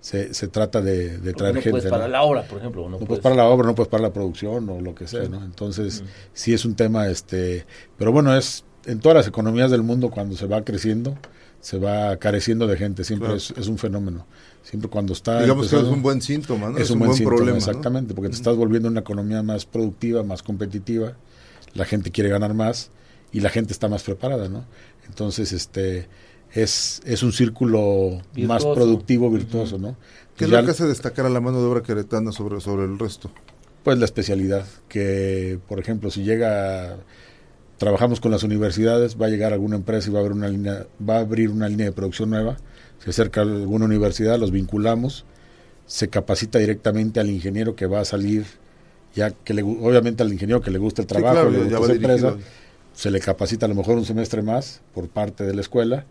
se, 0.00 0.32
se 0.32 0.48
trata 0.48 0.80
de, 0.80 1.18
de 1.18 1.32
traer 1.34 1.54
no 1.56 1.60
gente. 1.60 1.70
puedes 1.72 1.84
¿no? 1.84 1.90
parar 1.90 2.08
la 2.08 2.22
obra, 2.22 2.42
por 2.44 2.58
ejemplo. 2.58 2.82
No, 2.84 2.88
no 2.88 2.96
puedes. 2.96 3.08
puedes 3.08 3.22
para 3.22 3.34
la 3.34 3.44
obra, 3.44 3.66
no 3.66 3.74
puedes 3.74 3.90
para 3.90 4.02
la 4.02 4.12
producción 4.12 4.66
o 4.70 4.80
lo 4.80 4.94
que 4.94 5.06
sea, 5.06 5.28
¿no? 5.28 5.44
Entonces, 5.44 6.02
sí 6.32 6.54
es 6.54 6.64
un 6.64 6.74
tema, 6.74 7.08
este, 7.08 7.66
pero 7.98 8.10
bueno, 8.10 8.34
es 8.34 8.64
en 8.86 9.00
todas 9.00 9.16
las 9.16 9.26
economías 9.28 9.70
del 9.70 9.82
mundo 9.82 10.08
cuando 10.10 10.34
se 10.36 10.46
va 10.46 10.64
creciendo, 10.64 11.18
se 11.60 11.78
va 11.78 12.16
careciendo 12.16 12.66
de 12.66 12.76
gente, 12.76 13.04
siempre 13.04 13.26
Claro. 13.28 13.36
es, 13.38 13.52
es 13.56 13.66
un 13.68 13.78
fenómeno. 13.78 14.26
Siempre 14.62 14.90
cuando 14.90 15.12
está 15.12 15.40
Digamos 15.40 15.68
que 15.68 15.76
es 15.76 15.82
un 15.82 16.02
buen 16.02 16.20
síntoma, 16.22 16.70
¿no? 16.70 16.78
es, 16.78 16.90
un, 16.90 16.98
buen, 16.98 17.08
buen 17.08 17.16
síntoma, 17.18 17.36
problema. 17.36 17.58
¿no? 17.58 17.64
exactamente, 17.64 18.14
porque 18.14 18.28
te 18.30 18.36
estás 18.36 18.56
volviendo 18.56 18.88
una 18.88 19.00
economía 19.00 19.42
más 19.42 19.64
productiva, 19.66 20.22
más 20.22 20.42
competitiva, 20.42 21.14
la 21.74 21.84
gente 21.84 22.10
quiere 22.10 22.28
ganar 22.30 22.54
más 22.54 22.90
y 23.32 23.40
la 23.40 23.48
gente 23.50 23.72
está 23.72 23.88
más 23.88 24.02
preparada, 24.02 24.48
¿no? 24.48 24.64
Entonces, 25.08 25.52
este 25.52 26.08
es, 26.52 27.00
es 27.04 27.22
un 27.22 27.32
círculo 27.32 28.20
más 28.36 28.64
Virtuoso. 28.64 28.74
productivo, 28.74 29.30
virtuoso, 29.30 29.78
¿no? 29.78 29.96
¿Qué 30.36 30.44
es 30.44 30.50
lo 30.50 30.64
que 30.64 30.70
hace 30.70 30.86
destacar 30.86 31.26
a 31.26 31.30
la 31.30 31.40
mano 31.40 31.60
de 31.60 31.66
obra 31.66 31.82
queretana 31.82 32.32
sobre, 32.32 32.60
sobre 32.60 32.84
el 32.84 32.98
resto? 32.98 33.30
Pues 33.82 33.98
la 33.98 34.04
especialidad, 34.04 34.66
que 34.88 35.58
por 35.68 35.78
ejemplo, 35.80 36.10
si 36.10 36.22
llega 36.22 36.96
trabajamos 37.80 38.20
con 38.20 38.30
las 38.30 38.42
universidades, 38.42 39.16
va 39.18 39.24
a 39.24 39.28
llegar 39.30 39.54
alguna 39.54 39.76
empresa 39.76 40.10
y 40.10 40.12
va 40.12 40.18
a, 40.18 40.20
haber 40.20 40.32
una 40.32 40.48
línea, 40.48 40.86
va 41.08 41.16
a 41.16 41.20
abrir 41.20 41.48
una 41.48 41.66
línea 41.66 41.86
de 41.86 41.92
producción 41.92 42.28
nueva, 42.28 42.58
se 43.02 43.08
acerca 43.08 43.40
a 43.40 43.44
alguna 43.44 43.86
universidad, 43.86 44.38
los 44.38 44.50
vinculamos, 44.50 45.24
se 45.86 46.08
capacita 46.08 46.58
directamente 46.58 47.20
al 47.20 47.30
ingeniero 47.30 47.74
que 47.76 47.86
va 47.86 48.00
a 48.00 48.04
salir, 48.04 48.44
ya 49.14 49.30
que 49.30 49.54
le, 49.54 49.62
obviamente 49.62 50.22
al 50.22 50.30
ingeniero 50.30 50.60
que 50.60 50.70
le 50.70 50.76
gusta 50.78 51.00
el 51.00 51.08
trabajo, 51.08 51.48
le 51.48 51.58
gusta 51.60 51.78
esa 51.78 51.92
empresa, 51.92 52.36
se 52.92 53.10
le 53.10 53.18
capacita 53.18 53.64
a 53.64 53.70
lo 53.70 53.74
mejor 53.74 53.96
un 53.96 54.04
semestre 54.04 54.42
más 54.42 54.82
por 54.92 55.08
parte 55.08 55.44
de 55.44 55.54
la 55.54 55.62
escuela 55.62 56.04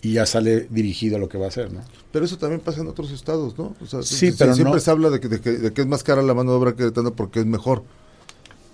y 0.00 0.14
ya 0.14 0.24
sale 0.24 0.68
dirigido 0.70 1.16
a 1.16 1.18
lo 1.18 1.28
que 1.28 1.36
va 1.36 1.44
a 1.44 1.48
hacer, 1.48 1.70
¿no? 1.70 1.82
Pero 2.12 2.24
eso 2.24 2.38
también 2.38 2.62
pasa 2.62 2.80
en 2.80 2.88
otros 2.88 3.10
estados, 3.10 3.58
¿no? 3.58 3.74
sí, 4.02 4.32
pero 4.38 4.54
siempre 4.54 4.80
se 4.80 4.90
habla 4.90 5.10
de 5.10 5.20
que, 5.20 5.28
de, 5.28 5.70
que, 5.70 5.80
es 5.82 5.86
más 5.86 6.02
cara 6.02 6.22
la 6.22 6.32
mano 6.32 6.52
de 6.52 6.56
obra 6.56 6.74
que 6.74 6.90
porque 7.14 7.40
es 7.40 7.46
mejor. 7.46 7.82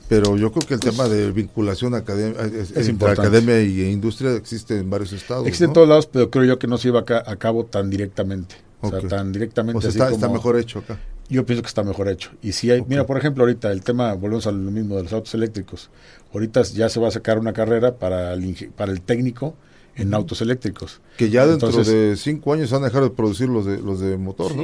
Pero 0.09 0.37
yo 0.37 0.53
creo 0.53 0.67
que 0.67 0.75
el 0.75 0.81
pues 0.81 0.95
tema 0.95 1.09
de 1.09 1.33
vinculación 1.33 1.95
academia, 1.95 2.41
entre 2.43 3.11
academia 3.11 3.59
e 3.59 3.91
industria 3.91 4.35
existe 4.35 4.79
en 4.79 4.89
varios 4.89 5.13
estados. 5.13 5.47
Existe 5.47 5.65
en 5.65 5.73
todos 5.73 5.89
lados, 5.89 6.07
pero 6.07 6.31
creo 6.31 6.45
yo 6.45 6.59
que 6.59 6.67
no 6.67 6.79
se 6.79 6.89
lleva 6.89 7.01
a, 7.01 7.37
cabo 7.37 7.65
tan 7.65 7.91
directamente. 7.91 8.57
O 8.81 8.91
sea, 8.91 9.01
tan 9.01 9.33
directamente. 9.33 9.79
O 9.79 9.91
sea, 9.91 10.09
está, 10.11 10.29
mejor 10.29 10.57
hecho 10.59 10.81
acá. 10.81 10.99
Yo 11.29 11.45
pienso 11.45 11.63
que 11.63 11.69
está 11.69 11.83
mejor 11.83 12.09
hecho. 12.09 12.31
Y 12.41 12.53
si 12.53 12.71
hay, 12.71 12.85
mira, 12.87 13.05
por 13.05 13.19
ejemplo, 13.19 13.43
ahorita 13.43 13.73
el 13.73 13.83
tema, 13.83 14.15
volvemos 14.15 14.47
a 14.47 14.53
lo 14.53 14.71
mismo 14.71 14.97
de 14.97 15.03
los 15.03 15.13
autos 15.13 15.35
eléctricos. 15.35 15.91
Ahorita 16.33 16.63
ya 16.63 16.89
se 16.89 17.01
va 17.01 17.09
a 17.09 17.11
sacar 17.11 17.39
una 17.39 17.53
carrera 17.53 17.97
para 17.97 18.33
el, 18.35 18.71
para 18.77 18.93
el 18.93 19.01
técnico 19.01 19.57
en 19.97 20.15
autos 20.15 20.41
eléctricos. 20.43 21.01
Que 21.17 21.31
ya 21.31 21.47
dentro 21.47 21.71
de 21.73 22.17
cinco 22.17 22.53
años 22.53 22.71
van 22.71 22.83
a 22.83 22.87
dejar 22.87 23.03
de 23.03 23.11
producir 23.11 23.49
los 23.49 23.65
de 23.65 23.79
los 23.79 24.01
de 24.01 24.17
motor, 24.19 24.55
¿no? 24.55 24.63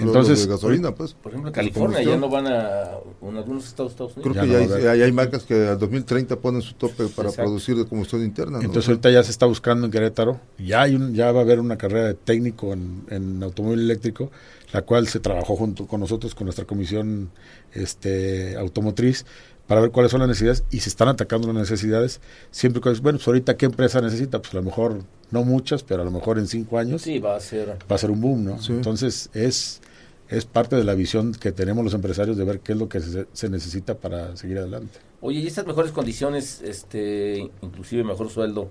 Entonces, 0.00 0.46
de 0.46 0.52
gasolina, 0.52 0.94
pues. 0.94 1.14
Por 1.14 1.32
ejemplo, 1.32 1.48
en 1.48 1.54
California 1.54 2.02
ya 2.02 2.16
no 2.16 2.28
van 2.28 2.46
a, 2.46 2.90
en 3.22 3.36
algunos 3.36 3.66
estados, 3.66 3.92
Estados 3.92 4.16
Unidos. 4.16 4.36
Creo 4.36 4.76
que 4.76 4.82
ya, 4.82 4.90
hay, 4.92 5.12
marcas 5.12 5.42
que 5.42 5.68
al 5.68 5.78
2030 5.78 6.36
ponen 6.36 6.62
su 6.62 6.74
tope 6.74 7.08
para 7.08 7.30
producir 7.32 7.76
de 7.76 7.84
combustión 7.84 8.22
interna. 8.22 8.58
Entonces 8.60 8.88
ahorita 8.88 9.10
ya 9.10 9.22
se 9.22 9.32
está 9.32 9.46
buscando 9.46 9.86
en 9.86 9.92
Querétaro, 9.92 10.40
ya 10.58 10.82
hay 10.82 10.94
un, 10.94 11.14
ya 11.14 11.32
va 11.32 11.40
a 11.40 11.42
haber 11.42 11.58
una 11.58 11.76
carrera 11.76 12.06
de 12.06 12.14
técnico 12.14 12.72
en, 12.72 13.04
en 13.10 13.42
automóvil 13.42 13.80
eléctrico, 13.80 14.30
la 14.72 14.82
cual 14.82 15.08
se 15.08 15.18
trabajó 15.18 15.56
junto 15.56 15.86
con 15.86 16.00
nosotros, 16.00 16.34
con 16.34 16.44
nuestra 16.44 16.64
comisión 16.64 17.30
este 17.72 18.56
automotriz, 18.56 19.26
para 19.70 19.82
ver 19.82 19.92
cuáles 19.92 20.10
son 20.10 20.18
las 20.18 20.28
necesidades 20.28 20.64
y 20.72 20.80
se 20.80 20.88
están 20.88 21.06
atacando 21.06 21.46
las 21.46 21.54
necesidades. 21.54 22.20
Siempre 22.50 22.82
que, 22.82 22.90
bueno, 22.94 23.18
pues 23.18 23.28
ahorita 23.28 23.56
qué 23.56 23.66
empresa 23.66 24.00
necesita, 24.00 24.40
pues 24.42 24.52
a 24.52 24.56
lo 24.56 24.64
mejor 24.64 25.04
no 25.30 25.44
muchas, 25.44 25.84
pero 25.84 26.02
a 26.02 26.04
lo 26.04 26.10
mejor 26.10 26.40
en 26.40 26.48
cinco 26.48 26.76
años 26.76 27.02
sí, 27.02 27.20
va, 27.20 27.36
a 27.36 27.40
ser. 27.40 27.78
va 27.88 27.94
a 27.94 27.98
ser 27.98 28.10
un 28.10 28.20
boom, 28.20 28.44
¿no? 28.46 28.58
Entonces 28.68 29.30
es, 29.32 29.80
es 30.28 30.44
parte 30.44 30.74
de 30.74 30.82
la 30.82 30.96
visión 30.96 31.32
que 31.34 31.52
tenemos 31.52 31.84
los 31.84 31.94
empresarios 31.94 32.36
de 32.36 32.44
ver 32.44 32.58
qué 32.58 32.72
es 32.72 32.78
lo 32.80 32.88
que 32.88 32.98
se, 32.98 33.28
se, 33.32 33.48
necesita 33.48 33.94
para 33.94 34.36
seguir 34.36 34.58
adelante. 34.58 34.98
Oye, 35.20 35.38
y 35.38 35.46
estas 35.46 35.64
mejores 35.68 35.92
condiciones, 35.92 36.62
este, 36.62 37.48
inclusive 37.62 38.02
mejor 38.02 38.28
sueldo, 38.28 38.70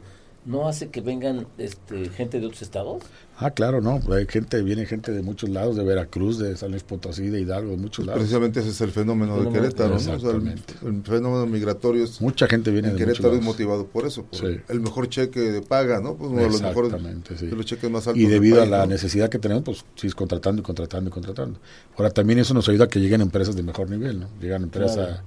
¿no 0.49 0.67
hace 0.67 0.89
que 0.89 1.01
vengan 1.01 1.45
este, 1.59 2.09
gente 2.09 2.39
de 2.39 2.47
otros 2.47 2.63
estados? 2.63 3.03
Ah, 3.37 3.51
claro, 3.51 3.81
no, 3.81 4.01
hay 4.11 4.25
gente, 4.27 4.61
viene 4.63 4.85
gente 4.85 5.11
de 5.11 5.21
muchos 5.21 5.49
lados, 5.49 5.75
de 5.75 5.83
Veracruz, 5.83 6.39
de 6.39 6.57
San 6.57 6.71
Luis 6.71 6.83
Potosí, 6.83 7.29
de 7.29 7.39
Hidalgo, 7.39 7.71
de 7.71 7.77
muchos 7.77 8.05
lados. 8.05 8.19
Precisamente 8.19 8.59
ese 8.59 8.69
es 8.69 8.81
el 8.81 8.91
fenómeno, 8.91 9.41
de 9.41 9.51
Querétaro, 9.51 9.95
el, 9.95 11.03
fenómeno 11.03 11.45
migratorio 11.45 12.03
es... 12.03 12.19
Mucha 12.19 12.47
gente 12.47 12.71
viene 12.71 12.89
de 12.89 12.97
Querétaro 12.97 13.35
es 13.35 13.43
motivado 13.43 13.85
por 13.85 14.07
eso, 14.07 14.25
el 14.67 14.79
mejor 14.81 15.07
cheque 15.07 15.39
de 15.39 15.61
paga, 15.61 16.01
¿no? 16.01 16.15
Pues 16.15 16.31
uno 16.31 16.41
de 16.41 16.49
los 16.49 16.61
mejores 16.61 16.93
los 17.39 17.65
cheques 17.65 17.89
más 17.89 18.07
altos 18.07 18.21
Y 18.21 18.25
debido 18.25 18.61
a 18.61 18.65
la 18.65 18.87
necesidad 18.87 19.29
que 19.29 19.37
tenemos, 19.37 19.63
pues 19.63 19.85
sí, 19.95 20.09
contratando 20.09 20.61
y 20.61 20.63
contratando 20.63 21.09
y 21.09 21.13
contratando. 21.13 21.59
Ahora 21.95 22.09
también 22.09 22.39
eso 22.39 22.53
nos 22.55 22.67
ayuda 22.67 22.85
a 22.85 22.87
que 22.87 22.99
lleguen 22.99 23.21
empresas 23.21 23.55
de 23.55 23.61
mejor 23.61 23.89
nivel, 23.89 24.19
¿no? 24.21 24.27
Llegan 24.41 24.63
empresas 24.63 25.21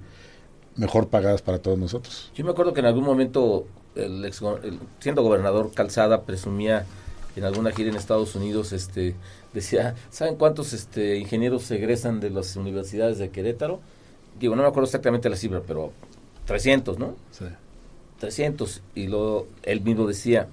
mejor 0.77 1.09
pagadas 1.09 1.43
para 1.43 1.59
todos 1.59 1.79
nosotros. 1.79 2.31
Yo 2.35 2.45
me 2.45 2.51
acuerdo 2.51 2.73
que 2.73 2.81
en 2.81 2.87
algún 2.87 3.05
momento, 3.05 3.67
el, 3.95 4.25
ex, 4.25 4.43
siendo 5.01 5.23
gobernador 5.23 5.73
Calzada, 5.75 6.23
presumía 6.23 6.87
en 7.37 7.45
alguna 7.45 7.73
gira 7.73 7.91
en 7.91 7.97
Estados 7.97 8.35
Unidos, 8.35 8.73
este, 8.73 9.15
decía, 9.53 9.95
¿saben 10.11 10.37
cuántos 10.37 10.73
este, 10.73 11.19
ingenieros 11.19 11.71
egresan 11.71 12.21
de 12.21 12.31
las 12.31 12.57
universidades 12.57 13.19
de 13.19 13.31
Querétaro? 13.31 13.81
Digo, 14.39 14.57
no 14.57 14.63
me 14.63 14.69
acuerdo 14.69 14.87
exactamente 14.87 15.29
la 15.29 15.37
cifra, 15.37 15.63
pero 15.67 15.93
300, 16.47 16.99
¿no? 16.99 17.17
Sí. 17.31 17.45
300. 18.21 18.83
Y 18.95 19.09
lo, 19.09 19.47
él 19.63 19.81
mismo 19.81 20.07
decía, 20.07 20.49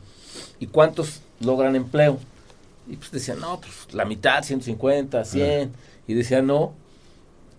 ¿y 0.59 0.67
cuántos 0.67 1.21
logran 1.39 1.75
empleo? 1.75 2.19
Y 2.87 2.95
pues 2.95 3.11
decía, 3.11 3.35
no, 3.35 3.59
pues 3.61 3.93
la 3.93 4.05
mitad, 4.05 4.43
150, 4.43 5.23
100. 5.23 5.71
Y 6.07 6.13
decía, 6.13 6.41
no, 6.41 6.73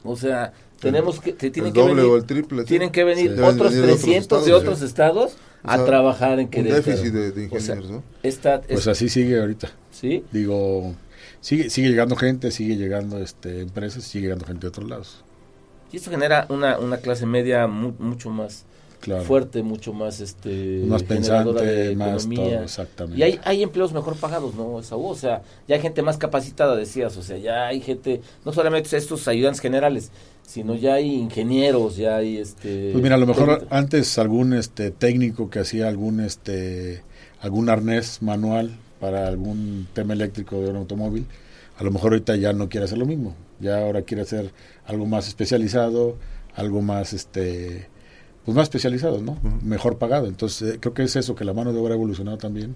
o 0.03 0.17
sea, 0.17 0.53
tenemos 0.81 1.21
que, 1.21 1.33
tienen 1.33 1.73
que 1.73 1.83
venir, 1.83 2.05
o 2.05 2.17
el 2.17 2.25
triple, 2.25 2.65
tienen 2.65 2.91
que 2.91 3.05
venir 3.05 3.41
otros 3.43 3.73
300 3.73 4.45
de 4.45 4.53
otros 4.53 4.83
estados 4.83 5.35
a 5.63 5.85
trabajar 5.85 6.41
en 6.41 6.49
Querétaro. 6.49 6.83
déficit 6.83 7.13
de, 7.13 7.45
ingenieros, 7.45 7.91
¿no? 7.91 8.03
pues 8.69 8.87
así 8.89 9.09
sigue 9.09 9.39
ahorita. 9.39 9.71
Sí. 9.93 10.25
Digo, 10.33 10.95
sigue 11.41 11.71
sigue 11.71 11.89
llegando 11.91 12.17
gente, 12.17 12.51
sigue 12.51 12.77
llegando 12.77 13.19
este 13.19 13.61
empresas, 13.61 14.05
sigue 14.05 14.25
llegando 14.25 14.47
gente 14.47 14.63
de 14.63 14.69
otros 14.69 14.89
lados. 14.89 15.25
Y 15.93 15.97
esto 15.97 16.11
genera 16.11 16.47
una, 16.49 16.79
una 16.79 16.99
clase 16.99 17.27
media 17.27 17.67
mucho 17.67 18.31
más 18.31 18.65
fuerte, 19.27 19.63
mucho 19.63 19.93
más 19.93 20.21
este 20.21 20.83
más 20.87 21.03
pensante, 21.03 21.97
más 21.97 22.29
todo, 22.29 22.63
exactamente. 22.63 23.19
Y 23.19 23.23
hay, 23.23 23.41
hay 23.45 23.63
empleos 23.63 23.93
mejor 23.93 24.17
pagados, 24.17 24.55
¿no, 24.55 24.75
O 24.75 25.15
sea, 25.15 25.43
ya 25.67 25.77
hay 25.77 25.81
gente 25.81 26.03
más 26.03 26.19
capacitada, 26.19 26.77
decías, 26.77 27.17
o 27.17 27.23
sea, 27.23 27.39
ya 27.39 27.67
hay 27.67 27.81
gente, 27.81 28.21
no 28.45 28.53
solamente 28.53 28.95
estos 28.97 29.27
ayudantes 29.27 29.61
generales, 29.61 30.11
sino 30.51 30.75
ya 30.75 30.95
hay 30.95 31.15
ingenieros, 31.15 31.97
ya 31.97 32.17
hay 32.17 32.39
este 32.39 32.91
Pues 32.91 33.03
mira, 33.05 33.15
a 33.15 33.19
lo 33.19 33.27
mejor 33.27 33.69
antes 33.71 34.19
algún 34.19 34.53
este 34.53 34.91
técnico 34.91 35.49
que 35.49 35.61
hacía 35.61 35.87
algún 35.87 36.19
este 36.19 37.05
algún 37.41 37.69
arnés 37.69 38.21
manual 38.21 38.77
para 38.99 39.29
algún 39.29 39.87
tema 39.93 40.13
eléctrico 40.13 40.61
de 40.61 40.71
un 40.71 40.77
automóvil, 40.77 41.27
a 41.79 41.85
lo 41.85 41.93
mejor 41.93 42.15
ahorita 42.15 42.35
ya 42.35 42.53
no 42.53 42.69
quiere 42.69 42.87
hacer 42.87 42.99
lo 42.99 43.07
mismo, 43.07 43.37
ya 43.61 43.79
ahora 43.79 44.03
quiere 44.03 44.23
hacer 44.23 44.53
algo 44.87 45.07
más 45.07 45.29
especializado, 45.29 46.17
algo 46.57 46.83
más 46.83 47.13
este 47.13 47.87
pues 48.45 48.57
más 48.57 48.65
especializado, 48.65 49.23
¿no? 49.23 49.39
Mejor 49.63 49.99
pagado. 49.99 50.27
Entonces, 50.27 50.75
eh, 50.75 50.79
creo 50.81 50.95
que 50.95 51.05
es 51.05 51.15
eso, 51.15 51.37
que 51.37 51.45
la 51.45 51.53
mano 51.53 51.73
de 51.73 51.79
obra 51.79 51.93
ha 51.93 51.97
evolucionado 51.97 52.39
también 52.39 52.75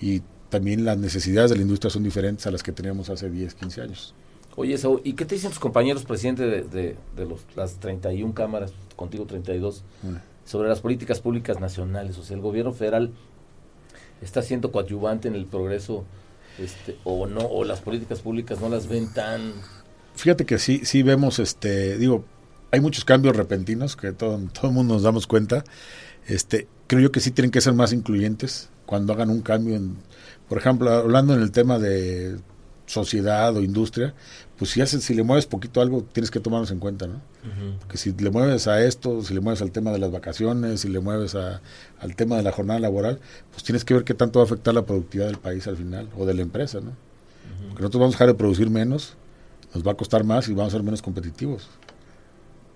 y 0.00 0.22
también 0.48 0.84
las 0.84 0.98
necesidades 0.98 1.50
de 1.50 1.56
la 1.56 1.62
industria 1.62 1.90
son 1.90 2.02
diferentes 2.02 2.48
a 2.48 2.50
las 2.50 2.64
que 2.64 2.72
teníamos 2.72 3.10
hace 3.10 3.30
10, 3.30 3.54
15 3.54 3.80
años. 3.82 4.14
Oye, 4.56 4.76
Saúl, 4.76 5.00
¿y 5.04 5.14
qué 5.14 5.24
te 5.24 5.34
dicen 5.34 5.50
tus 5.50 5.58
compañeros 5.58 6.04
presidentes 6.04 6.70
de, 6.70 6.96
de, 7.16 7.24
los, 7.24 7.40
las 7.56 7.76
31 7.76 8.34
cámaras, 8.34 8.72
contigo 8.96 9.24
32, 9.24 9.82
sobre 10.44 10.68
las 10.68 10.80
políticas 10.80 11.20
públicas 11.20 11.58
nacionales? 11.58 12.18
O 12.18 12.22
sea, 12.22 12.36
el 12.36 12.42
gobierno 12.42 12.72
federal 12.72 13.12
está 14.20 14.42
siendo 14.42 14.70
coadyuvante 14.70 15.28
en 15.28 15.34
el 15.34 15.46
progreso 15.46 16.04
este, 16.58 16.98
o 17.04 17.26
no, 17.26 17.40
o 17.40 17.64
las 17.64 17.80
políticas 17.80 18.20
públicas 18.20 18.60
no 18.60 18.68
las 18.68 18.88
ven 18.88 19.12
tan... 19.12 19.54
Fíjate 20.14 20.44
que 20.44 20.58
sí, 20.58 20.82
sí 20.84 21.02
vemos, 21.02 21.38
este, 21.38 21.96
digo, 21.96 22.24
hay 22.70 22.80
muchos 22.80 23.06
cambios 23.06 23.34
repentinos 23.34 23.96
que 23.96 24.12
todo, 24.12 24.38
todo 24.52 24.68
el 24.68 24.74
mundo 24.74 24.94
nos 24.94 25.02
damos 25.02 25.26
cuenta. 25.26 25.64
Este, 26.26 26.68
creo 26.86 27.00
yo 27.00 27.12
que 27.12 27.20
sí 27.20 27.30
tienen 27.30 27.50
que 27.50 27.62
ser 27.62 27.72
más 27.72 27.92
incluyentes 27.94 28.68
cuando 28.84 29.14
hagan 29.14 29.30
un 29.30 29.40
cambio 29.40 29.76
en, 29.76 29.96
por 30.48 30.58
ejemplo, 30.58 30.90
hablando 30.90 31.34
en 31.34 31.40
el 31.40 31.50
tema 31.50 31.78
de 31.78 32.38
sociedad 32.92 33.56
o 33.56 33.62
industria, 33.62 34.14
pues 34.58 34.70
si 34.70 34.82
haces, 34.82 35.02
si 35.02 35.14
le 35.14 35.22
mueves 35.22 35.46
poquito 35.46 35.80
algo, 35.80 36.02
tienes 36.02 36.30
que 36.30 36.40
tomarlos 36.40 36.70
en 36.70 36.78
cuenta, 36.78 37.06
¿no? 37.06 37.20
Porque 37.80 37.96
si 37.96 38.12
le 38.12 38.30
mueves 38.30 38.68
a 38.68 38.84
esto, 38.84 39.22
si 39.22 39.32
le 39.32 39.40
mueves 39.40 39.62
al 39.62 39.72
tema 39.72 39.92
de 39.92 39.98
las 39.98 40.12
vacaciones, 40.12 40.80
si 40.82 40.88
le 40.88 41.00
mueves 41.00 41.34
a, 41.34 41.62
al 42.00 42.14
tema 42.14 42.36
de 42.36 42.42
la 42.42 42.52
jornada 42.52 42.78
laboral, 42.78 43.18
pues 43.50 43.64
tienes 43.64 43.84
que 43.84 43.94
ver 43.94 44.04
qué 44.04 44.14
tanto 44.14 44.38
va 44.38 44.44
a 44.44 44.46
afectar 44.46 44.74
la 44.74 44.84
productividad 44.84 45.26
del 45.26 45.38
país 45.38 45.66
al 45.66 45.76
final, 45.76 46.08
o 46.18 46.26
de 46.26 46.34
la 46.34 46.42
empresa, 46.42 46.80
¿no? 46.80 46.92
Porque 47.68 47.82
nosotros 47.82 48.00
vamos 48.00 48.14
a 48.14 48.16
dejar 48.16 48.28
de 48.28 48.34
producir 48.34 48.68
menos, 48.68 49.16
nos 49.74 49.86
va 49.86 49.92
a 49.92 49.94
costar 49.94 50.24
más 50.24 50.48
y 50.48 50.52
vamos 50.52 50.74
a 50.74 50.76
ser 50.76 50.82
menos 50.82 51.00
competitivos. 51.00 51.68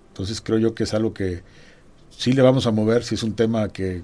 Entonces 0.09 0.41
creo 0.41 0.57
yo 0.57 0.73
que 0.73 0.83
es 0.83 0.93
algo 0.95 1.13
que 1.13 1.43
sí 2.09 2.33
le 2.33 2.41
vamos 2.41 2.65
a 2.65 2.71
mover, 2.71 3.03
si 3.03 3.15
es 3.15 3.23
un 3.23 3.33
tema 3.33 3.69
que, 3.69 4.03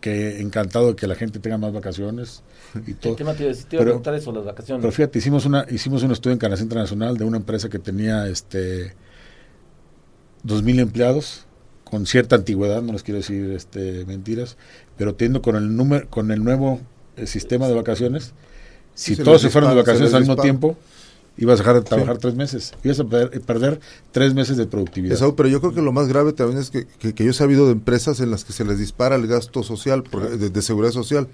que 0.00 0.40
encantado 0.40 0.88
de 0.88 0.96
que 0.96 1.06
la 1.06 1.14
gente 1.14 1.38
tenga 1.38 1.58
más 1.58 1.72
vacaciones 1.72 2.42
y 2.86 2.94
todo. 2.94 3.14
te, 3.14 3.24
te 3.24 3.76
iba 3.76 3.82
a 3.82 3.84
preguntar 3.84 4.14
eso, 4.14 4.32
las 4.32 4.44
vacaciones. 4.44 4.82
Pero 4.82 4.92
fíjate, 4.92 5.18
hicimos, 5.18 5.46
una, 5.46 5.66
hicimos 5.70 6.02
un 6.02 6.12
estudio 6.12 6.32
en 6.32 6.38
Canadá 6.38 6.62
Internacional 6.62 7.16
de 7.16 7.24
una 7.24 7.36
empresa 7.36 7.68
que 7.68 7.78
tenía 7.78 8.26
este 8.26 8.94
2.000 10.44 10.80
empleados 10.80 11.46
con 11.84 12.06
cierta 12.06 12.36
antigüedad, 12.36 12.82
no 12.82 12.92
les 12.92 13.02
quiero 13.02 13.18
decir 13.18 13.50
este 13.52 14.04
mentiras, 14.06 14.56
pero 14.96 15.14
teniendo 15.14 15.42
con 15.42 15.56
el 15.56 15.76
número 15.76 16.08
con 16.08 16.30
el 16.30 16.42
nuevo 16.42 16.80
eh, 17.16 17.26
sistema 17.26 17.68
de 17.68 17.74
vacaciones, 17.74 18.32
si 18.94 19.16
todos 19.16 19.42
se 19.42 19.50
fueron 19.50 19.70
de 19.70 19.76
vacaciones 19.76 20.14
al 20.14 20.20
mismo 20.20 20.36
tiempo, 20.36 20.76
ibas 21.36 21.60
a 21.60 21.62
dejar 21.62 21.76
de 21.76 21.82
trabajar 21.82 22.18
tres 22.18 22.34
meses, 22.34 22.74
ibas 22.84 23.00
a 23.00 23.04
perder, 23.04 23.80
tres 24.12 24.34
meses 24.34 24.56
de 24.56 24.66
productividad. 24.66 25.18
pero 25.34 25.48
yo 25.48 25.60
creo 25.60 25.72
que 25.72 25.82
lo 25.82 25.92
más 25.92 26.08
grave 26.08 26.32
también 26.32 26.58
es 26.58 26.70
que, 26.70 26.86
que, 26.86 27.24
yo 27.24 27.30
he 27.30 27.34
sabido 27.34 27.66
de 27.66 27.72
empresas 27.72 28.20
en 28.20 28.30
las 28.30 28.44
que 28.44 28.52
se 28.52 28.64
les 28.64 28.78
dispara 28.78 29.16
el 29.16 29.26
gasto 29.26 29.62
social, 29.62 30.04
de, 30.38 30.62
seguridad 30.62 30.92
social. 30.92 31.28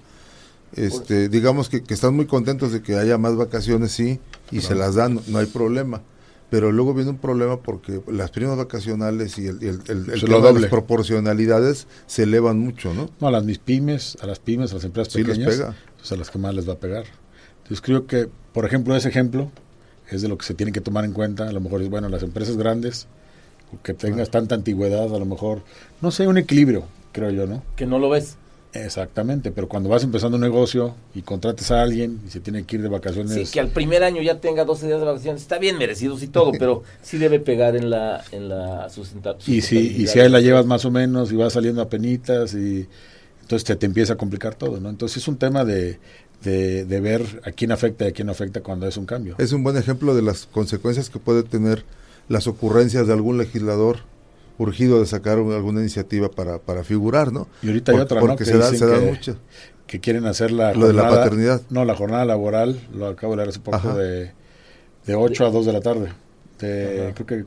Este, 0.73 1.29
digamos 1.29 1.69
que, 1.69 1.83
están 1.89 2.15
muy 2.15 2.25
contentos 2.25 2.71
de 2.71 2.81
que 2.81 2.95
haya 2.95 3.17
más 3.17 3.35
vacaciones, 3.35 3.91
sí, 3.91 4.19
y 4.51 4.61
se 4.61 4.75
las 4.75 4.95
dan, 4.95 5.19
no 5.27 5.37
hay 5.39 5.45
problema. 5.45 6.01
pero 6.49 6.71
luego 6.71 6.93
viene 6.93 7.09
un 7.09 7.17
problema 7.17 7.59
porque 7.59 8.01
las 8.07 8.31
primas 8.31 8.57
vacacionales 8.57 9.37
y 9.37 9.47
el, 9.47 9.61
el, 9.61 9.81
el, 9.87 10.09
el 10.11 10.21
tema 10.21 10.51
de 10.53 10.61
las 10.61 10.69
proporcionalidades 10.69 11.87
se 12.05 12.23
elevan 12.23 12.59
mucho, 12.59 12.93
¿no? 12.93 13.09
No, 13.19 13.27
a 13.27 13.31
las 13.31 13.43
mis 13.43 13.57
pymes, 13.59 14.17
a 14.21 14.27
las 14.27 14.39
pymes, 14.39 14.71
a 14.71 14.75
las 14.75 14.85
empresas 14.85 15.11
Sí 15.11 15.23
les 15.23 15.37
pega. 15.39 15.75
pues 15.97 16.11
a 16.13 16.15
las 16.15 16.29
que 16.29 16.39
más 16.39 16.53
les 16.53 16.67
va 16.67 16.73
a 16.73 16.79
pegar. 16.79 17.03
Entonces 17.63 17.81
creo 17.81 18.07
que, 18.07 18.29
por 18.53 18.63
ejemplo, 18.63 18.95
ese 18.95 19.09
ejemplo 19.09 19.51
es 20.11 20.21
de 20.21 20.27
lo 20.27 20.37
que 20.37 20.45
se 20.45 20.53
tiene 20.53 20.71
que 20.71 20.81
tomar 20.81 21.05
en 21.05 21.13
cuenta. 21.13 21.47
A 21.47 21.51
lo 21.51 21.59
mejor 21.61 21.81
es, 21.81 21.89
bueno, 21.89 22.09
las 22.09 22.23
empresas 22.23 22.57
grandes, 22.57 23.07
que 23.83 23.93
tengas 23.93 24.29
tanta 24.29 24.55
antigüedad, 24.55 25.13
a 25.13 25.19
lo 25.19 25.25
mejor, 25.25 25.61
no 26.01 26.11
sé, 26.11 26.27
un 26.27 26.37
equilibrio, 26.37 26.85
creo 27.11 27.29
yo, 27.31 27.47
¿no? 27.47 27.63
Que 27.75 27.85
no 27.85 27.99
lo 27.99 28.09
ves. 28.09 28.37
Exactamente, 28.73 29.51
pero 29.51 29.67
cuando 29.67 29.89
vas 29.89 30.03
empezando 30.03 30.35
un 30.35 30.41
negocio 30.41 30.93
y 31.15 31.21
contrates 31.23 31.71
a 31.71 31.81
alguien 31.81 32.19
y 32.27 32.29
se 32.29 32.39
tiene 32.41 32.63
que 32.63 32.75
ir 32.75 32.81
de 32.83 32.89
vacaciones, 32.89 33.33
Sí, 33.33 33.45
que 33.51 33.59
al 33.59 33.69
primer 33.69 34.03
año 34.03 34.21
ya 34.21 34.39
tenga 34.39 34.65
12 34.65 34.85
días 34.87 34.99
de 34.99 35.05
vacaciones. 35.05 35.41
Está 35.41 35.57
bien 35.57 35.77
merecidos 35.77 36.21
y 36.21 36.27
todo, 36.27 36.51
pero 36.59 36.83
sí 37.01 37.17
debe 37.17 37.39
pegar 37.39 37.75
en 37.75 37.89
la, 37.89 38.23
en 38.31 38.49
la 38.49 38.87
sustenta- 38.89 39.35
y 39.39 39.43
si, 39.43 39.55
y 39.55 39.61
sustentabilidad. 39.61 40.11
si 40.13 40.19
ahí 40.19 40.29
la 40.29 40.41
llevas 40.41 40.65
más 40.65 40.85
o 40.85 40.91
menos 40.91 41.31
y 41.31 41.35
vas 41.35 41.53
saliendo 41.53 41.81
a 41.81 41.89
penitas 41.89 42.53
y 42.53 42.87
entonces 43.41 43.63
te, 43.63 43.75
te 43.77 43.85
empieza 43.85 44.13
a 44.13 44.17
complicar 44.17 44.53
todo, 44.55 44.79
¿no? 44.79 44.89
Entonces 44.89 45.17
es 45.23 45.27
un 45.27 45.37
tema 45.37 45.65
de, 45.65 45.99
de, 46.43 46.85
de 46.85 46.99
ver 47.01 47.41
a 47.45 47.51
quién 47.51 47.71
afecta 47.71 48.05
y 48.05 48.09
a 48.09 48.11
quién 48.11 48.27
no 48.27 48.31
afecta 48.31 48.61
cuando 48.61 48.87
es 48.87 48.97
un 48.97 49.05
cambio. 49.05 49.35
Es 49.37 49.51
un 49.53 49.63
buen 49.63 49.77
ejemplo 49.77 50.15
de 50.15 50.21
las 50.21 50.45
consecuencias 50.45 51.09
que 51.09 51.19
puede 51.19 51.43
tener 51.43 51.83
las 52.29 52.47
ocurrencias 52.47 53.07
de 53.07 53.13
algún 53.13 53.37
legislador 53.37 53.99
urgido 54.57 54.99
de 54.99 55.05
sacar 55.05 55.39
un- 55.39 55.53
alguna 55.53 55.81
iniciativa 55.81 56.29
para, 56.29 56.59
para 56.59 56.83
figurar, 56.83 57.31
¿no? 57.31 57.47
Y 57.61 57.67
ahorita 57.67 57.91
hay 57.91 57.97
Por- 57.97 58.05
otra, 58.05 58.21
¿no? 58.21 58.27
Porque 58.27 58.43
que 58.43 58.51
se 58.51 58.57
dicen 58.57 58.77
se 58.77 58.85
que- 58.85 59.05
muchas. 59.11 59.35
que 59.85 59.99
quieren 59.99 60.25
hacer 60.25 60.51
la 60.51 60.73
Lo 60.73 60.87
de 60.87 60.93
la 60.93 61.09
paternidad. 61.09 61.61
No, 61.69 61.85
la 61.85 61.95
jornada 61.95 62.25
laboral, 62.25 62.79
lo 62.93 63.07
acabo 63.07 63.33
de 63.33 63.37
leer 63.37 63.49
hace 63.49 63.59
poco, 63.59 63.77
Ajá. 63.77 63.95
de, 63.95 64.31
de 65.05 65.15
8 65.15 65.45
a 65.45 65.51
2 65.51 65.65
de 65.65 65.73
la 65.73 65.79
tarde. 65.81 66.11
De, 66.59 67.13
creo 67.15 67.25
que, 67.27 67.45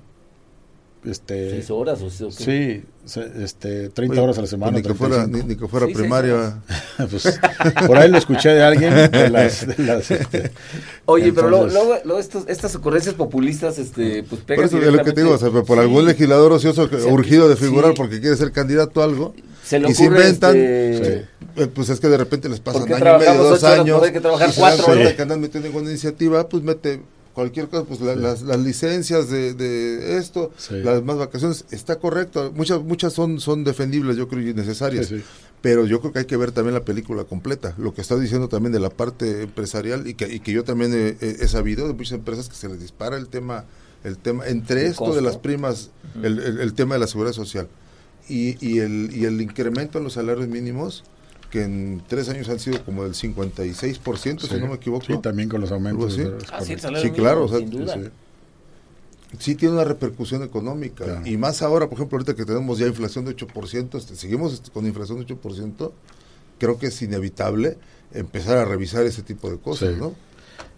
este... 1.04 1.50
¿Seis 1.50 1.70
horas 1.70 2.00
o 2.02 2.06
qué? 2.28 2.32
Sí, 2.32 2.84
se- 3.06 3.44
este, 3.44 3.88
30 3.88 4.12
Oye, 4.12 4.20
horas 4.22 4.38
a 4.38 4.40
la 4.42 4.46
semana. 4.46 4.72
Ni 4.76 4.82
que 4.82 4.94
fuera, 4.94 5.26
ni, 5.26 5.32
35. 5.40 5.48
ni 5.48 5.56
que 5.56 5.68
fuera 5.68 5.86
Sí, 5.86 5.94
primaria. 5.94 6.58
Pues, 7.10 7.40
por 7.86 7.96
ahí 7.96 8.10
lo 8.10 8.18
escuché 8.18 8.50
de 8.50 8.62
alguien. 8.62 8.92
De 9.10 9.30
las, 9.30 9.66
de 9.66 9.82
las, 9.84 10.10
este, 10.10 10.50
Oye, 11.06 11.32
pero 11.32 11.48
luego, 11.48 11.66
Entonces- 11.66 11.86
luego, 11.88 12.02
luego 12.04 12.20
estos, 12.20 12.44
estas 12.48 12.74
ocurrencias 12.74 13.14
populistas, 13.14 13.78
este, 13.78 14.22
pues 14.24 14.42
pegan 14.42 14.68
Por 14.68 14.78
eso 14.78 14.86
es 14.88 14.92
lo 14.94 15.02
que 15.04 15.12
te 15.12 15.22
digo, 15.22 15.34
o 15.34 15.38
sea, 15.38 15.50
por 15.50 15.64
Sí. 15.66 15.78
algún 15.80 16.04
legislador 16.06 16.52
ocioso 16.52 16.88
que- 16.90 17.00
Sí, 17.00 17.08
urgido 17.08 17.48
de 17.48 17.56
figurar 17.56 17.92
sí. 17.92 17.96
porque 17.96 18.20
quiere 18.20 18.36
ser 18.36 18.52
candidato 18.52 19.00
a 19.00 19.04
algo, 19.04 19.34
Se 19.64 19.78
le 19.78 19.90
y 19.90 19.94
se 19.94 20.04
inventan, 20.04 20.54
este, 20.56 21.26
eh, 21.56 21.66
pues 21.74 21.88
es 21.88 21.98
que 22.00 22.08
de 22.08 22.16
repente 22.18 22.48
les 22.48 22.60
pasan 22.60 22.82
¿Por 22.82 22.88
qué 22.88 22.94
año 22.96 23.16
y 23.16 23.18
medio, 23.20 23.42
dos 23.42 23.64
años, 23.64 23.90
¿Por 23.90 24.00
qué 24.02 24.06
hay 24.08 24.12
que 24.12 24.20
trabajar 24.20 24.48
y 24.48 24.52
se 24.52 24.60
dan 24.60 24.68
cuatro 24.70 24.84
cuenta 24.86 25.02
horas? 25.04 25.14
que 25.16 25.22
andan 25.22 25.40
metiendo 25.40 25.68
ninguna 25.68 25.88
iniciativa, 25.90 26.48
pues 26.48 26.62
mete 26.62 27.00
cualquier 27.34 27.68
cosa, 27.68 27.84
pues 27.84 28.00
la- 28.00 28.16
las, 28.16 28.42
las 28.42 28.58
licencias 28.60 29.30
de, 29.30 29.54
de 29.54 30.16
esto, 30.18 30.50
Sí. 30.56 30.74
las 30.82 31.02
más 31.02 31.16
vacaciones, 31.16 31.64
está 31.70 31.98
correcto, 31.98 32.52
muchas 32.54 32.82
muchas 32.82 33.12
son 33.12 33.40
son 33.40 33.64
defendibles, 33.64 34.16
yo 34.16 34.28
creo, 34.28 34.48
y 34.48 34.54
necesarias. 34.54 35.06
Sí, 35.06 35.18
sí. 35.18 35.24
Pero 35.62 35.84
yo 35.86 36.00
creo 36.00 36.12
que 36.12 36.20
hay 36.20 36.24
que 36.24 36.36
ver 36.38 36.52
también 36.52 36.72
la 36.74 36.84
película 36.84 37.24
completa, 37.24 37.74
lo 37.76 37.92
que 37.92 38.00
está 38.00 38.16
diciendo 38.18 38.48
también 38.48 38.72
de 38.72 38.80
la 38.80 38.88
parte 38.90 39.42
empresarial 39.42 40.06
y 40.06 40.14
que, 40.14 40.32
y 40.32 40.40
que 40.40 40.52
yo 40.52 40.64
también 40.64 40.92
he, 40.94 41.16
he- 41.24 41.36
he 41.44 41.48
sabido 41.48 41.86
de 41.86 41.92
muchas 41.92 42.12
empresas 42.12 42.48
que 42.48 42.54
se 42.56 42.68
les 42.68 42.80
dispara 42.80 43.16
el 43.18 43.28
tema, 43.28 43.64
el 44.02 44.16
tema 44.16 44.46
entre 44.46 44.80
El 44.82 44.86
esto 44.92 45.04
costo. 45.04 45.16
de 45.16 45.22
las 45.22 45.36
primas, 45.36 45.90
el, 46.22 46.38
el- 46.38 46.60
el 46.60 46.72
tema 46.72 46.94
de 46.94 47.00
la 47.00 47.06
seguridad 47.06 47.34
social 47.34 47.68
y, 48.28 48.56
y, 48.66 48.78
el, 48.78 49.10
y 49.12 49.26
el 49.26 49.40
incremento 49.42 49.98
en 49.98 50.04
los 50.04 50.14
salarios 50.14 50.48
mínimos, 50.48 51.04
que 51.50 51.62
en 51.64 52.02
tres 52.06 52.28
años 52.28 52.48
han 52.48 52.58
sido 52.60 52.82
como 52.84 53.02
del 53.04 53.12
56%, 53.14 54.40
si 54.48 54.54
no 54.60 54.68
me 54.68 54.74
equivoco. 54.74 55.04
Sí, 55.06 55.18
también 55.18 55.48
con 55.48 55.60
los 55.60 55.72
aumentos. 55.72 56.18
Ah, 56.52 56.60
sí, 56.62 56.76
Sí, 57.02 57.10
claro, 57.10 57.44
o 57.44 57.48
sea, 57.48 57.58
sin 57.58 57.70
duda. 57.70 57.94
Sí, 57.94 58.00
sí 59.38 59.54
tiene 59.56 59.74
una 59.74 59.84
repercusión 59.84 60.42
económica. 60.42 61.04
Claro. 61.04 61.26
Y 61.26 61.36
más 61.36 61.62
ahora, 61.62 61.86
por 61.88 61.94
ejemplo, 61.98 62.16
ahorita 62.16 62.34
que 62.34 62.44
tenemos 62.44 62.78
ya 62.78 62.86
inflación 62.86 63.24
de 63.24 63.36
8%, 63.36 63.98
este, 63.98 64.16
seguimos 64.16 64.62
con 64.72 64.86
inflación 64.86 65.18
de 65.24 65.26
8%, 65.26 65.92
creo 66.58 66.78
que 66.78 66.86
es 66.86 67.02
inevitable 67.02 67.78
empezar 68.12 68.58
a 68.58 68.64
revisar 68.64 69.04
ese 69.06 69.22
tipo 69.22 69.50
de 69.50 69.58
cosas, 69.58 69.90
Sí. 69.90 69.96
¿no? 69.98 70.14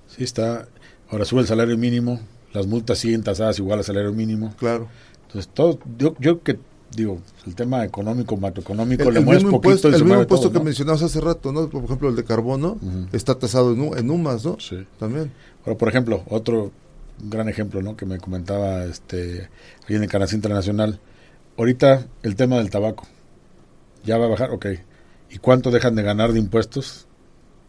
Sí, 0.08 0.24
está. 0.24 0.68
Ahora 1.10 1.24
sube 1.24 1.40
el 1.42 1.46
salario 1.46 1.76
mínimo, 1.76 2.20
las 2.52 2.66
multas 2.66 2.98
siguen 2.98 3.22
tasadas 3.22 3.58
igual 3.58 3.78
al 3.78 3.84
salario 3.84 4.12
mínimo. 4.12 4.54
Claro. 4.58 4.88
Entonces, 5.26 5.50
todo, 5.52 5.78
yo, 5.98 6.14
yo 6.18 6.42
que 6.42 6.58
digo, 6.94 7.18
el 7.46 7.54
tema 7.54 7.84
económico, 7.84 8.36
macroeconómico, 8.36 9.04
El, 9.04 9.14
le 9.14 9.18
el 9.20 9.24
mueves 9.24 9.42
mismo 9.44 9.56
poquito 9.60 9.68
impuesto, 9.70 9.88
y 9.88 9.90
se 9.92 9.96
el 9.96 10.02
mismo 10.02 10.08
mueve 10.08 10.22
impuesto 10.24 10.44
todo, 10.48 10.52
que 10.52 10.58
¿no? 10.58 10.64
mencionabas 10.64 11.02
hace 11.02 11.20
rato, 11.20 11.52
¿no? 11.52 11.68
Por 11.68 11.84
ejemplo, 11.84 12.08
el 12.08 12.16
de 12.16 12.24
carbono 12.24 12.72
Ujú. 12.80 13.06
está 13.12 13.34
tasado 13.38 13.72
en, 13.72 13.98
en 13.98 14.10
UMAS, 14.10 14.44
¿no? 14.44 14.56
Sí. 14.60 14.84
También. 14.98 15.32
Ahora, 15.64 15.78
por 15.78 15.88
ejemplo, 15.88 16.22
otro 16.28 16.70
gran 17.30 17.48
ejemplo, 17.48 17.82
¿no? 17.82 17.96
Que 17.96 18.06
me 18.06 18.18
comentaba 18.18 18.84
este 18.84 19.48
ahí 19.88 19.96
en 19.96 20.02
el 20.02 20.08
Canal 20.08 20.28
Internacional. 20.32 21.00
Ahorita 21.58 22.06
el 22.22 22.34
tema 22.36 22.56
del 22.58 22.70
tabaco. 22.70 23.06
Ya 24.04 24.18
va 24.18 24.24
a 24.26 24.28
bajar, 24.28 24.50
ok. 24.50 24.66
¿Y 25.30 25.38
cuánto 25.38 25.70
dejan 25.70 25.94
de 25.94 26.02
ganar 26.02 26.32
de 26.32 26.38
impuestos? 26.38 27.06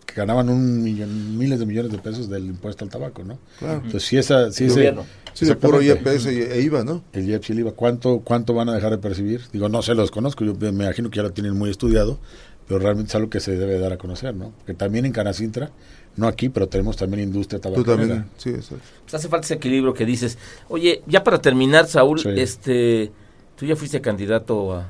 Que 0.05 0.15
ganaban 0.15 0.49
un 0.49 0.81
millón, 0.83 1.37
miles 1.37 1.59
de 1.59 1.65
millones 1.65 1.91
de 1.91 1.97
pesos 1.97 2.29
del 2.29 2.45
impuesto 2.45 2.83
al 2.85 2.91
tabaco, 2.91 3.23
¿no? 3.23 3.37
Claro. 3.59 3.75
Entonces, 3.75 4.03
si 4.03 4.17
esa, 4.17 4.51
si 4.51 4.63
El 4.65 4.69
ese- 4.69 4.79
gobierno. 4.79 5.05
Sí, 5.33 5.45
de 5.45 5.55
puro. 5.55 5.81
IEPS 5.81 6.25
e 6.27 6.61
IVA, 6.61 6.83
¿no? 6.83 7.03
el 7.13 7.27
IEPS 7.29 7.49
y 7.49 7.53
el 7.53 7.59
IVA, 7.59 7.71
¿cuánto, 7.71 8.19
¿cuánto 8.23 8.53
van 8.53 8.69
a 8.69 8.73
dejar 8.73 8.91
de 8.91 8.97
percibir? 8.99 9.41
Digo, 9.51 9.67
no 9.69 9.81
se 9.81 9.95
los 9.95 10.11
conozco, 10.11 10.45
yo 10.45 10.53
me 10.55 10.69
imagino 10.69 11.09
que 11.09 11.17
ya 11.17 11.23
lo 11.23 11.31
tienen 11.31 11.57
muy 11.57 11.69
estudiado, 11.69 12.19
pero 12.67 12.79
realmente 12.79 13.09
es 13.09 13.15
algo 13.15 13.29
que 13.29 13.39
se 13.39 13.55
debe 13.57 13.79
dar 13.79 13.91
a 13.93 13.97
conocer, 13.97 14.33
¿no? 14.35 14.51
Porque 14.59 14.73
también 14.73 15.05
en 15.05 15.11
Canacintra, 15.11 15.71
no 16.15 16.27
aquí, 16.27 16.49
pero 16.49 16.67
tenemos 16.67 16.95
también 16.95 17.23
industria 17.23 17.59
Tú 17.59 17.69
tabacalera. 17.69 17.97
también. 17.97 18.25
Sí, 18.37 18.49
exacto. 18.51 18.77
Pues 19.03 19.13
hace 19.15 19.27
falta 19.27 19.45
ese 19.45 19.55
equilibrio 19.55 19.93
que 19.93 20.05
dices. 20.05 20.37
Oye, 20.69 21.01
ya 21.07 21.23
para 21.23 21.39
terminar, 21.39 21.87
Saúl, 21.87 22.19
Sí. 22.19 22.29
este, 22.35 23.11
tú 23.57 23.65
ya 23.65 23.75
fuiste 23.75 23.99
candidato 23.99 24.73
a, 24.73 24.87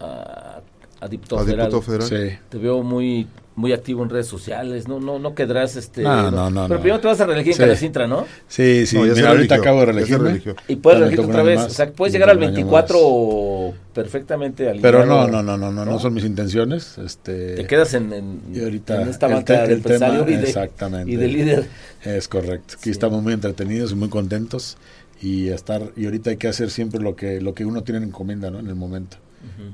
a, 0.00 0.60
a 1.00 1.08
diputado 1.08 1.40
A 1.40 1.44
federal. 1.44 1.70
diputado 1.70 1.82
federal. 1.82 2.30
Sí. 2.32 2.38
Te 2.48 2.58
veo 2.58 2.82
muy 2.82 3.28
muy 3.56 3.72
activo 3.72 4.02
en 4.04 4.10
redes 4.10 4.26
sociales, 4.26 4.86
no 4.86 5.00
no 5.00 5.18
no 5.18 5.34
quedarás 5.34 5.76
este 5.76 6.02
No, 6.02 6.30
no, 6.30 6.50
no, 6.50 6.62
Pero 6.68 6.74
no. 6.76 6.80
primero 6.82 7.00
te 7.00 7.06
vas 7.08 7.20
a 7.20 7.26
reelegir 7.26 7.54
Sí. 7.54 7.62
en. 7.62 8.26
Sí, 8.48 8.86
sí, 8.86 8.96
No, 8.96 9.06
ya 9.06 9.14
se 9.14 9.20
mira, 9.20 9.30
ahorita 9.30 9.54
acabo 9.56 9.80
de 9.80 9.86
reelegirme. 9.86 10.42
Y 10.68 10.76
puedes 10.76 11.00
reelegirte 11.00 11.30
otra 11.30 11.42
vez, 11.42 11.60
o 11.62 11.70
sea, 11.70 11.90
puedes 11.90 12.12
llegar 12.12 12.28
al 12.30 12.36
toca 12.36 12.46
un 12.48 12.54
año 12.54 12.66
24 12.66 13.74
perfectamente 13.94 14.68
alineado. 14.68 14.82
Pero 14.82 15.06
no, 15.06 15.26
no, 15.26 15.42
no, 15.42 15.56
no, 15.56 15.72
no, 15.72 15.84
no 15.84 15.98
son 15.98 16.12
mis 16.14 16.24
intenciones. 16.24 16.98
Este, 16.98 17.54
Te 17.54 17.66
quedas 17.66 17.94
en, 17.94 18.12
en, 18.12 18.40
y 18.52 18.62
ahorita 18.62 19.00
en 19.02 19.08
esta 19.08 19.26
el 19.26 19.32
banca 19.34 19.62
te- 19.62 19.68
de 19.68 19.74
el 19.74 19.82
tema, 19.82 19.94
empresario 20.06 20.28
y 20.34 20.36
de, 20.36 20.48
exactamente. 20.48 21.10
y 21.12 21.16
de 21.16 21.28
líder. 21.28 21.66
Es 22.04 22.28
correcto. 22.28 22.74
Aquí 22.74 22.84
Sí. 22.84 22.90
estamos 22.90 23.22
muy 23.22 23.32
entretenidos 23.32 23.92
y 23.92 23.94
muy 23.94 24.08
contentos 24.08 24.76
y 25.22 25.48
estar 25.48 25.80
y 25.96 26.04
ahorita 26.04 26.30
hay 26.30 26.36
que 26.36 26.48
hacer 26.48 26.70
siempre 26.70 27.00
lo 27.00 27.16
que 27.16 27.40
lo 27.40 27.54
que 27.54 27.64
uno 27.64 27.82
tiene 27.82 27.98
en 27.98 28.04
encomienda, 28.04 28.50
¿no? 28.50 28.58
En 28.58 28.66
el 28.66 28.74
momento, 28.74 29.16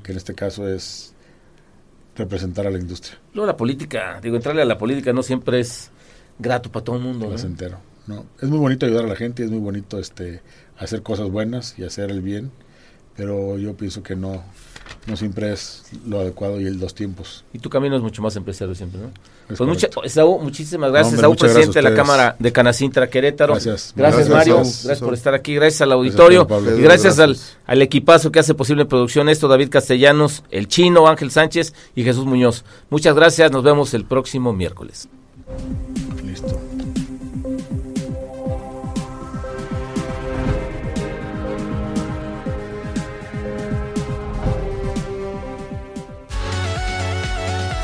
que 0.05 0.13
en 0.13 0.19
este 0.19 0.35
caso 0.35 0.69
es 0.69 1.15
representar 2.17 2.67
a 2.67 2.71
la 2.71 2.79
industria, 2.79 3.19
Luego 3.35 3.47
la 3.47 3.57
política, 3.57 4.21
digo, 4.23 4.37
entrarle 4.37 4.63
a 4.63 4.67
la 4.67 4.79
política 4.79 5.13
no 5.13 5.23
siempre 5.23 5.61
es 5.61 5.91
grato 6.39 6.71
para 6.71 6.85
todo 6.85 6.97
el 6.97 7.03
mundo. 7.03 7.27
¿no? 7.27 7.31
placentero, 7.31 7.79
¿no? 8.07 8.27
Es 8.41 8.49
muy 8.49 8.59
bonito 8.59 8.87
ayudar 8.87 9.05
a 9.05 9.09
la 9.09 9.17
gente, 9.17 9.45
es 9.45 9.51
muy 9.51 9.61
bonito 9.61 9.99
este 9.99 10.43
hacer 10.77 11.03
cosas 11.03 11.31
buenas 11.31 11.79
y 11.79 11.85
hacer 11.85 12.11
el 12.11 12.21
bien, 12.21 12.51
pero 13.17 13.59
yo 13.59 13.77
pienso 13.77 14.03
que 14.03 14.17
no 14.17 14.45
no 15.07 15.17
siempre 15.17 15.53
es 15.53 15.83
lo 16.07 16.21
adecuado 16.21 16.61
y 16.61 16.67
el 16.67 16.79
los 16.79 16.95
tiempos. 16.95 17.45
Y 17.53 17.59
tu 17.59 17.69
camino 17.69 17.97
es 17.97 18.03
mucho 18.03 18.23
más 18.23 18.37
empresario 18.37 18.75
siempre, 18.75 19.01
¿no? 19.01 19.09
Es 19.49 19.59
Pues 19.59 19.69
mucha. 19.69 19.89
Saúl, 20.07 20.43
muchísimas 20.43 20.91
gracias, 20.93 21.15
hombre, 21.15 21.23
Saúl, 21.23 21.37
presidente 21.37 21.81
gracias 21.81 21.85
de 21.85 21.91
la. 21.91 21.97
Cámara 21.97 22.37
de 22.39 22.53
Canacintra 22.53 23.11
Querétaro. 23.11 23.55
Gracias. 23.55 23.93
Gracias, 23.97 24.29
Gracias, 24.29 24.29
Mario. 24.29 24.57
Gracias 24.59 25.01
por 25.01 25.15
estar 25.15 25.35
aquí. 25.35 25.55
Gracias 25.55 25.81
al 25.83 25.93
auditorio. 25.93 26.47
Pablo. 26.47 26.79
y 26.79 26.83
gracias 26.83 27.19
al, 27.19 27.31
Gracias. 27.31 27.59
al 27.67 27.83
equipazo 27.83 28.31
que 28.31 28.39
hace 28.39 28.55
posible 28.55 28.85
producción 28.87 29.29
esto, 29.29 29.49
David 29.49 29.71
Castellanos, 29.71 30.45
el 30.51 30.69
Chino, 30.69 31.09
Ángel 31.09 31.31
Sánchez 31.31 31.75
y 31.97 32.05
Jesús 32.05 32.25
Muñoz. 32.25 32.65
Muchas 32.89 33.15
gracias. 33.17 33.51
Nos 33.51 33.65
vemos 33.65 33.95
el 33.95 34.05
próximo 34.05 34.53
miércoles. 34.53 35.09